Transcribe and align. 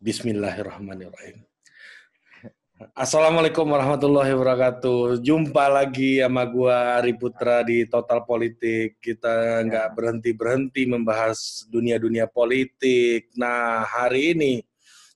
Bismillahirrahmanirrahim. 0.00 1.44
Assalamualaikum 2.96 3.68
warahmatullahi 3.68 4.32
wabarakatuh. 4.32 5.20
Jumpa 5.20 5.68
lagi 5.68 6.24
sama 6.24 6.48
gua 6.48 6.96
Ari 6.96 7.20
Putra 7.20 7.60
di 7.60 7.84
Total 7.84 8.24
Politik. 8.24 8.96
Kita 8.96 9.60
nggak 9.60 9.92
berhenti-berhenti 9.92 10.88
membahas 10.88 11.68
dunia-dunia 11.68 12.24
politik. 12.32 13.28
Nah, 13.36 13.84
hari 13.84 14.32
ini 14.32 14.64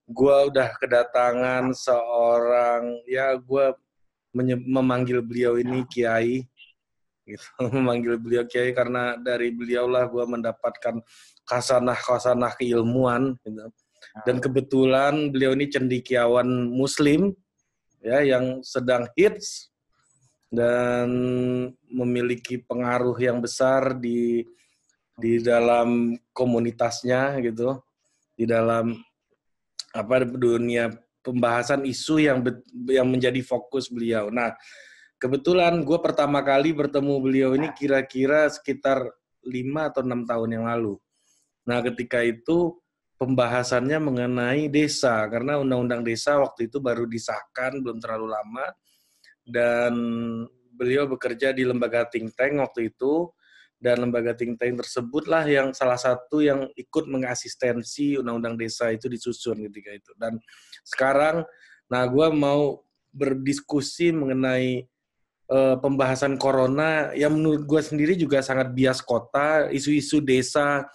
gua 0.05 0.53
udah 0.53 0.77
kedatangan 0.77 1.73
seorang 1.73 3.01
ya 3.09 3.41
gua 3.41 3.73
memanggil 4.69 5.25
beliau 5.25 5.57
ini 5.57 5.89
Kiai 5.89 6.45
gitu 7.25 7.49
memanggil 7.81 8.21
beliau 8.21 8.45
Kiai 8.45 8.77
karena 8.77 9.17
dari 9.17 9.49
beliaulah 9.49 10.05
gua 10.13 10.29
mendapatkan 10.29 11.01
kasanah-kasanah 11.49 12.53
keilmuan 12.61 13.33
gitu. 13.41 13.73
Dan 14.23 14.39
kebetulan 14.39 15.35
beliau 15.35 15.59
ini 15.59 15.67
cendikiawan 15.67 16.47
muslim 16.71 17.35
ya 17.99 18.23
yang 18.23 18.63
sedang 18.63 19.11
hits 19.19 19.75
dan 20.55 21.11
memiliki 21.91 22.63
pengaruh 22.63 23.19
yang 23.19 23.43
besar 23.43 23.99
di 23.99 24.47
di 25.19 25.43
dalam 25.43 26.15
komunitasnya 26.31 27.43
gitu 27.43 27.83
di 28.39 28.47
dalam 28.47 28.95
apa 29.95 30.23
dunia 30.27 30.95
pembahasan 31.23 31.83
isu 31.87 32.23
yang 32.23 32.39
yang 32.87 33.09
menjadi 33.09 33.41
fokus 33.41 33.89
beliau. 33.89 34.29
Nah, 34.29 34.55
kebetulan 35.23 35.81
gue 35.83 35.99
pertama 36.03 36.43
kali 36.43 36.75
bertemu 36.75 37.15
beliau 37.23 37.51
ini 37.55 37.71
kira-kira 37.73 38.51
sekitar 38.51 39.11
lima 39.47 39.89
atau 39.89 40.03
enam 40.03 40.27
tahun 40.27 40.61
yang 40.61 40.65
lalu. 40.67 40.99
Nah, 41.65 41.81
ketika 41.81 42.21
itu 42.21 42.77
pembahasannya 43.15 43.99
mengenai 44.03 44.67
desa 44.69 45.25
karena 45.31 45.63
undang-undang 45.63 46.03
desa 46.03 46.39
waktu 46.43 46.67
itu 46.67 46.83
baru 46.83 47.07
disahkan 47.07 47.79
belum 47.79 48.03
terlalu 48.03 48.35
lama 48.35 48.67
dan 49.47 49.95
beliau 50.75 51.07
bekerja 51.07 51.55
di 51.55 51.63
lembaga 51.63 52.09
think 52.11 52.35
tank 52.35 52.59
waktu 52.59 52.91
itu 52.91 53.31
dan 53.79 54.01
lembaga 54.01 54.33
think 54.33 54.57
tank 54.57 54.81
tersebutlah 54.81 55.45
yang 55.45 55.71
salah 55.77 56.01
satu 56.01 56.41
yang 56.41 56.67
ikut 56.73 57.05
mengasistensi 57.05 58.17
undang-undang 58.17 58.57
desa 58.57 58.89
itu 58.89 59.13
disusun 59.13 59.61
ketika 59.71 59.93
itu. 59.93 60.11
Dan 60.17 60.41
sekarang 60.83 61.45
nah 61.93 62.09
gue 62.09 62.29
mau 62.33 62.81
berdiskusi 63.13 64.11
mengenai 64.11 64.89
uh, 65.53 65.77
pembahasan 65.79 66.41
corona 66.41 67.13
yang 67.13 67.37
menurut 67.37 67.69
gue 67.69 67.81
sendiri 67.85 68.17
juga 68.17 68.41
sangat 68.41 68.73
bias 68.73 69.05
kota 69.05 69.69
isu-isu 69.69 70.25
desa 70.25 70.89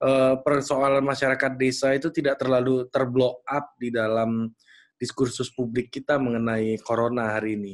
uh, 0.00 0.34
persoalan 0.40 1.04
masyarakat 1.04 1.52
desa 1.60 1.92
itu 1.94 2.08
tidak 2.10 2.40
terlalu 2.40 2.88
terblow 2.88 3.40
up 3.44 3.76
di 3.76 3.92
dalam 3.92 4.50
diskursus 5.00 5.48
publik 5.52 5.88
kita 5.88 6.20
mengenai 6.20 6.76
corona 6.84 7.36
hari 7.36 7.56
ini, 7.56 7.72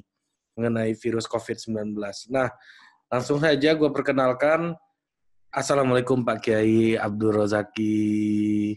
mengenai 0.55 0.95
virus 0.95 1.27
COVID-19. 1.27 1.99
Nah, 2.31 2.51
langsung 3.11 3.43
saja 3.43 3.75
gue 3.75 3.91
perkenalkan, 3.91 4.75
Assalamualaikum 5.51 6.21
Pak 6.21 6.39
Kiai 6.45 7.01
Abdul 7.01 7.33
Rozaki. 7.33 8.77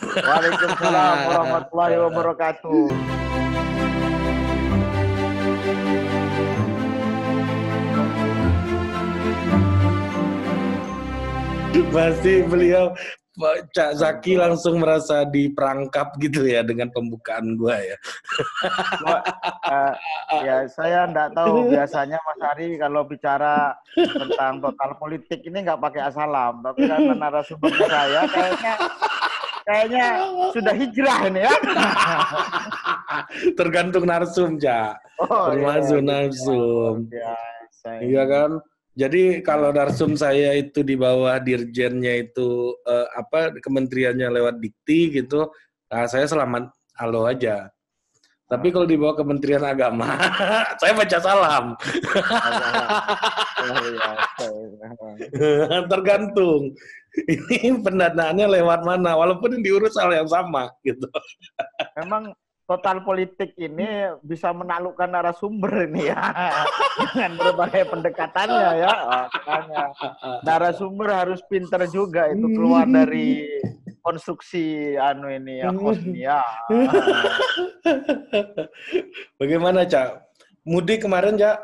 Waalaikumsalam 0.00 1.16
warahmatullahi 1.28 1.96
wabarakatuh. 2.00 2.88
Pasti 11.94 12.42
beliau 12.46 12.94
Cak 13.74 13.98
Zaki 13.98 14.38
langsung 14.38 14.78
merasa 14.78 15.26
diperangkap 15.26 16.14
gitu 16.22 16.46
ya 16.46 16.62
dengan 16.62 16.86
pembukaan 16.94 17.58
gua 17.58 17.82
ya. 17.82 17.98
uh, 19.10 19.90
ya 20.38 20.62
saya 20.70 21.10
enggak 21.10 21.34
tahu 21.34 21.66
biasanya 21.66 22.14
Mas 22.22 22.40
Ari 22.54 22.78
kalau 22.78 23.02
bicara 23.02 23.74
tentang 23.90 24.62
total 24.62 24.90
politik 25.02 25.42
ini 25.50 25.66
nggak 25.66 25.82
pakai 25.82 26.06
asalam, 26.06 26.62
tapi 26.62 26.86
karena 26.86 27.14
narasumber 27.18 27.74
saya 27.90 28.22
kayaknya 28.30 28.74
kayaknya 29.66 30.06
sudah 30.54 30.74
hijrah 30.78 31.18
ini 31.26 31.40
ya. 31.42 31.54
Tergantung 33.58 34.06
narsum, 34.06 34.62
Cak. 34.62 34.94
Oh, 35.26 35.50
Termasuk 35.50 36.00
iya, 36.02 36.06
narsum. 36.06 36.94
Iya, 37.10 37.34
iya 37.98 38.22
kan? 38.30 38.50
Jadi 38.94 39.42
kalau 39.42 39.74
narsum 39.74 40.14
saya 40.14 40.54
itu 40.54 40.86
di 40.86 40.94
bawah 40.94 41.42
dirjennya 41.42 42.30
itu 42.30 42.78
uh, 42.86 43.10
apa 43.18 43.58
kementeriannya 43.58 44.30
lewat 44.30 44.62
dikti 44.62 45.18
gitu, 45.18 45.50
nah 45.90 46.06
saya 46.06 46.30
selamat 46.30 46.70
halo 46.94 47.26
aja. 47.26 47.74
Tapi 48.44 48.70
kalau 48.70 48.86
di 48.86 48.94
bawah 48.94 49.18
Kementerian 49.18 49.64
Agama, 49.66 50.14
saya 50.80 50.92
baca 50.94 51.18
salam. 51.18 51.64
Tergantung. 55.90 56.76
Ini 57.24 57.80
pendanaannya 57.80 58.46
lewat 58.60 58.84
mana, 58.84 59.16
walaupun 59.16 59.58
diurus 59.64 59.96
hal 59.96 60.12
yang 60.12 60.28
sama 60.28 60.70
gitu. 60.84 61.08
Memang 61.98 62.36
total 62.64 63.04
politik 63.04 63.52
ini 63.60 64.16
bisa 64.24 64.48
menaklukkan 64.56 65.08
narasumber 65.08 65.88
ini 65.88 66.08
ya. 66.08 66.20
Dengan 67.12 67.32
berbagai 67.36 67.84
pendekatannya 67.92 68.70
ya. 68.80 68.92
Makanya 69.32 69.84
narasumber 70.42 71.08
harus 71.12 71.40
pinter 71.44 71.84
juga 71.92 72.32
itu 72.32 72.46
keluar 72.56 72.88
dari 72.88 73.44
konstruksi 74.00 74.96
anu 74.96 75.28
ini 75.28 75.60
ya 75.60 75.68
hostnya. 75.72 76.40
Bagaimana 79.40 79.84
cak 79.84 80.24
mudik 80.64 81.04
kemarin 81.04 81.36
cak 81.36 81.60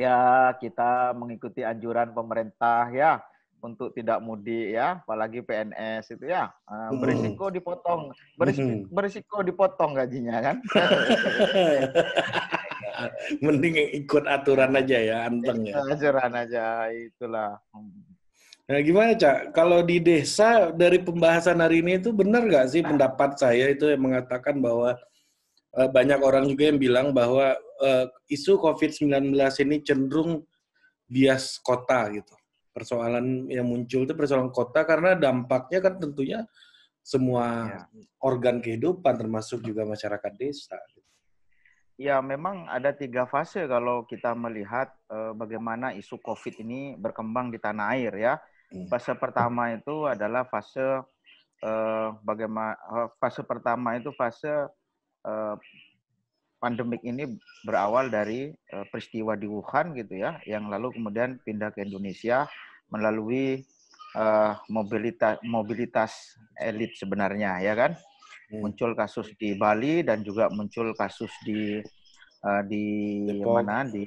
ya 0.00 0.52
kita 0.56 1.12
mengikuti 1.12 1.60
anjuran 1.60 2.16
pemerintah 2.16 2.88
ya 2.92 3.20
untuk 3.60 3.92
tidak 3.92 4.18
mudik 4.24 4.74
ya, 4.74 5.00
apalagi 5.04 5.44
PNS 5.44 6.16
itu 6.16 6.24
ya 6.28 6.48
uh, 6.68 6.90
berisiko 6.96 7.52
dipotong, 7.52 8.10
berisiko, 8.34 8.88
berisiko 8.90 9.36
dipotong 9.44 9.92
gajinya 9.96 10.36
kan. 10.40 10.56
Mending 13.44 14.04
ikut 14.04 14.28
aturan 14.28 14.76
aja 14.76 14.98
ya, 15.00 15.18
anteng 15.24 15.64
ya. 15.64 15.80
Aturan 15.80 16.32
aja 16.36 16.92
itulah. 16.92 17.56
Nah 18.70 18.78
gimana 18.86 19.16
cak? 19.16 19.50
Kalau 19.50 19.82
di 19.82 19.98
desa 19.98 20.70
dari 20.70 21.02
pembahasan 21.02 21.58
hari 21.58 21.82
ini 21.82 21.98
itu 21.98 22.14
benar 22.14 22.46
nggak 22.46 22.68
sih 22.70 22.84
pendapat 22.84 23.34
saya 23.40 23.72
itu 23.72 23.90
yang 23.90 24.04
mengatakan 24.04 24.62
bahwa 24.62 24.94
uh, 25.74 25.88
banyak 25.90 26.20
orang 26.22 26.46
juga 26.46 26.70
yang 26.70 26.78
bilang 26.78 27.06
bahwa 27.10 27.58
uh, 27.82 28.06
isu 28.30 28.62
COVID-19 28.62 29.34
ini 29.34 29.76
cenderung 29.82 30.46
bias 31.10 31.58
kota 31.58 32.06
gitu 32.14 32.34
persoalan 32.80 33.44
yang 33.52 33.68
muncul 33.68 34.08
itu 34.08 34.16
persoalan 34.16 34.48
kota 34.48 34.88
karena 34.88 35.12
dampaknya 35.12 35.84
kan 35.84 36.00
tentunya 36.00 36.48
semua 37.04 37.68
ya. 37.68 37.80
organ 38.24 38.64
kehidupan 38.64 39.20
termasuk 39.20 39.60
juga 39.60 39.84
masyarakat 39.84 40.32
desa. 40.40 40.80
Ya, 42.00 42.16
memang 42.24 42.64
ada 42.64 42.96
tiga 42.96 43.28
fase 43.28 43.68
kalau 43.68 44.08
kita 44.08 44.32
melihat 44.32 44.88
uh, 45.12 45.36
bagaimana 45.36 45.92
isu 45.92 46.16
COVID 46.24 46.64
ini 46.64 46.96
berkembang 46.96 47.52
di 47.52 47.60
tanah 47.60 47.92
air 47.92 48.16
ya. 48.16 48.34
Hmm. 48.72 48.88
Fase 48.88 49.12
pertama 49.20 49.76
itu 49.76 50.08
adalah 50.08 50.48
fase 50.48 50.80
uh, 51.60 52.08
bagaimana 52.24 52.72
uh, 52.88 53.08
fase 53.20 53.44
pertama 53.44 54.00
itu 54.00 54.08
fase 54.16 54.48
uh, 55.28 55.54
pandemik 56.56 57.04
ini 57.04 57.36
berawal 57.68 58.08
dari 58.08 58.48
uh, 58.72 58.84
peristiwa 58.88 59.36
di 59.36 59.44
Wuhan 59.44 59.92
gitu 59.92 60.24
ya, 60.24 60.40
yang 60.48 60.72
lalu 60.72 60.96
kemudian 60.96 61.36
pindah 61.44 61.68
ke 61.68 61.84
Indonesia 61.84 62.48
melalui 62.90 63.62
uh, 64.18 64.58
mobilitas 64.70 65.38
mobilitas 65.46 66.12
elit 66.58 66.94
sebenarnya 66.98 67.62
ya 67.62 67.74
kan 67.78 67.92
hmm. 68.50 68.60
muncul 68.60 68.92
kasus 68.98 69.30
di 69.38 69.54
Bali 69.54 70.02
dan 70.02 70.26
juga 70.26 70.50
muncul 70.50 70.92
kasus 70.94 71.30
di 71.46 71.78
uh, 72.44 72.62
di 72.66 72.84
Depok. 73.26 73.54
mana 73.62 73.86
di 73.86 74.04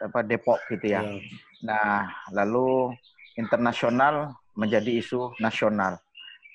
apa 0.00 0.24
Depok 0.24 0.60
gitu 0.72 0.96
ya. 0.96 1.04
Hmm. 1.04 1.20
Nah, 1.60 2.08
lalu 2.32 2.96
internasional 3.36 4.32
menjadi 4.56 4.96
isu 4.96 5.36
nasional. 5.38 6.00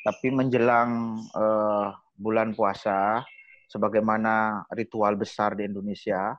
Tapi 0.05 0.29
menjelang 0.33 1.21
uh, 1.33 1.93
bulan 2.17 2.53
puasa 2.53 3.25
sebagaimana 3.69 4.65
ritual 4.73 5.17
besar 5.17 5.57
di 5.57 5.65
Indonesia 5.65 6.37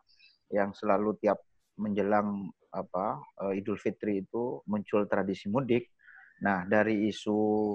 yang 0.50 0.70
selalu 0.70 1.18
tiap 1.18 1.42
menjelang 1.74 2.50
apa 2.76 3.24
uh, 3.40 3.52
Idul 3.56 3.80
Fitri 3.80 4.20
itu 4.20 4.60
muncul 4.68 5.08
tradisi 5.08 5.48
mudik. 5.48 5.88
Nah, 6.44 6.68
dari 6.68 7.08
isu 7.08 7.72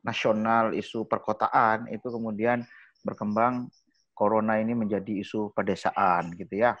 nasional, 0.00 0.72
isu 0.72 1.04
perkotaan 1.04 1.92
itu 1.92 2.08
kemudian 2.08 2.64
berkembang 3.04 3.68
corona 4.16 4.56
ini 4.56 4.72
menjadi 4.72 5.20
isu 5.20 5.52
pedesaan 5.52 6.32
gitu 6.40 6.64
ya. 6.64 6.72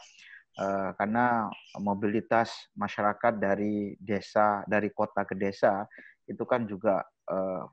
Uh, 0.52 0.92
karena 0.96 1.48
mobilitas 1.80 2.52
masyarakat 2.76 3.40
dari 3.40 3.96
desa, 4.00 4.64
dari 4.68 4.92
kota 4.92 5.24
ke 5.24 5.36
desa 5.36 5.84
itu 6.28 6.44
kan 6.48 6.64
juga 6.64 7.04
uh, 7.28 7.64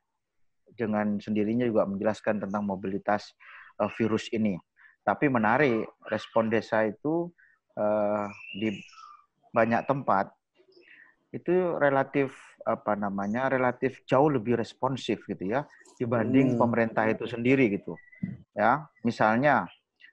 dengan 0.75 1.19
sendirinya 1.19 1.67
juga 1.67 1.83
menjelaskan 1.87 2.43
tentang 2.43 2.63
mobilitas 2.63 3.35
virus 3.95 4.27
ini. 4.35 4.55
Tapi 5.03 5.31
menarik 5.31 5.87
respon 6.11 6.51
desa 6.51 6.83
itu 6.83 7.31
di 8.59 8.75
banyak 9.53 9.85
tempat 9.85 10.31
itu 11.29 11.77
relatif 11.77 12.33
apa 12.65 12.97
namanya 12.97 13.47
relatif 13.49 14.03
jauh 14.05 14.29
lebih 14.29 14.57
responsif 14.57 15.21
gitu 15.25 15.45
ya 15.45 15.65
dibanding 15.97 16.55
hmm. 16.55 16.59
pemerintah 16.59 17.05
itu 17.07 17.25
sendiri 17.29 17.69
gitu 17.69 17.95
ya 18.57 18.85
misalnya 19.05 19.69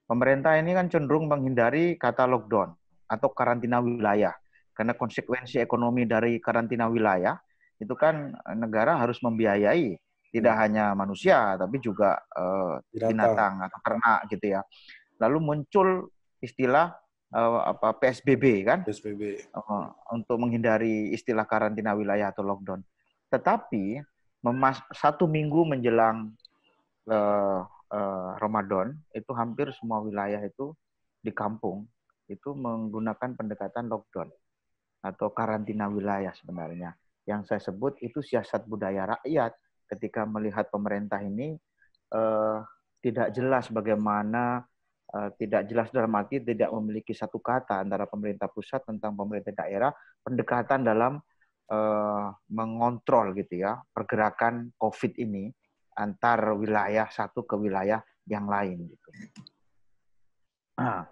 pemerintah 0.07 0.55
ini 0.61 0.77
kan 0.77 0.87
cenderung 0.93 1.27
menghindari 1.27 1.99
kata 1.99 2.29
lockdown 2.29 2.77
atau 3.07 3.29
karantina 3.33 3.83
wilayah 3.83 4.35
karena 4.77 4.93
konsekuensi 4.93 5.59
ekonomi 5.63 6.05
dari 6.05 6.39
karantina 6.39 6.87
wilayah 6.87 7.39
itu 7.81 7.93
kan 7.97 8.37
negara 8.57 8.97
harus 9.01 9.21
membiayai 9.21 9.97
tidak 10.33 10.55
hmm. 10.55 10.63
hanya 10.63 10.85
manusia 10.93 11.57
tapi 11.57 11.81
juga 11.81 12.19
uh, 12.37 12.77
binatang 12.93 13.63
atau 13.65 13.79
ternak 13.81 14.21
gitu 14.29 14.59
ya 14.59 14.61
lalu 15.21 15.39
muncul 15.41 16.13
istilah 16.45 16.93
uh, 17.35 17.61
apa 17.75 17.97
PSBB 17.99 18.67
kan? 18.67 18.85
PSBB. 18.87 19.51
Uh, 19.51 19.91
untuk 20.15 20.39
menghindari 20.39 21.11
istilah 21.11 21.49
karantina 21.49 21.97
wilayah 21.97 22.31
atau 22.31 22.47
lockdown. 22.47 22.85
Tetapi 23.33 24.05
memas 24.45 24.79
satu 24.95 25.27
minggu 25.27 25.67
menjelang 25.67 26.31
uh, 27.11 27.67
uh, 27.67 28.31
Ramadan 28.39 28.95
itu 29.11 29.33
hampir 29.35 29.73
semua 29.75 29.99
wilayah 30.05 30.39
itu 30.45 30.77
di 31.19 31.35
kampung 31.35 31.89
itu 32.31 32.55
menggunakan 32.55 33.35
pendekatan 33.35 33.91
lockdown 33.91 34.31
atau 35.03 35.31
karantina 35.35 35.91
wilayah 35.91 36.35
sebenarnya. 36.35 36.95
Yang 37.27 37.51
saya 37.51 37.61
sebut 37.73 37.99
itu 38.03 38.23
siasat 38.23 38.71
budaya 38.71 39.19
rakyat 39.19 39.55
ketika 39.91 40.27
melihat 40.27 40.71
pemerintah 40.71 41.19
ini 41.23 41.59
uh, 42.15 42.63
tidak 43.03 43.31
jelas 43.35 43.71
bagaimana 43.71 44.67
Eh, 44.67 44.76
tidak 45.39 45.69
jelas 45.71 45.89
dalam 45.93 46.13
arti 46.19 46.43
tidak 46.43 46.71
memiliki 46.73 47.13
satu 47.13 47.39
kata 47.39 47.83
antara 47.83 48.09
pemerintah 48.09 48.49
pusat 48.51 48.83
tentang 48.87 49.15
pemerintah 49.15 49.53
daerah 49.55 49.91
pendekatan 50.23 50.83
dalam 50.83 51.19
uh, 51.71 52.29
mengontrol 52.51 53.35
gitu 53.35 53.67
ya 53.67 53.79
pergerakan 53.95 54.75
COVID 54.79 55.19
ini 55.19 55.51
antar 55.97 56.55
wilayah 56.55 57.09
satu 57.09 57.49
ke 57.49 57.57
wilayah 57.57 58.05
yang 58.29 58.47
lain 58.47 58.91
gitu. 58.91 59.09
Nah. 60.77 61.09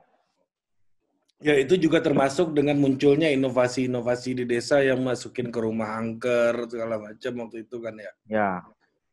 Ya 1.43 1.61
itu 1.61 1.77
juga 1.77 2.01
termasuk 2.01 2.57
dengan 2.57 2.81
munculnya 2.81 3.29
inovasi-inovasi 3.29 4.33
di 4.33 4.45
desa 4.49 4.81
yang 4.81 5.05
masukin 5.05 5.53
ke 5.53 5.61
rumah 5.61 6.01
angker 6.01 6.73
segala 6.73 6.97
macam 6.97 7.33
waktu 7.45 7.69
itu 7.69 7.77
kan 7.85 7.95
ya. 8.01 8.13
Ya. 8.25 8.51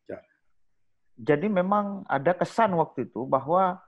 ya. 0.08 0.18
Jadi 1.20 1.52
memang 1.52 2.08
ada 2.08 2.32
kesan 2.32 2.72
waktu 2.78 3.10
itu 3.10 3.28
bahwa 3.28 3.84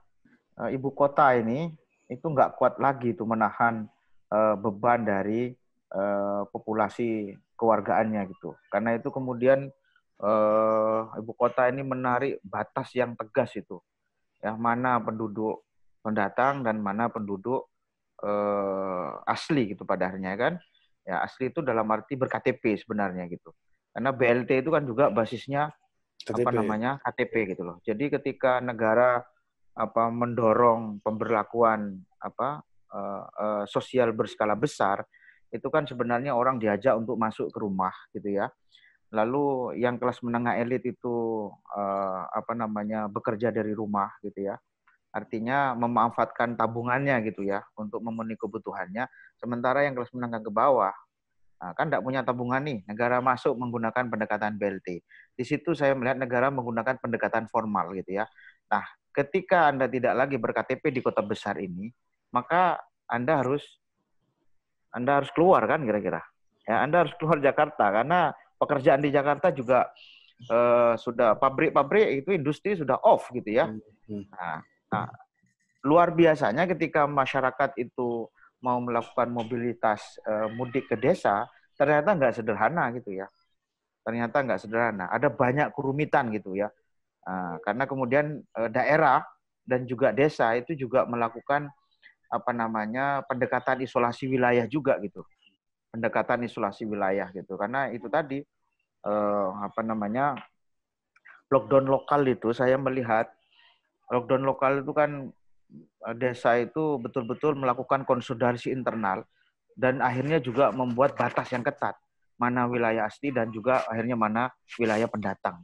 uh, 0.59 0.69
ibu 0.71 0.89
kota 0.91 1.35
ini 1.35 1.71
itu 2.07 2.25
nggak 2.25 2.55
kuat 2.57 2.77
lagi 2.77 3.17
itu 3.17 3.25
menahan 3.25 3.89
uh, 4.29 4.55
beban 4.55 5.01
dari 5.03 5.53
uh, 5.93 6.45
populasi 6.49 7.33
keluargaannya 7.57 8.21
gitu. 8.35 8.53
Karena 8.69 8.95
itu 8.95 9.09
kemudian 9.09 9.71
uh, 10.21 11.01
ibu 11.17 11.31
kota 11.33 11.67
ini 11.71 11.81
menarik 11.81 12.39
batas 12.45 12.93
yang 12.93 13.17
tegas 13.17 13.55
itu, 13.57 13.81
ya 14.43 14.53
mana 14.55 15.01
penduduk 15.01 15.65
pendatang 16.05 16.61
dan 16.61 16.77
mana 16.83 17.09
penduduk 17.09 17.65
uh, 18.21 19.17
asli 19.25 19.73
gitu 19.73 19.87
pada 19.87 20.11
akhirnya 20.11 20.35
kan. 20.37 20.53
Ya 21.05 21.21
asli 21.21 21.53
itu 21.53 21.61
dalam 21.61 21.85
arti 21.93 22.17
berKTP 22.17 22.81
sebenarnya 22.81 23.29
gitu. 23.29 23.53
Karena 23.93 24.09
BLT 24.09 24.65
itu 24.65 24.69
kan 24.73 24.83
juga 24.83 25.13
basisnya 25.13 25.69
KTP. 26.17 26.41
apa 26.41 26.49
namanya 26.49 26.91
KTP 27.05 27.53
gitu 27.53 27.61
loh. 27.61 27.77
Jadi 27.85 28.09
ketika 28.09 28.57
negara 28.57 29.21
apa 29.75 30.07
mendorong 30.07 31.03
pemberlakuan 31.03 31.99
apa 32.17 32.63
uh, 32.95 33.23
uh, 33.27 33.63
sosial 33.67 34.15
berskala 34.15 34.55
besar 34.55 35.03
itu 35.51 35.67
kan 35.67 35.83
sebenarnya 35.83 36.31
orang 36.31 36.57
diajak 36.57 36.95
untuk 36.95 37.19
masuk 37.19 37.51
ke 37.51 37.59
rumah 37.59 37.91
gitu 38.15 38.39
ya 38.39 38.47
lalu 39.11 39.77
yang 39.79 39.99
kelas 39.99 40.23
menengah 40.23 40.57
elit 40.59 40.83
itu 40.83 41.47
uh, 41.75 42.23
apa 42.31 42.55
namanya 42.55 43.11
bekerja 43.11 43.51
dari 43.51 43.75
rumah 43.75 44.09
gitu 44.23 44.47
ya 44.47 44.55
artinya 45.15 45.71
memanfaatkan 45.75 46.59
tabungannya 46.59 47.23
gitu 47.27 47.47
ya 47.47 47.63
untuk 47.79 48.03
memenuhi 48.03 48.35
kebutuhannya 48.35 49.07
sementara 49.39 49.87
yang 49.87 49.95
kelas 49.95 50.11
menengah 50.11 50.43
ke 50.43 50.51
bawah 50.51 50.91
Nah, 51.55 51.71
kan 51.71 51.87
tidak 51.87 52.03
punya 52.03 52.21
tabungan 52.21 52.61
nih, 52.61 52.83
negara 52.83 53.23
masuk 53.23 53.55
menggunakan 53.55 54.11
pendekatan 54.11 54.59
BLT. 54.59 55.01
Di 55.33 55.43
situ 55.47 55.71
saya 55.71 55.95
melihat 55.95 56.19
negara 56.19 56.51
menggunakan 56.51 56.99
pendekatan 56.99 57.47
formal 57.47 57.95
gitu 57.95 58.19
ya. 58.19 58.27
Nah, 58.67 58.83
ketika 59.15 59.71
Anda 59.71 59.87
tidak 59.87 60.13
lagi 60.13 60.35
berKTP 60.35 60.91
di 60.91 60.99
kota 60.99 61.23
besar 61.23 61.55
ini, 61.63 61.87
maka 62.35 62.75
Anda 63.07 63.39
harus 63.39 63.63
Anda 64.91 65.23
harus 65.23 65.31
keluar 65.31 65.63
kan 65.63 65.87
kira-kira. 65.87 66.19
Ya, 66.67 66.83
Anda 66.83 67.07
harus 67.07 67.15
keluar 67.15 67.39
Jakarta 67.39 67.91
karena 67.91 68.35
pekerjaan 68.59 68.99
di 69.03 69.11
Jakarta 69.11 69.51
juga 69.55 69.87
uh, 70.51 70.93
sudah 70.99 71.35
pabrik-pabrik 71.39 72.23
itu 72.23 72.35
industri 72.35 72.75
sudah 72.75 72.99
off 73.03 73.31
gitu 73.31 73.55
ya. 73.55 73.67
Hmm, 73.67 73.79
hmm. 74.07 74.23
Nah, 74.31 74.59
nah, 74.91 75.07
luar 75.85 76.11
biasanya 76.15 76.65
ketika 76.67 77.05
masyarakat 77.05 77.75
itu 77.79 78.27
mau 78.63 78.81
melakukan 78.81 79.29
mobilitas 79.29 80.17
uh, 80.25 80.49
mudik 80.49 80.89
ke 80.89 80.97
desa, 80.97 81.45
ternyata 81.77 82.15
nggak 82.17 82.33
sederhana 82.41 82.89
gitu 82.97 83.19
ya. 83.19 83.27
Ternyata 84.01 84.41
nggak 84.41 84.59
sederhana. 84.63 85.05
Ada 85.11 85.29
banyak 85.29 85.69
kerumitan 85.75 86.33
gitu 86.33 86.57
ya. 86.57 86.71
Nah, 87.25 87.57
karena 87.65 87.83
kemudian 87.89 88.25
eh, 88.41 88.69
daerah 88.69 89.25
dan 89.65 89.89
juga 89.89 90.13
desa 90.13 90.53
itu 90.53 90.77
juga 90.77 91.09
melakukan 91.09 91.67
apa 92.29 92.51
namanya 92.53 93.25
pendekatan 93.25 93.81
isolasi 93.81 94.29
wilayah 94.29 94.65
juga 94.69 94.97
gitu, 95.01 95.25
pendekatan 95.89 96.45
isolasi 96.45 96.85
wilayah 96.85 97.29
gitu. 97.33 97.57
Karena 97.57 97.89
itu 97.89 98.05
tadi 98.05 98.45
eh, 99.05 99.49
apa 99.57 99.81
namanya 99.81 100.37
lockdown 101.49 101.85
lokal 101.89 102.25
itu 102.25 102.53
saya 102.53 102.77
melihat 102.77 103.29
lockdown 104.13 104.45
lokal 104.45 104.85
itu 104.85 104.93
kan 104.93 105.11
eh, 106.05 106.15
desa 106.17 106.61
itu 106.61 107.01
betul-betul 107.01 107.57
melakukan 107.57 108.05
konsolidasi 108.05 108.69
internal 108.69 109.25
dan 109.73 109.99
akhirnya 109.99 110.37
juga 110.37 110.69
membuat 110.69 111.17
batas 111.17 111.49
yang 111.51 111.65
ketat 111.65 111.97
mana 112.35 112.67
wilayah 112.67 113.07
asli 113.07 113.31
dan 113.31 113.49
juga 113.49 113.81
akhirnya 113.87 114.19
mana 114.19 114.51
wilayah 114.75 115.07
pendatang. 115.07 115.63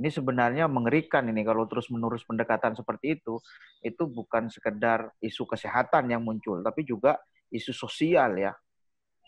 Ini 0.00 0.08
sebenarnya 0.08 0.64
mengerikan 0.64 1.28
ini 1.28 1.44
kalau 1.44 1.68
terus-menerus 1.68 2.24
pendekatan 2.24 2.72
seperti 2.72 3.20
itu, 3.20 3.36
itu 3.84 4.08
bukan 4.08 4.48
sekedar 4.48 5.12
isu 5.20 5.44
kesehatan 5.44 6.08
yang 6.08 6.24
muncul, 6.24 6.64
tapi 6.64 6.88
juga 6.88 7.20
isu 7.52 7.76
sosial 7.76 8.40
ya, 8.40 8.56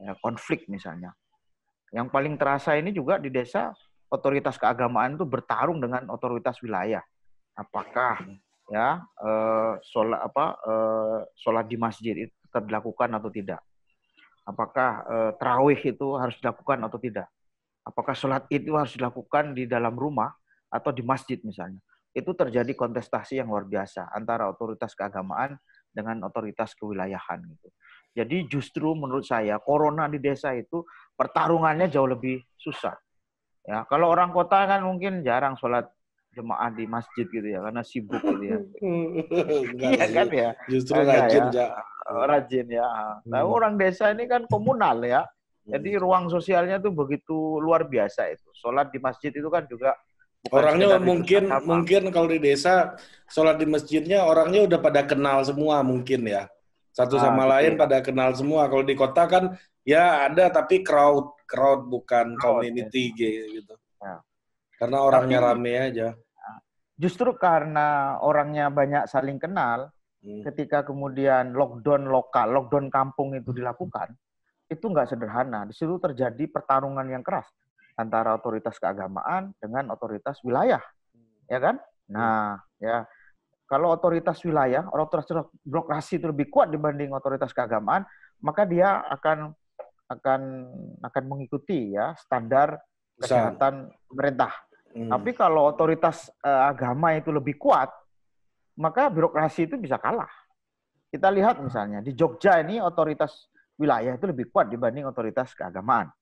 ya 0.00 0.16
konflik 0.24 0.64
misalnya. 0.72 1.12
Yang 1.92 2.08
paling 2.08 2.40
terasa 2.40 2.72
ini 2.80 2.88
juga 2.88 3.20
di 3.20 3.28
desa 3.28 3.76
otoritas 4.08 4.56
keagamaan 4.56 5.20
itu 5.20 5.28
bertarung 5.28 5.76
dengan 5.76 6.08
otoritas 6.08 6.56
wilayah. 6.64 7.04
Apakah 7.52 8.24
ya 8.72 8.96
eh, 9.00 9.72
sholat 9.84 10.20
apa 10.24 10.56
eh, 10.56 11.18
sholat 11.36 11.68
di 11.68 11.76
masjid 11.76 12.16
itu 12.16 12.34
tetap 12.48 12.64
dilakukan 12.64 13.12
atau 13.12 13.28
tidak? 13.28 13.60
Apakah 14.48 14.90
eh, 15.04 15.30
terawih 15.36 15.80
itu 15.84 16.16
harus 16.16 16.40
dilakukan 16.40 16.80
atau 16.88 16.96
tidak? 16.96 17.28
Apakah 17.84 18.16
sholat 18.16 18.48
itu 18.48 18.72
harus 18.72 18.96
dilakukan 18.96 19.52
di 19.52 19.68
dalam 19.68 19.92
rumah 19.92 20.32
atau 20.72 20.90
di 20.90 21.04
masjid 21.04 21.36
misalnya. 21.44 21.78
Itu 22.12 22.32
terjadi 22.32 22.72
kontestasi 22.72 23.40
yang 23.40 23.52
luar 23.52 23.68
biasa 23.68 24.08
antara 24.12 24.48
otoritas 24.48 24.96
keagamaan 24.96 25.56
dengan 25.92 26.24
otoritas 26.24 26.72
kewilayahan 26.76 27.44
gitu. 27.44 27.68
Jadi 28.12 28.44
justru 28.48 28.92
menurut 28.92 29.24
saya 29.24 29.56
corona 29.60 30.04
di 30.08 30.20
desa 30.20 30.52
itu 30.52 30.84
pertarungannya 31.16 31.88
jauh 31.88 32.08
lebih 32.08 32.44
susah. 32.60 32.92
Ya, 33.64 33.88
kalau 33.88 34.12
orang 34.12 34.34
kota 34.34 34.68
kan 34.68 34.84
mungkin 34.84 35.24
jarang 35.24 35.56
sholat 35.56 35.88
jemaah 36.32 36.72
di 36.72 36.88
masjid 36.88 37.28
gitu 37.28 37.44
ya 37.44 37.60
karena 37.60 37.84
sibuk 37.84 38.20
gitu 38.20 38.44
ya. 38.44 38.58
iya 39.96 40.06
kan 40.08 40.28
ya. 40.28 40.50
Justru 40.68 41.00
rajin 41.00 41.44
ya. 41.52 41.68
Rajin 42.08 42.66
ya. 42.68 42.88
Nah, 43.28 43.40
hmm. 43.44 43.52
orang 43.52 43.74
desa 43.80 44.12
ini 44.12 44.28
kan 44.28 44.44
komunal 44.48 45.00
ya. 45.04 45.24
Jadi 45.62 45.94
hmm. 45.94 46.00
ruang 46.02 46.24
sosialnya 46.26 46.82
tuh 46.82 46.90
begitu 46.90 47.62
luar 47.62 47.86
biasa 47.86 48.28
itu. 48.32 48.48
Sholat 48.56 48.90
di 48.90 48.98
masjid 48.98 49.30
itu 49.30 49.46
kan 49.48 49.64
juga 49.68 49.94
Bukan 50.42 50.58
orangnya 50.58 50.98
mungkin 50.98 51.42
mungkin 51.62 52.02
kalau 52.10 52.26
di 52.26 52.42
desa 52.42 52.98
sholat 53.30 53.62
di 53.62 53.66
masjidnya 53.70 54.26
orangnya 54.26 54.66
udah 54.66 54.78
pada 54.82 55.06
kenal 55.06 55.38
semua 55.46 55.86
mungkin 55.86 56.26
ya 56.26 56.50
satu 56.92 57.16
ah, 57.16 57.30
sama 57.30 57.46
gitu 57.46 57.52
lain 57.56 57.72
ya. 57.72 57.78
pada 57.80 57.98
kenal 58.04 58.30
semua 58.36 58.62
kalau 58.68 58.84
di 58.84 58.92
kota 58.98 59.24
kan 59.24 59.44
ya 59.86 60.28
ada 60.28 60.52
tapi 60.52 60.84
crowd 60.84 61.32
crowd 61.48 61.88
bukan 61.88 62.36
crowd, 62.36 62.60
community 62.60 63.14
ya. 63.16 63.48
gitu 63.58 63.74
ya. 64.02 64.20
karena 64.76 64.98
orangnya 65.00 65.38
tapi, 65.40 65.48
rame 65.48 65.72
aja 65.78 66.08
ah, 66.12 66.60
justru 67.00 67.32
karena 67.38 68.20
orangnya 68.20 68.68
banyak 68.68 69.08
saling 69.08 69.40
kenal 69.40 69.88
hmm. 70.20 70.44
ketika 70.52 70.84
kemudian 70.84 71.56
lockdown 71.56 72.10
lokal 72.12 72.52
lockdown 72.52 72.92
kampung 72.92 73.32
itu 73.32 73.56
dilakukan 73.56 74.12
itu 74.68 74.84
nggak 74.84 75.08
sederhana 75.08 75.64
di 75.64 75.72
situ 75.72 75.96
terjadi 75.96 76.44
pertarungan 76.52 77.08
yang 77.08 77.24
keras 77.24 77.48
antara 77.96 78.36
otoritas 78.36 78.76
keagamaan 78.80 79.52
dengan 79.60 79.92
otoritas 79.92 80.40
wilayah, 80.44 80.80
ya 81.46 81.58
kan? 81.60 81.76
Nah, 82.08 82.60
ya 82.80 83.04
kalau 83.72 83.88
otoritas 83.92 84.36
wilayah, 84.44 84.84
otoritas 84.92 85.48
birokrasi 85.64 86.20
itu 86.20 86.28
lebih 86.28 86.52
kuat 86.52 86.68
dibanding 86.68 87.12
otoritas 87.16 87.56
keagamaan, 87.56 88.04
maka 88.44 88.68
dia 88.68 89.00
akan 89.08 89.56
akan 90.12 90.40
akan 91.00 91.22
mengikuti 91.24 91.96
ya 91.96 92.12
standar 92.20 92.76
kesehatan 93.16 93.88
pemerintah. 94.12 94.52
Hmm. 94.92 95.08
Tapi 95.08 95.32
kalau 95.32 95.72
otoritas 95.72 96.28
uh, 96.44 96.68
agama 96.68 97.16
itu 97.16 97.32
lebih 97.32 97.56
kuat, 97.56 97.88
maka 98.76 99.08
birokrasi 99.08 99.72
itu 99.72 99.80
bisa 99.80 99.96
kalah. 99.96 100.28
Kita 101.08 101.32
lihat 101.32 101.60
misalnya 101.64 102.04
di 102.04 102.12
Jogja 102.12 102.60
ini 102.60 102.76
otoritas 102.76 103.48
wilayah 103.80 104.12
itu 104.12 104.28
lebih 104.28 104.52
kuat 104.52 104.68
dibanding 104.68 105.08
otoritas 105.08 105.56
keagamaan. 105.56 106.12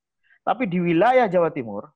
Tapi 0.40 0.64
di 0.66 0.78
wilayah 0.80 1.28
Jawa 1.28 1.52
Timur, 1.52 1.88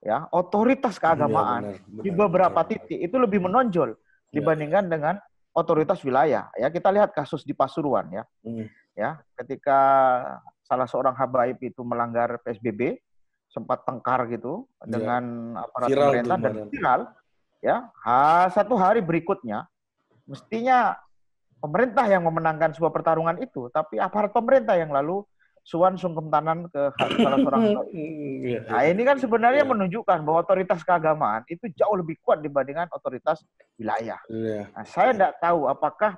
ya 0.00 0.28
otoritas 0.32 0.96
iya, 0.96 1.02
keagamaan 1.02 1.60
ya, 1.60 1.68
benar, 1.76 1.84
benar, 1.84 2.02
di 2.04 2.10
beberapa 2.12 2.60
benar, 2.64 2.70
titik 2.72 2.98
itu 3.00 3.16
lebih 3.20 3.40
menonjol 3.44 3.90
iya. 3.92 4.32
dibandingkan 4.32 4.84
ya. 4.88 4.90
dengan 4.90 5.14
otoritas 5.52 6.00
wilayah. 6.04 6.48
Ya 6.56 6.68
kita 6.68 6.88
lihat 6.92 7.12
kasus 7.12 7.44
di 7.44 7.56
Pasuruan 7.56 8.08
ya, 8.12 8.24
hmm. 8.44 8.66
ya 8.96 9.20
ketika 9.40 9.78
salah 10.64 10.86
seorang 10.86 11.16
habaib 11.18 11.58
itu 11.58 11.82
melanggar 11.82 12.38
PSBB, 12.46 13.00
sempat 13.50 13.82
tengkar 13.82 14.30
gitu 14.30 14.70
ya. 14.86 15.00
dengan 15.00 15.22
aparat 15.58 15.88
viral 15.90 16.04
pemerintah 16.14 16.38
dan 16.38 16.54
viral, 16.70 17.00
ya 17.58 17.76
ha, 18.06 18.46
satu 18.54 18.78
hari 18.78 19.02
berikutnya 19.02 19.66
mestinya 20.30 20.94
pemerintah 21.58 22.06
yang 22.06 22.22
memenangkan 22.22 22.70
sebuah 22.72 22.94
pertarungan 22.94 23.36
itu, 23.42 23.66
tapi 23.74 23.98
aparat 23.98 24.30
pemerintah 24.30 24.78
yang 24.78 24.94
lalu 24.94 25.26
suan 25.60 25.94
sungkem 25.94 26.32
tanan 26.32 26.66
ke 26.72 26.82
salah 26.96 27.38
seorang 27.38 27.62
iya, 27.94 28.64
Nah 28.64 28.82
ini 28.88 29.02
kan 29.04 29.16
sebenarnya 29.20 29.62
yeah. 29.62 29.70
menunjukkan 29.70 30.18
bahwa 30.24 30.40
otoritas 30.42 30.80
keagamaan 30.82 31.44
itu 31.46 31.68
jauh 31.76 31.94
lebih 32.00 32.16
kuat 32.24 32.40
dibandingkan 32.40 32.88
otoritas 32.90 33.44
wilayah. 33.76 34.18
Yeah. 34.32 34.72
Nah, 34.72 34.84
saya 34.88 35.12
tidak 35.12 35.36
tahu 35.38 35.68
apakah 35.68 36.16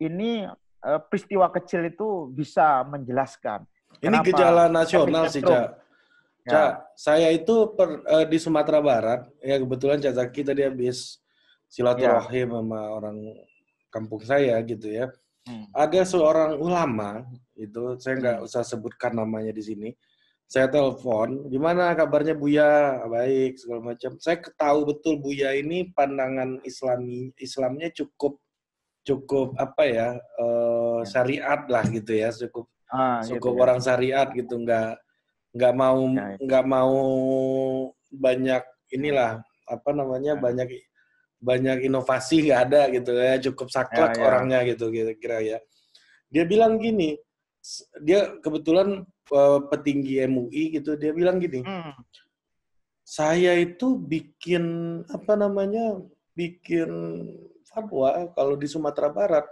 ini 0.00 0.48
uh, 0.86 1.00
peristiwa 1.02 1.50
kecil 1.52 1.84
itu 1.90 2.30
bisa 2.32 2.86
menjelaskan. 2.88 3.66
Ini 4.00 4.16
gejala 4.24 4.70
nasional 4.70 5.28
sih, 5.28 5.44
Cak. 5.44 5.76
Ya. 6.46 6.50
Cak, 6.50 6.72
saya 6.96 7.28
itu 7.34 7.76
per, 7.76 8.00
uh, 8.06 8.24
di 8.24 8.38
Sumatera 8.40 8.80
Barat, 8.80 9.28
ya 9.44 9.60
kebetulan 9.60 10.00
Cak 10.00 10.16
Zaki 10.16 10.40
tadi 10.40 10.64
habis 10.64 11.20
silaturahim 11.68 12.48
ya. 12.48 12.56
sama 12.56 12.80
orang 12.96 13.18
kampung 13.92 14.22
saya 14.24 14.56
gitu 14.64 14.88
ya. 14.88 15.12
Hmm. 15.50 15.66
Ada 15.74 16.06
seorang 16.06 16.62
ulama 16.62 17.26
itu 17.58 17.98
saya 17.98 18.14
nggak 18.22 18.38
hmm. 18.38 18.46
usah 18.46 18.62
sebutkan 18.62 19.18
namanya 19.18 19.50
di 19.50 19.62
sini. 19.66 19.90
Saya 20.50 20.66
telepon, 20.66 21.46
gimana 21.46 21.94
kabarnya 21.94 22.34
Buya? 22.34 23.06
Baik, 23.06 23.54
segala 23.54 23.94
macam. 23.94 24.18
Saya 24.18 24.42
tahu 24.58 24.82
betul 24.82 25.22
Buya 25.22 25.54
ini 25.54 25.94
pandangan 25.94 26.58
Islami 26.66 27.30
Islamnya 27.38 27.90
cukup 27.94 28.38
cukup 29.06 29.56
apa 29.56 29.82
ya 29.88 30.08
uh, 30.42 31.00
syariat 31.06 31.64
lah 31.70 31.86
gitu 31.88 32.12
ya, 32.18 32.28
cukup 32.34 32.66
ah, 32.90 33.22
gitu 33.24 33.38
cukup 33.38 33.52
gitu, 33.56 33.62
orang 33.62 33.78
ya. 33.80 33.84
syariat 33.86 34.28
gitu, 34.34 34.54
nggak 34.60 34.92
nggak 35.54 35.74
mau 35.74 36.00
ya, 36.14 36.26
ya. 36.34 36.36
nggak 36.46 36.64
mau 36.66 36.98
banyak 38.10 38.62
inilah 38.92 39.40
apa 39.70 39.90
namanya 39.94 40.34
ya. 40.34 40.40
banyak 40.42 40.68
banyak 41.40 41.88
inovasi 41.88 42.46
nggak 42.46 42.60
ada 42.68 42.82
gitu 42.92 43.10
ya, 43.16 43.34
cukup 43.50 43.72
saklek 43.72 44.14
ya, 44.14 44.20
ya. 44.20 44.24
orangnya 44.28 44.58
gitu 44.68 44.92
kira-kira 44.92 45.40
ya. 45.40 45.58
Dia 46.30 46.44
bilang 46.46 46.78
gini, 46.78 47.16
dia 48.00 48.36
kebetulan 48.40 49.04
uh, 49.32 49.60
petinggi 49.68 50.24
MUI 50.26 50.80
gitu 50.80 50.96
dia 50.96 51.12
bilang 51.12 51.36
gini 51.38 51.60
hmm. 51.60 51.92
saya 53.04 53.56
itu 53.60 53.96
bikin 53.96 54.64
apa 55.12 55.36
namanya 55.36 56.00
bikin 56.32 56.88
fatwa 57.68 58.32
kalau 58.32 58.56
di 58.56 58.66
Sumatera 58.66 59.12
Barat 59.12 59.46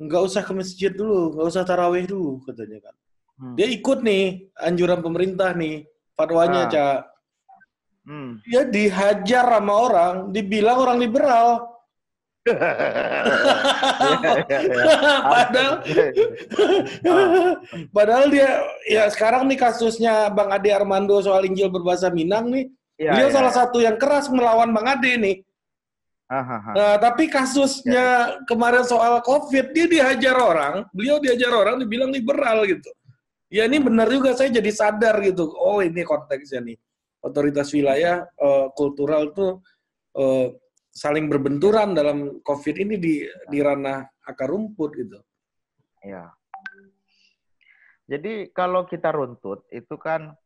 nggak 0.00 0.22
usah 0.22 0.42
ke 0.42 0.52
masjid 0.54 0.90
dulu 0.90 1.36
nggak 1.36 1.48
usah 1.50 1.66
taraweh 1.66 2.06
dulu 2.06 2.40
katanya 2.46 2.90
kan 2.90 2.94
hmm. 3.42 3.54
dia 3.58 3.66
ikut 3.68 3.98
nih 4.00 4.54
anjuran 4.62 5.00
pemerintah 5.02 5.50
nih 5.54 5.86
fatwanya 6.14 6.68
ah. 6.68 6.70
cak 6.70 6.98
hmm. 8.06 8.42
dia 8.46 8.62
dihajar 8.66 9.46
sama 9.46 9.74
orang 9.74 10.14
dibilang 10.34 10.78
orang 10.78 10.98
liberal. 11.02 11.68
Padahal 15.30 15.74
padahal 17.94 18.26
dia 18.34 18.66
ya 18.82 19.06
sekarang 19.14 19.46
nih 19.46 19.54
kasusnya 19.62 20.26
Bang 20.34 20.50
Ade 20.50 20.74
Armando 20.74 21.22
soal 21.22 21.46
Injil 21.46 21.70
berbahasa 21.70 22.10
Minang 22.10 22.50
nih 22.50 22.66
ya, 22.98 23.14
beliau 23.14 23.30
ya. 23.30 23.34
salah 23.38 23.54
satu 23.54 23.78
yang 23.78 23.94
keras 23.94 24.26
melawan 24.26 24.74
Bang 24.74 24.90
Ade 24.90 25.14
nih. 25.22 25.36
Nah, 26.32 26.98
tapi 26.98 27.30
kasusnya 27.30 28.34
ya. 28.34 28.42
kemarin 28.50 28.82
soal 28.88 29.22
COVID 29.22 29.70
dia 29.70 29.86
dihajar 29.86 30.34
orang 30.34 30.82
beliau 30.90 31.22
dihajar 31.22 31.54
orang 31.54 31.78
dibilang 31.78 32.10
liberal 32.10 32.66
gitu. 32.66 32.90
Ya 33.54 33.70
ini 33.70 33.78
benar 33.78 34.10
juga 34.10 34.34
saya 34.34 34.50
jadi 34.50 34.72
sadar 34.74 35.22
gitu. 35.22 35.46
Oh 35.54 35.78
ini 35.78 36.02
konteksnya 36.02 36.58
nih 36.58 36.74
otoritas 37.22 37.70
wilayah 37.72 38.26
uh, 38.42 38.68
kultural 38.74 39.30
tuh 39.32 39.62
uh, 40.18 40.50
saling 40.92 41.26
berbenturan 41.26 41.96
dalam 41.96 42.44
COVID 42.44 42.76
ini 42.84 42.94
di 43.00 43.14
di 43.48 43.58
ranah 43.64 44.04
akar 44.28 44.52
rumput 44.52 44.90
gitu. 45.00 45.18
Ya. 46.04 46.28
Jadi 48.04 48.52
kalau 48.52 48.84
kita 48.84 49.08
runtut 49.08 49.64
itu 49.72 49.96
kan 49.96 50.36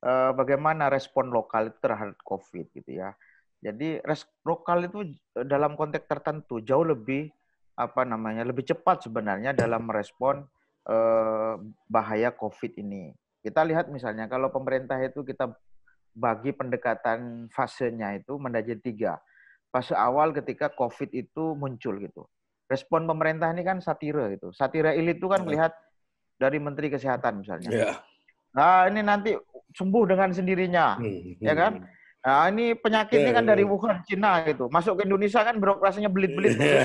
eh, 0.00 0.30
bagaimana 0.32 0.88
respon 0.88 1.28
lokal 1.28 1.68
itu 1.68 1.78
terhadap 1.84 2.16
COVID 2.24 2.66
gitu 2.80 2.90
ya. 2.96 3.12
Jadi 3.60 4.00
res 4.00 4.24
lokal 4.48 4.88
itu 4.88 5.04
dalam 5.44 5.76
konteks 5.76 6.08
tertentu 6.08 6.64
jauh 6.64 6.88
lebih 6.88 7.28
apa 7.76 8.08
namanya 8.08 8.40
lebih 8.40 8.64
cepat 8.64 9.04
sebenarnya 9.04 9.52
dalam 9.52 9.84
merespon 9.84 10.48
eh, 10.88 11.54
bahaya 11.92 12.32
COVID 12.32 12.80
ini. 12.80 13.12
Kita 13.44 13.60
lihat 13.68 13.92
misalnya 13.92 14.24
kalau 14.32 14.48
pemerintah 14.48 14.96
itu 15.04 15.20
kita 15.20 15.52
bagi 16.14 16.50
pendekatan 16.52 17.50
fasenya 17.54 18.18
itu 18.18 18.36
menjadi 18.36 18.74
tiga 18.78 19.12
fase 19.70 19.94
awal 19.94 20.34
ketika 20.34 20.68
COVID 20.74 21.10
itu 21.14 21.54
muncul 21.54 21.94
gitu. 22.02 22.26
Respon 22.66 23.06
pemerintah 23.06 23.50
ini 23.50 23.62
kan 23.66 23.78
satire 23.82 24.34
gitu. 24.34 24.50
Satire 24.54 24.94
elit 24.94 25.18
itu 25.18 25.26
kan 25.30 25.42
iya. 25.42 25.46
melihat 25.46 25.72
dari 26.38 26.58
Menteri 26.58 26.90
Kesehatan 26.90 27.42
misalnya. 27.42 27.70
Yeah. 27.70 27.94
Nah 28.54 28.90
ini 28.90 29.00
nanti 29.02 29.30
sembuh 29.70 30.04
dengan 30.10 30.34
sendirinya, 30.34 30.98
hmm. 30.98 31.38
ya 31.38 31.54
kan? 31.54 31.72
Hmm. 31.82 31.98
Nah 32.20 32.52
ini 32.52 32.76
penyakit 32.76 33.16
ini 33.16 33.32
kan 33.32 33.46
dari 33.48 33.64
iya. 33.64 33.70
Wuhan, 33.70 33.96
Cina 34.04 34.44
gitu. 34.44 34.68
Masuk 34.68 35.00
ke 35.00 35.02
Indonesia 35.08 35.40
kan 35.40 35.56
birokrasinya 35.56 36.10
belit-belit. 36.10 36.58
ya. 36.58 36.82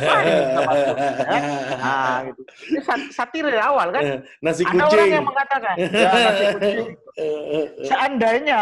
Nah 1.82 2.18
gitu. 2.30 2.42
Ini 2.72 2.80
satire 3.12 3.58
awal 3.60 3.92
kan. 3.92 4.04
Nasi 4.42 4.64
kucing. 4.64 4.80
Ada 4.80 4.86
orang 4.90 5.10
yang 5.12 5.26
mengatakan, 5.28 5.76
ya, 5.76 6.10
nasi 6.14 6.46
kucing. 6.56 6.78
Seandainya 7.90 8.62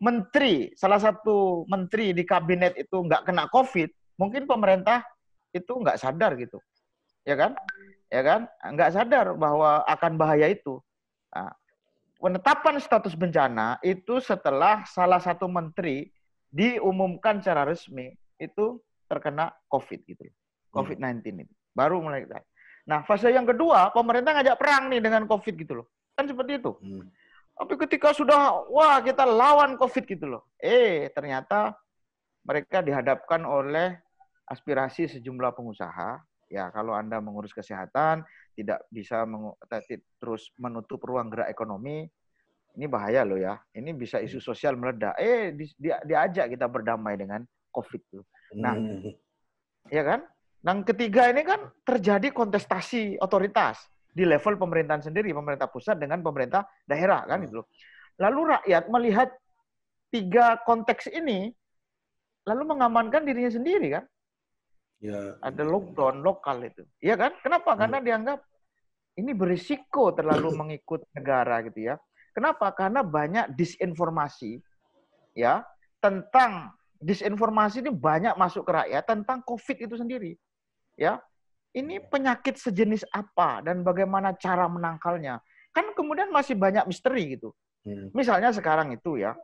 menteri, 0.00 0.72
salah 0.74 0.96
satu 0.96 1.68
menteri 1.68 2.16
di 2.16 2.24
kabinet 2.24 2.74
itu 2.80 2.96
nggak 2.96 3.28
kena 3.28 3.46
COVID, 3.52 4.16
mungkin 4.16 4.48
pemerintah 4.48 5.04
itu 5.52 5.68
nggak 5.68 6.00
sadar 6.00 6.34
gitu, 6.40 6.56
ya 7.28 7.36
kan? 7.36 7.52
Ya 8.08 8.24
kan? 8.24 8.40
Nggak 8.74 8.90
sadar 8.96 9.26
bahwa 9.36 9.84
akan 9.86 10.16
bahaya 10.16 10.48
itu. 10.48 10.80
Nah, 11.30 11.52
penetapan 12.18 12.80
status 12.80 13.12
bencana 13.14 13.76
itu 13.84 14.18
setelah 14.24 14.82
salah 14.88 15.20
satu 15.20 15.46
menteri 15.46 16.10
diumumkan 16.50 17.38
secara 17.38 17.68
resmi 17.68 18.10
itu 18.40 18.80
terkena 19.06 19.52
COVID 19.68 20.00
gitu, 20.08 20.26
COVID-19 20.74 21.46
itu. 21.46 21.54
Baru 21.76 22.02
mulai. 22.02 22.26
Nah, 22.88 23.04
fase 23.04 23.30
yang 23.30 23.46
kedua, 23.46 23.92
pemerintah 23.94 24.34
ngajak 24.34 24.56
perang 24.58 24.90
nih 24.90 24.98
dengan 24.98 25.28
COVID 25.28 25.54
gitu 25.60 25.84
loh. 25.84 25.86
Kan 26.16 26.26
seperti 26.26 26.58
itu. 26.58 26.72
Hmm. 26.82 27.06
Tapi 27.60 27.76
ketika 27.76 28.16
sudah, 28.16 28.64
wah 28.72 29.04
kita 29.04 29.28
lawan 29.28 29.76
COVID 29.76 30.04
gitu 30.08 30.24
loh. 30.24 30.48
Eh, 30.56 31.12
ternyata 31.12 31.76
mereka 32.40 32.80
dihadapkan 32.80 33.44
oleh 33.44 34.00
aspirasi 34.48 35.12
sejumlah 35.12 35.52
pengusaha. 35.52 36.24
Ya, 36.48 36.72
kalau 36.72 36.96
Anda 36.96 37.20
mengurus 37.20 37.52
kesehatan, 37.52 38.24
tidak 38.56 38.80
bisa 38.88 39.28
terus 40.16 40.48
menutup 40.56 41.04
ruang 41.04 41.28
gerak 41.28 41.52
ekonomi, 41.52 42.08
ini 42.80 42.86
bahaya 42.88 43.28
loh 43.28 43.36
ya. 43.36 43.60
Ini 43.76 43.92
bisa 43.92 44.24
isu 44.24 44.40
sosial 44.40 44.80
meledak. 44.80 45.20
Eh, 45.20 45.52
di, 45.52 45.68
di, 45.76 45.92
diajak 45.92 46.48
kita 46.48 46.64
berdamai 46.64 47.20
dengan 47.20 47.44
COVID. 47.76 48.02
Tuh. 48.08 48.24
Nah, 48.56 48.72
hmm. 48.72 49.12
ya 49.92 50.02
kan? 50.02 50.24
Yang 50.64 50.78
ketiga 50.96 51.28
ini 51.28 51.44
kan 51.44 51.60
terjadi 51.84 52.32
kontestasi 52.32 53.20
otoritas 53.20 53.84
di 54.10 54.26
level 54.26 54.58
pemerintahan 54.58 55.06
sendiri, 55.06 55.30
pemerintah 55.30 55.70
pusat 55.70 55.96
dengan 55.98 56.20
pemerintah 56.20 56.66
daerah 56.84 57.22
kan 57.26 57.40
itu. 57.46 57.62
Lalu 58.18 58.40
rakyat 58.58 58.84
melihat 58.90 59.28
tiga 60.10 60.58
konteks 60.66 61.08
ini 61.14 61.54
lalu 62.44 62.62
mengamankan 62.74 63.22
dirinya 63.22 63.52
sendiri 63.52 64.00
kan? 64.00 64.04
Ya. 65.00 65.38
Ada 65.40 65.64
lockdown 65.64 66.20
lokal 66.20 66.66
itu. 66.66 66.84
Iya 67.00 67.16
kan? 67.16 67.32
Kenapa? 67.40 67.72
Karena 67.78 68.02
hmm. 68.02 68.06
dianggap 68.06 68.38
ini 69.16 69.32
berisiko 69.32 70.12
terlalu 70.12 70.52
mengikut 70.60 71.06
negara 71.16 71.64
gitu 71.64 71.92
ya. 71.92 71.96
Kenapa? 72.36 72.70
Karena 72.76 73.00
banyak 73.02 73.54
disinformasi 73.58 74.60
ya 75.34 75.62
tentang 75.98 76.74
disinformasi 77.00 77.80
ini 77.86 77.92
banyak 77.94 78.36
masuk 78.36 78.68
ke 78.68 78.72
rakyat 78.76 79.04
tentang 79.08 79.40
COVID 79.42 79.76
itu 79.88 79.94
sendiri. 79.96 80.32
Ya, 81.00 81.16
ini 81.76 82.02
penyakit 82.02 82.58
sejenis 82.58 83.06
apa 83.14 83.62
dan 83.62 83.86
bagaimana 83.86 84.34
cara 84.34 84.66
menangkalnya. 84.66 85.38
Kan 85.70 85.94
kemudian 85.94 86.34
masih 86.34 86.58
banyak 86.58 86.82
misteri 86.90 87.38
gitu. 87.38 87.54
Hmm. 87.86 88.10
Misalnya 88.10 88.50
sekarang 88.50 88.90
itu 88.90 89.22
ya, 89.22 89.38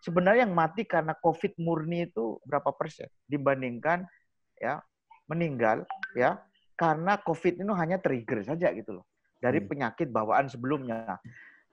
sebenarnya 0.00 0.48
yang 0.48 0.56
mati 0.56 0.88
karena 0.88 1.12
COVID 1.18 1.60
murni 1.60 2.08
itu 2.08 2.40
berapa 2.48 2.72
persen 2.72 3.10
dibandingkan 3.28 4.08
ya 4.56 4.80
meninggal 5.28 5.84
ya 6.16 6.40
karena 6.78 7.20
COVID 7.20 7.60
itu 7.60 7.72
hanya 7.76 8.00
trigger 8.00 8.40
saja 8.46 8.72
gitu 8.72 9.00
loh 9.00 9.04
dari 9.36 9.60
hmm. 9.60 9.68
penyakit 9.68 10.08
bawaan 10.08 10.48
sebelumnya. 10.48 11.20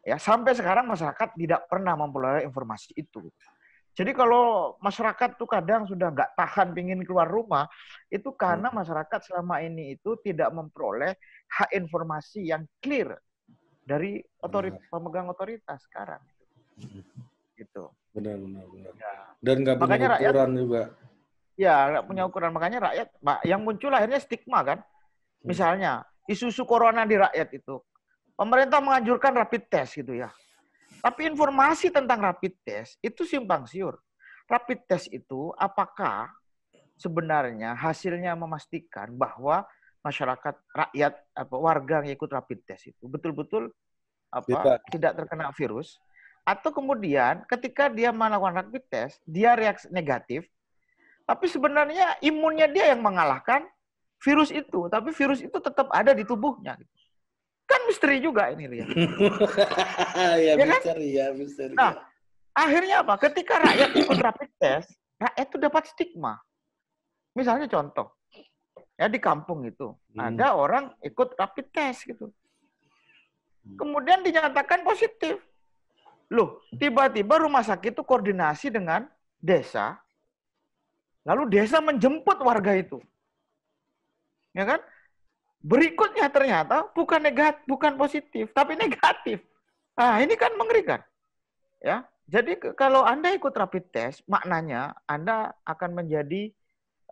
Ya 0.04 0.20
sampai 0.20 0.52
sekarang 0.52 0.84
masyarakat 0.84 1.32
tidak 1.40 1.64
pernah 1.72 1.96
memperoleh 1.96 2.44
informasi 2.44 2.92
itu. 3.00 3.32
Jadi 3.94 4.12
kalau 4.18 4.74
masyarakat 4.82 5.38
tuh 5.38 5.46
kadang 5.46 5.86
sudah 5.86 6.10
nggak 6.10 6.34
tahan 6.34 6.74
ingin 6.74 7.06
keluar 7.06 7.30
rumah, 7.30 7.70
itu 8.10 8.34
karena 8.34 8.74
hmm. 8.74 8.78
masyarakat 8.82 9.20
selama 9.22 9.62
ini 9.62 9.94
itu 9.94 10.18
tidak 10.26 10.50
memperoleh 10.50 11.14
hak 11.54 11.70
informasi 11.78 12.50
yang 12.50 12.66
clear 12.82 13.14
dari 13.86 14.18
otoritas 14.42 14.82
pemegang 14.90 15.30
otoritas 15.30 15.78
sekarang. 15.86 16.22
Gitu. 17.54 17.84
Benar, 18.18 18.42
benar, 18.42 18.66
benar. 18.66 18.94
Ya. 18.98 19.14
Dan 19.46 19.56
nggak 19.62 19.76
punya 19.78 19.86
Makanya 19.86 20.10
ukuran 20.10 20.34
rakyat, 20.34 20.58
juga. 20.58 20.82
Ya, 21.54 21.76
nggak 21.94 22.06
punya 22.10 22.24
ukuran. 22.26 22.52
Makanya 22.54 22.80
rakyat, 22.90 23.08
yang 23.46 23.62
muncul 23.62 23.92
akhirnya 23.94 24.20
stigma 24.22 24.60
kan. 24.66 24.80
Hmm. 24.82 25.46
Misalnya, 25.46 25.92
isu-isu 26.26 26.66
corona 26.66 27.06
di 27.06 27.14
rakyat 27.14 27.50
itu. 27.54 27.78
Pemerintah 28.34 28.82
menganjurkan 28.82 29.38
rapid 29.38 29.70
test 29.70 30.02
gitu 30.02 30.18
ya. 30.18 30.34
Tapi 31.04 31.28
informasi 31.28 31.92
tentang 31.92 32.24
rapid 32.24 32.54
test 32.64 32.96
itu 33.04 33.28
simpang 33.28 33.68
siur. 33.68 34.00
Rapid 34.48 34.88
test 34.88 35.12
itu 35.12 35.52
apakah 35.60 36.32
sebenarnya 36.96 37.76
hasilnya 37.76 38.40
memastikan 38.40 39.12
bahwa 39.12 39.68
masyarakat 40.04 40.56
rakyat 40.72 41.14
apa 41.36 41.56
warga 41.60 42.04
yang 42.04 42.16
ikut 42.16 42.32
rapid 42.32 42.60
test 42.64 42.92
itu 42.92 43.04
betul-betul 43.08 43.72
apa 44.32 44.48
Bisa. 44.48 44.72
tidak 44.92 45.12
terkena 45.20 45.52
virus 45.56 46.00
atau 46.44 46.76
kemudian 46.76 47.48
ketika 47.48 47.88
dia 47.88 48.12
melakukan 48.12 48.64
rapid 48.64 48.84
test 48.92 49.24
dia 49.24 49.56
reaksi 49.56 49.88
negatif 49.96 50.44
tapi 51.24 51.48
sebenarnya 51.48 52.20
imunnya 52.20 52.68
dia 52.68 52.92
yang 52.92 53.00
mengalahkan 53.00 53.64
virus 54.20 54.52
itu 54.52 54.92
tapi 54.92 55.16
virus 55.16 55.40
itu 55.40 55.56
tetap 55.56 55.88
ada 55.96 56.12
di 56.12 56.28
tubuhnya 56.28 56.76
Kan 57.64 57.80
misteri 57.88 58.18
juga 58.20 58.52
ini 58.52 58.68
Ria. 58.68 58.86
ya, 60.38 60.54
ya 60.54 60.66
misteri 60.68 61.08
kan? 61.16 61.18
ya, 61.18 61.26
misteri. 61.32 61.74
Nah, 61.74 61.96
akhirnya 62.52 62.96
apa? 63.02 63.16
Ketika 63.18 63.64
rakyat 63.64 63.92
ikut 63.98 64.20
rapid 64.20 64.52
test, 64.60 64.90
rakyat 65.18 65.48
itu 65.48 65.58
dapat 65.58 65.84
stigma. 65.88 66.34
Misalnya 67.34 67.66
contoh, 67.66 68.14
ya 69.00 69.10
di 69.10 69.18
kampung 69.18 69.66
itu 69.66 69.90
hmm. 70.14 70.22
ada 70.22 70.54
orang 70.54 70.94
ikut 71.02 71.34
rapid 71.34 71.68
test 71.74 72.06
gitu. 72.06 72.30
Hmm. 72.30 73.78
Kemudian 73.80 74.22
dinyatakan 74.22 74.86
positif. 74.86 75.42
Loh, 76.34 76.66
tiba-tiba 76.74 77.42
rumah 77.42 77.62
sakit 77.62 77.94
itu 77.94 78.04
koordinasi 78.06 78.74
dengan 78.74 79.06
desa, 79.38 80.02
lalu 81.28 81.46
desa 81.52 81.78
menjemput 81.78 82.42
warga 82.42 82.74
itu. 82.74 82.98
Ya 84.54 84.66
kan? 84.66 84.82
Berikutnya 85.64 86.28
ternyata 86.28 86.92
bukan 86.92 87.24
negatif, 87.24 87.64
bukan 87.64 87.96
positif, 87.96 88.52
tapi 88.52 88.76
negatif. 88.76 89.40
Nah, 89.96 90.20
ini 90.20 90.36
kan 90.36 90.52
mengerikan. 90.60 91.00
Ya. 91.80 92.04
Jadi 92.28 92.56
kalau 92.76 93.04
Anda 93.04 93.36
ikut 93.36 93.52
rapid 93.52 93.92
test, 93.92 94.24
maknanya 94.28 94.96
Anda 95.08 95.52
akan 95.68 96.04
menjadi 96.04 96.52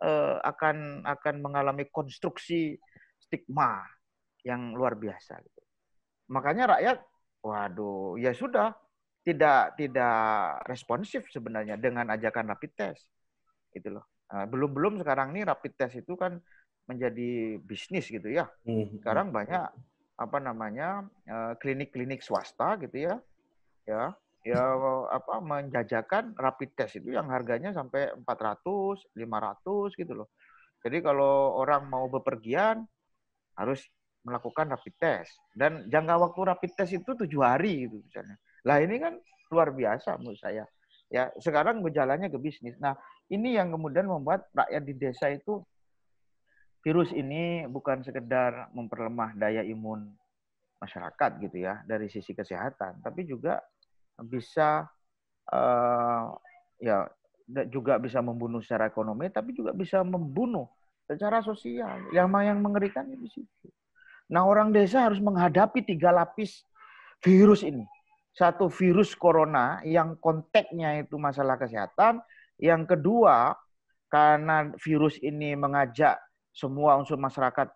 uh, 0.00 0.40
akan 0.40 1.04
akan 1.04 1.34
mengalami 1.44 1.84
konstruksi 1.92 2.80
stigma 3.20 3.84
yang 4.44 4.72
luar 4.72 4.96
biasa 4.96 5.36
gitu. 5.44 5.60
Makanya 6.32 6.76
rakyat 6.76 6.98
waduh, 7.44 8.16
ya 8.16 8.32
sudah 8.32 8.72
tidak 9.22 9.76
tidak 9.78 10.60
responsif 10.66 11.28
sebenarnya 11.28 11.76
dengan 11.76 12.08
ajakan 12.12 12.52
rapid 12.52 12.72
test. 12.72 13.08
Gitu 13.72 13.92
loh. 13.92 14.04
Nah, 14.32 14.48
belum-belum 14.48 15.00
sekarang 15.00 15.36
ini 15.36 15.44
rapid 15.44 15.72
test 15.76 16.00
itu 16.00 16.16
kan 16.16 16.40
menjadi 16.86 17.58
bisnis 17.62 18.10
gitu 18.10 18.28
ya. 18.28 18.50
Hmm, 18.66 18.86
hmm. 18.86 19.02
Sekarang 19.02 19.30
banyak 19.30 19.64
apa 20.18 20.38
namanya 20.38 21.06
eh, 21.26 21.52
klinik-klinik 21.58 22.22
swasta 22.22 22.78
gitu 22.78 23.10
ya, 23.10 23.14
ya, 23.88 24.14
ya 24.46 24.62
apa 25.10 25.42
menjajakan 25.42 26.34
rapid 26.38 26.70
test 26.78 26.98
itu 27.02 27.14
yang 27.14 27.30
harganya 27.30 27.74
sampai 27.74 28.12
400, 28.22 29.10
500 29.14 29.98
gitu 29.98 30.12
loh. 30.14 30.28
Jadi 30.82 30.98
kalau 30.98 31.62
orang 31.62 31.86
mau 31.86 32.10
bepergian 32.10 32.82
harus 33.54 33.86
melakukan 34.22 34.70
rapid 34.70 34.94
test 34.98 35.34
dan 35.54 35.86
jangka 35.90 36.14
waktu 36.14 36.40
rapid 36.46 36.72
test 36.78 36.94
itu 36.94 37.10
tujuh 37.14 37.42
hari 37.42 37.86
gitu 37.86 38.02
misalnya. 38.02 38.38
Lah 38.66 38.78
ini 38.78 38.98
kan 38.98 39.18
luar 39.50 39.74
biasa 39.74 40.18
menurut 40.18 40.38
saya. 40.38 40.66
Ya 41.12 41.28
sekarang 41.38 41.82
berjalannya 41.82 42.30
ke 42.30 42.38
bisnis. 42.38 42.78
Nah 42.78 42.94
ini 43.30 43.58
yang 43.58 43.74
kemudian 43.74 44.06
membuat 44.06 44.48
rakyat 44.54 44.82
di 44.86 44.94
desa 44.96 45.30
itu 45.30 45.62
virus 46.82 47.14
ini 47.14 47.64
bukan 47.70 48.02
sekedar 48.02 48.70
memperlemah 48.74 49.38
daya 49.38 49.62
imun 49.62 50.10
masyarakat 50.82 51.30
gitu 51.46 51.62
ya 51.62 51.78
dari 51.86 52.10
sisi 52.10 52.34
kesehatan, 52.34 52.98
tapi 53.06 53.22
juga 53.22 53.62
bisa 54.18 54.90
uh, 55.54 56.34
ya 56.82 57.06
juga 57.70 58.02
bisa 58.02 58.18
membunuh 58.18 58.58
secara 58.58 58.90
ekonomi, 58.90 59.30
tapi 59.30 59.54
juga 59.54 59.70
bisa 59.70 60.02
membunuh 60.02 60.66
secara 61.06 61.38
sosial. 61.42 62.10
Yang 62.10 62.28
yang 62.42 62.58
mengerikan 62.58 63.06
di 63.06 63.30
situ. 63.30 63.68
Nah 64.32 64.42
orang 64.42 64.74
desa 64.74 65.06
harus 65.06 65.22
menghadapi 65.22 65.86
tiga 65.86 66.10
lapis 66.10 66.66
virus 67.22 67.62
ini. 67.62 67.86
Satu 68.32 68.72
virus 68.72 69.12
corona 69.12 69.84
yang 69.84 70.16
konteksnya 70.16 71.04
itu 71.04 71.20
masalah 71.20 71.60
kesehatan. 71.60 72.18
Yang 72.56 72.96
kedua 72.96 73.54
karena 74.08 74.72
virus 74.80 75.20
ini 75.20 75.52
mengajak 75.52 76.16
semua 76.52 77.00
unsur 77.00 77.16
masyarakat 77.16 77.72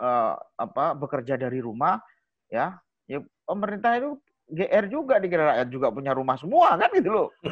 uh, 0.00 0.32
apa 0.56 0.96
bekerja 0.96 1.36
dari 1.36 1.60
rumah 1.60 2.00
ya 2.48 2.80
ya 3.04 3.20
pemerintah 3.44 4.00
itu 4.00 4.16
GR 4.44 4.84
juga 4.92 5.16
dikira 5.20 5.56
rakyat 5.56 5.68
juga 5.72 5.88
punya 5.92 6.12
rumah 6.12 6.36
semua 6.36 6.76
kan 6.76 6.90
gitu 6.92 7.10
loh 7.12 7.28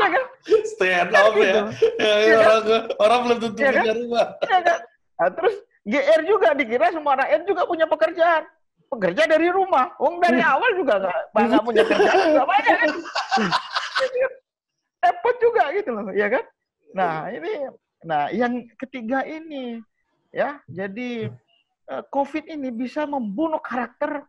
ya 0.00 0.08
kan 0.08 0.24
stay 0.64 0.92
at 0.96 1.12
home 1.12 1.36
ya, 1.40 1.40
gitu. 1.40 1.60
ya, 2.00 2.04
ya, 2.04 2.16
ya 2.24 2.36
orang, 2.40 2.62
kan? 2.64 2.82
orang 3.00 3.20
belum 3.24 3.38
tentu 3.40 3.60
ya, 3.60 3.70
punya 3.72 3.84
kan? 3.84 3.96
rumah 4.00 4.26
ya, 4.40 4.60
kan? 4.60 4.80
nah, 5.20 5.30
terus 5.32 5.54
GR 5.82 6.22
juga 6.24 6.54
dikira 6.54 6.94
semua 6.94 7.18
rakyat 7.18 7.42
juga 7.44 7.66
punya 7.66 7.86
pekerjaan 7.90 8.46
pekerja 8.92 9.24
dari 9.24 9.48
rumah 9.48 9.88
Wong 9.96 10.20
dari 10.20 10.44
hmm. 10.44 10.52
awal 10.52 10.70
juga 10.76 10.94
nggak 11.00 11.20
nggak 11.32 11.64
punya 11.64 11.82
kerjaan 11.88 12.28
nggak 12.36 12.48
banyak 12.48 12.76
kan 12.76 12.92
repot 15.02 15.36
juga 15.42 15.74
gitu 15.74 15.90
loh 15.90 16.06
ya 16.12 16.28
kan 16.28 16.44
nah 16.92 17.32
ini 17.32 17.72
Nah, 18.02 18.30
yang 18.34 18.66
ketiga 18.78 19.22
ini 19.22 19.78
ya, 20.34 20.58
jadi 20.66 21.30
eh, 21.90 22.04
COVID 22.10 22.50
ini 22.50 22.74
bisa 22.74 23.06
membunuh 23.06 23.62
karakter 23.62 24.26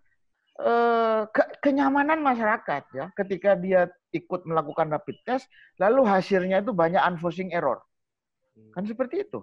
eh, 0.61 1.21
ke 1.29 1.43
kenyamanan 1.63 2.21
masyarakat 2.21 2.83
ya 2.93 3.05
ketika 3.17 3.57
dia 3.57 3.89
ikut 4.13 4.45
melakukan 4.45 4.93
rapid 4.93 5.17
test 5.25 5.49
lalu 5.81 6.05
hasilnya 6.05 6.61
itu 6.61 6.71
banyak 6.71 7.01
unforeseen 7.01 7.49
error. 7.49 7.81
Kan 8.73 8.85
seperti 8.85 9.25
itu. 9.25 9.41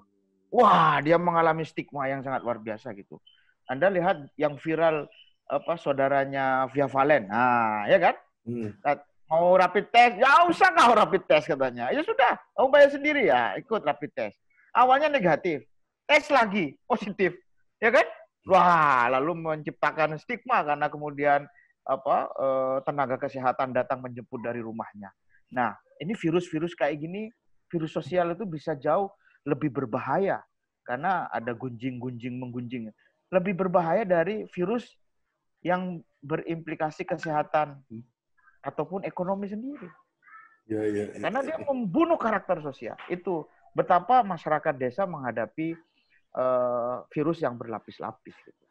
Wah, 0.51 0.99
dia 0.99 1.15
mengalami 1.15 1.63
stigma 1.63 2.11
yang 2.11 2.27
sangat 2.27 2.43
luar 2.43 2.59
biasa 2.59 2.91
gitu. 2.99 3.23
Anda 3.71 3.87
lihat 3.87 4.35
yang 4.35 4.59
viral 4.59 5.07
apa 5.47 5.79
saudaranya 5.79 6.67
Via 6.75 6.91
Valen. 6.91 7.31
Nah, 7.31 7.87
ya 7.87 7.99
kan? 8.03 8.15
Hmm. 8.47 8.71
Mau 9.31 9.55
rapid 9.55 9.95
test? 9.95 10.19
Ya 10.19 10.43
usah 10.51 10.75
kau 10.75 10.91
rapid 10.91 11.23
test 11.31 11.47
katanya. 11.47 11.95
Ya 11.95 12.03
sudah, 12.03 12.35
kamu 12.59 12.67
bayar 12.75 12.91
sendiri 12.91 13.23
ya, 13.31 13.55
ikut 13.63 13.87
rapid 13.87 14.11
test. 14.11 14.37
Awalnya 14.75 15.07
negatif, 15.07 15.63
tes 16.11 16.27
lagi 16.35 16.75
positif, 16.83 17.39
ya 17.79 17.95
kan? 17.95 18.07
Wah, 18.51 19.07
lalu 19.07 19.39
menciptakan 19.39 20.19
stigma 20.19 20.67
karena 20.67 20.91
kemudian 20.91 21.47
apa 21.87 22.17
eh, 22.27 22.77
tenaga 22.83 23.17
kesehatan 23.23 23.71
datang 23.71 24.03
menjemput 24.03 24.43
dari 24.43 24.59
rumahnya. 24.59 25.15
Nah, 25.55 25.79
ini 26.03 26.19
virus-virus 26.19 26.75
kayak 26.75 26.99
gini, 26.99 27.31
virus 27.71 27.95
sosial 27.95 28.35
itu 28.35 28.43
bisa 28.51 28.75
jauh 28.75 29.15
lebih 29.47 29.71
berbahaya 29.71 30.43
karena 30.83 31.31
ada 31.31 31.55
gunjing-gunjing 31.55 32.35
menggunjing. 32.35 32.91
Lebih 33.31 33.55
berbahaya 33.55 34.03
dari 34.03 34.43
virus 34.51 34.91
yang 35.63 36.03
berimplikasi 36.19 37.07
kesehatan 37.07 37.79
ataupun 38.61 39.05
ekonomi 39.05 39.49
sendiri. 39.49 39.89
Ya, 40.71 40.87
ya, 40.87 41.11
ya, 41.11 41.19
Karena 41.19 41.41
dia 41.43 41.59
membunuh 41.67 42.15
karakter 42.15 42.63
sosial. 42.63 42.95
Itu 43.11 43.51
betapa 43.75 44.23
masyarakat 44.23 44.75
desa 44.79 45.03
menghadapi 45.03 45.75
uh, 46.39 47.03
virus 47.11 47.43
yang 47.43 47.59
berlapis-lapis. 47.59 48.37
Gitu. 48.47 48.63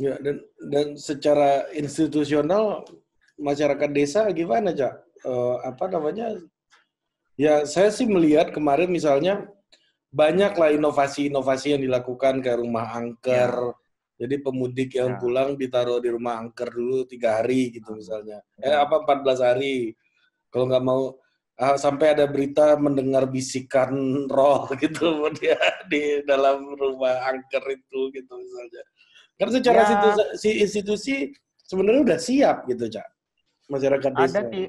Ya, 0.00 0.14
dan 0.22 0.42
dan 0.70 0.86
secara 0.94 1.66
institusional 1.74 2.86
masyarakat 3.38 3.90
desa 3.90 4.30
gimana, 4.30 4.70
Cak? 4.70 5.02
Uh, 5.26 5.58
apa 5.66 5.90
namanya? 5.90 6.38
Ya, 7.34 7.66
saya 7.66 7.90
sih 7.90 8.06
melihat 8.06 8.54
kemarin 8.54 8.92
misalnya 8.92 9.50
banyaklah 10.12 10.70
inovasi-inovasi 10.76 11.74
yang 11.74 11.82
dilakukan 11.82 12.38
ke 12.44 12.52
rumah 12.54 12.92
angker. 12.92 13.50
Ya. 13.50 13.81
Jadi 14.20 14.34
pemudik 14.38 14.94
yang 14.96 15.16
ya. 15.16 15.18
pulang 15.18 15.58
ditaruh 15.58 15.98
di 15.98 16.08
rumah 16.12 16.38
angker 16.38 16.70
dulu 16.70 17.08
tiga 17.08 17.40
hari 17.40 17.74
gitu 17.74 17.96
misalnya. 17.96 18.38
Ya. 18.60 18.72
Eh 18.72 18.76
apa 18.78 19.02
14 19.02 19.40
hari. 19.42 19.96
Kalau 20.52 20.68
nggak 20.68 20.84
mau 20.84 21.16
uh, 21.58 21.76
sampai 21.80 22.14
ada 22.14 22.28
berita 22.28 22.76
mendengar 22.76 23.26
bisikan 23.28 23.92
roh 24.28 24.68
gitu 24.82 25.26
dia 25.36 25.58
di 25.88 26.22
dalam 26.24 26.76
rumah 26.76 27.28
angker 27.30 27.64
itu 27.72 28.12
gitu 28.14 28.32
misalnya. 28.36 28.82
Karena 29.36 29.52
secara 29.58 29.80
ya. 29.80 29.82
institusi, 29.82 30.50
institusi 30.62 31.14
sebenarnya 31.66 32.00
udah 32.12 32.18
siap 32.20 32.56
gitu, 32.68 32.84
Cak. 32.86 33.08
Masyarakat 33.72 34.10
desa. 34.12 34.26
Ada, 34.28 34.40
ti 34.52 34.62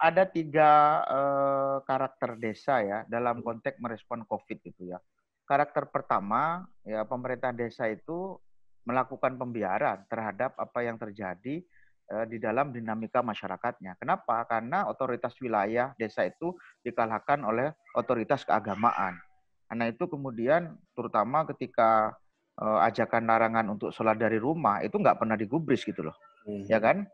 ada 0.00 0.24
tiga 0.24 0.70
uh, 1.04 1.76
karakter 1.84 2.40
desa 2.40 2.80
ya 2.80 2.98
dalam 3.04 3.44
konteks 3.44 3.76
merespon 3.76 4.24
COVID 4.24 4.58
itu 4.64 4.90
ya. 4.90 4.98
Karakter 5.44 5.88
pertama 5.92 6.64
ya 6.84 7.04
pemerintah 7.04 7.52
desa 7.52 7.88
itu 7.88 8.40
melakukan 8.88 9.36
pembiaran 9.36 10.08
terhadap 10.08 10.56
apa 10.56 10.80
yang 10.80 10.96
terjadi 10.96 11.60
uh, 12.08 12.24
di 12.24 12.40
dalam 12.40 12.72
dinamika 12.72 13.20
masyarakatnya. 13.20 14.00
Kenapa? 14.00 14.48
Karena 14.48 14.88
otoritas 14.88 15.36
wilayah 15.44 15.92
desa 16.00 16.24
itu 16.24 16.56
dikalahkan 16.80 17.44
oleh 17.44 17.76
otoritas 17.92 18.48
keagamaan. 18.48 19.20
Karena 19.68 19.92
itu 19.92 20.08
kemudian 20.08 20.80
terutama 20.96 21.44
ketika 21.52 22.16
uh, 22.56 22.80
ajakan 22.88 23.28
larangan 23.28 23.76
untuk 23.76 23.92
sholat 23.92 24.16
dari 24.16 24.40
rumah 24.40 24.80
itu 24.80 24.96
nggak 24.96 25.20
pernah 25.20 25.36
digubris 25.36 25.84
gitu 25.84 26.08
loh, 26.08 26.16
hmm. 26.48 26.64
ya 26.64 26.80
kan? 26.80 27.04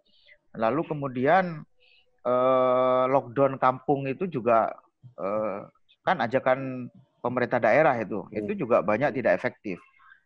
Lalu 0.54 0.86
kemudian 0.86 1.66
uh, 2.22 3.04
lockdown 3.10 3.58
kampung 3.58 4.06
itu 4.06 4.30
juga 4.30 4.70
kan 6.00 6.16
ajakan 6.24 6.88
pemerintah 7.20 7.60
daerah 7.60 7.92
itu, 8.00 8.24
hmm. 8.24 8.40
itu 8.40 8.64
juga 8.64 8.80
banyak 8.80 9.20
tidak 9.20 9.36
efektif. 9.36 9.76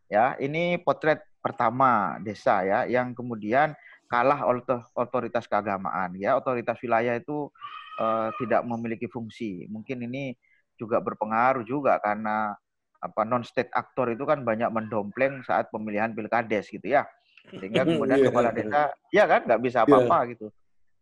Ya, 0.08 0.32
ini 0.40 0.80
potret 0.80 1.27
pertama 1.38 2.18
desa 2.22 2.62
ya, 2.66 2.84
yang 2.84 3.14
kemudian 3.14 3.72
kalah 4.08 4.44
oleh 4.48 4.64
otoritas 4.96 5.44
keagamaan. 5.44 6.16
Ya, 6.16 6.34
otoritas 6.34 6.80
wilayah 6.80 7.16
itu 7.16 7.52
uh, 8.00 8.32
tidak 8.40 8.64
memiliki 8.64 9.06
fungsi. 9.10 9.66
Mungkin 9.68 10.08
ini 10.08 10.32
juga 10.78 11.02
berpengaruh 11.02 11.66
juga 11.66 11.98
karena 11.98 12.54
apa 12.98 13.22
non 13.22 13.46
state 13.46 13.70
aktor 13.70 14.10
itu 14.10 14.26
kan 14.26 14.42
banyak 14.42 14.70
mendompleng 14.74 15.42
saat 15.46 15.70
pemilihan 15.70 16.10
pilkades 16.14 16.66
gitu 16.70 16.82
ya 16.98 17.06
sehingga 17.54 17.86
kemudian 17.86 18.18
yeah. 18.18 18.28
kepala 18.30 18.50
desa 18.50 18.82
ya 19.14 19.24
kan 19.30 19.46
nggak 19.46 19.62
bisa 19.62 19.86
apa-apa 19.86 20.18
yeah. 20.26 20.30
gitu 20.34 20.46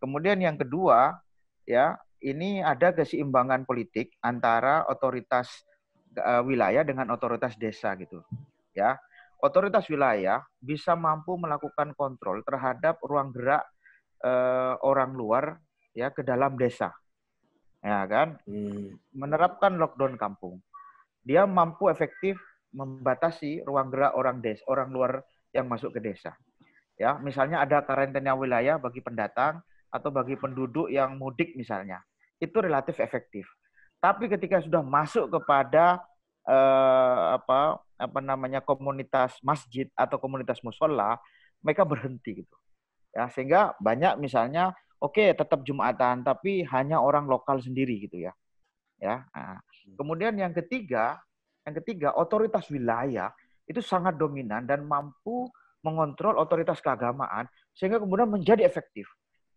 kemudian 0.01 0.37
yang 0.41 0.57
kedua 0.61 1.17
ya 1.65 1.97
ini 2.21 2.61
ada 2.61 2.93
keseimbangan 2.93 3.65
politik 3.65 4.13
antara 4.21 4.85
otoritas 4.89 5.65
uh, 6.21 6.45
wilayah 6.45 6.85
dengan 6.85 7.09
otoritas 7.13 7.57
desa 7.57 7.97
gitu 7.97 8.21
ya 8.77 9.01
otoritas 9.43 9.89
wilayah 9.89 10.45
bisa 10.61 10.97
mampu 10.97 11.37
melakukan 11.37 11.93
kontrol 11.97 12.41
terhadap 12.47 13.01
ruang 13.05 13.33
gerak 13.35 13.65
uh, 14.25 14.81
orang 14.81 15.13
luar 15.13 15.61
ya 15.93 16.13
ke 16.13 16.25
dalam 16.25 16.57
desa 16.57 16.93
ya 17.85 18.03
kan 18.09 18.41
hmm. 18.49 19.15
menerapkan 19.15 19.77
lockdown 19.77 20.17
kampung 20.17 20.61
dia 21.27 21.43
mampu 21.45 21.91
efektif 21.91 22.39
membatasi 22.77 23.65
ruang 23.65 23.89
gerak 23.89 24.13
orang 24.13 24.45
des, 24.45 24.61
orang 24.69 24.93
luar 24.93 25.25
yang 25.57 25.65
masuk 25.67 25.97
ke 25.97 26.01
desa. 26.05 26.37
Ya, 27.01 27.17
misalnya 27.17 27.65
ada 27.65 27.81
karantina 27.85 28.37
wilayah 28.37 28.77
bagi 28.77 29.01
pendatang 29.01 29.65
atau 29.89 30.13
bagi 30.13 30.37
penduduk 30.37 30.93
yang 30.93 31.17
mudik 31.17 31.57
misalnya. 31.57 32.05
Itu 32.37 32.61
relatif 32.61 33.01
efektif. 33.01 33.49
Tapi 33.97 34.29
ketika 34.29 34.61
sudah 34.61 34.85
masuk 34.85 35.33
kepada 35.33 36.05
eh, 36.47 37.25
apa 37.37 37.83
apa 37.97 38.21
namanya 38.21 38.61
komunitas 38.63 39.37
masjid 39.43 39.91
atau 39.99 40.17
komunitas 40.21 40.63
musola, 40.63 41.19
mereka 41.61 41.83
berhenti 41.83 42.45
gitu. 42.45 42.57
Ya, 43.13 43.29
sehingga 43.33 43.73
banyak 43.81 44.21
misalnya 44.21 44.77
oke 45.01 45.17
okay, 45.17 45.29
tetap 45.33 45.65
Jumatan 45.65 46.23
tapi 46.25 46.65
hanya 46.69 47.01
orang 47.01 47.27
lokal 47.29 47.59
sendiri 47.61 48.09
gitu 48.09 48.21
ya. 48.29 48.33
Ya. 49.01 49.29
Nah, 49.33 49.61
Kemudian 49.95 50.35
yang 50.35 50.51
ketiga, 50.51 51.23
yang 51.63 51.79
ketiga 51.79 52.11
otoritas 52.19 52.67
wilayah 52.67 53.31
itu 53.71 53.79
sangat 53.79 54.19
dominan 54.19 54.67
dan 54.67 54.83
mampu 54.83 55.47
mengontrol 55.87 56.35
otoritas 56.43 56.83
keagamaan 56.83 57.47
sehingga 57.71 58.03
kemudian 58.03 58.27
menjadi 58.27 58.67
efektif. 58.67 59.07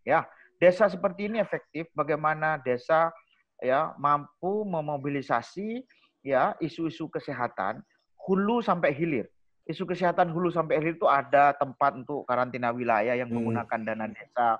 Ya, 0.06 0.30
desa 0.62 0.86
seperti 0.86 1.26
ini 1.26 1.42
efektif 1.42 1.90
bagaimana 1.98 2.62
desa 2.62 3.10
ya 3.58 3.98
mampu 3.98 4.70
memobilisasi 4.70 5.82
ya 6.26 6.56
isu-isu 6.60 7.08
kesehatan 7.12 7.84
hulu 8.28 8.60
sampai 8.64 8.94
hilir. 8.96 9.28
Isu 9.70 9.86
kesehatan 9.86 10.34
hulu 10.34 10.50
sampai 10.50 10.82
hilir 10.82 10.98
itu 10.98 11.06
ada 11.06 11.54
tempat 11.54 11.94
untuk 12.00 12.26
karantina 12.26 12.74
wilayah 12.74 13.14
yang 13.14 13.30
hmm. 13.30 13.38
menggunakan 13.38 13.80
dana 13.86 14.06
desa. 14.10 14.58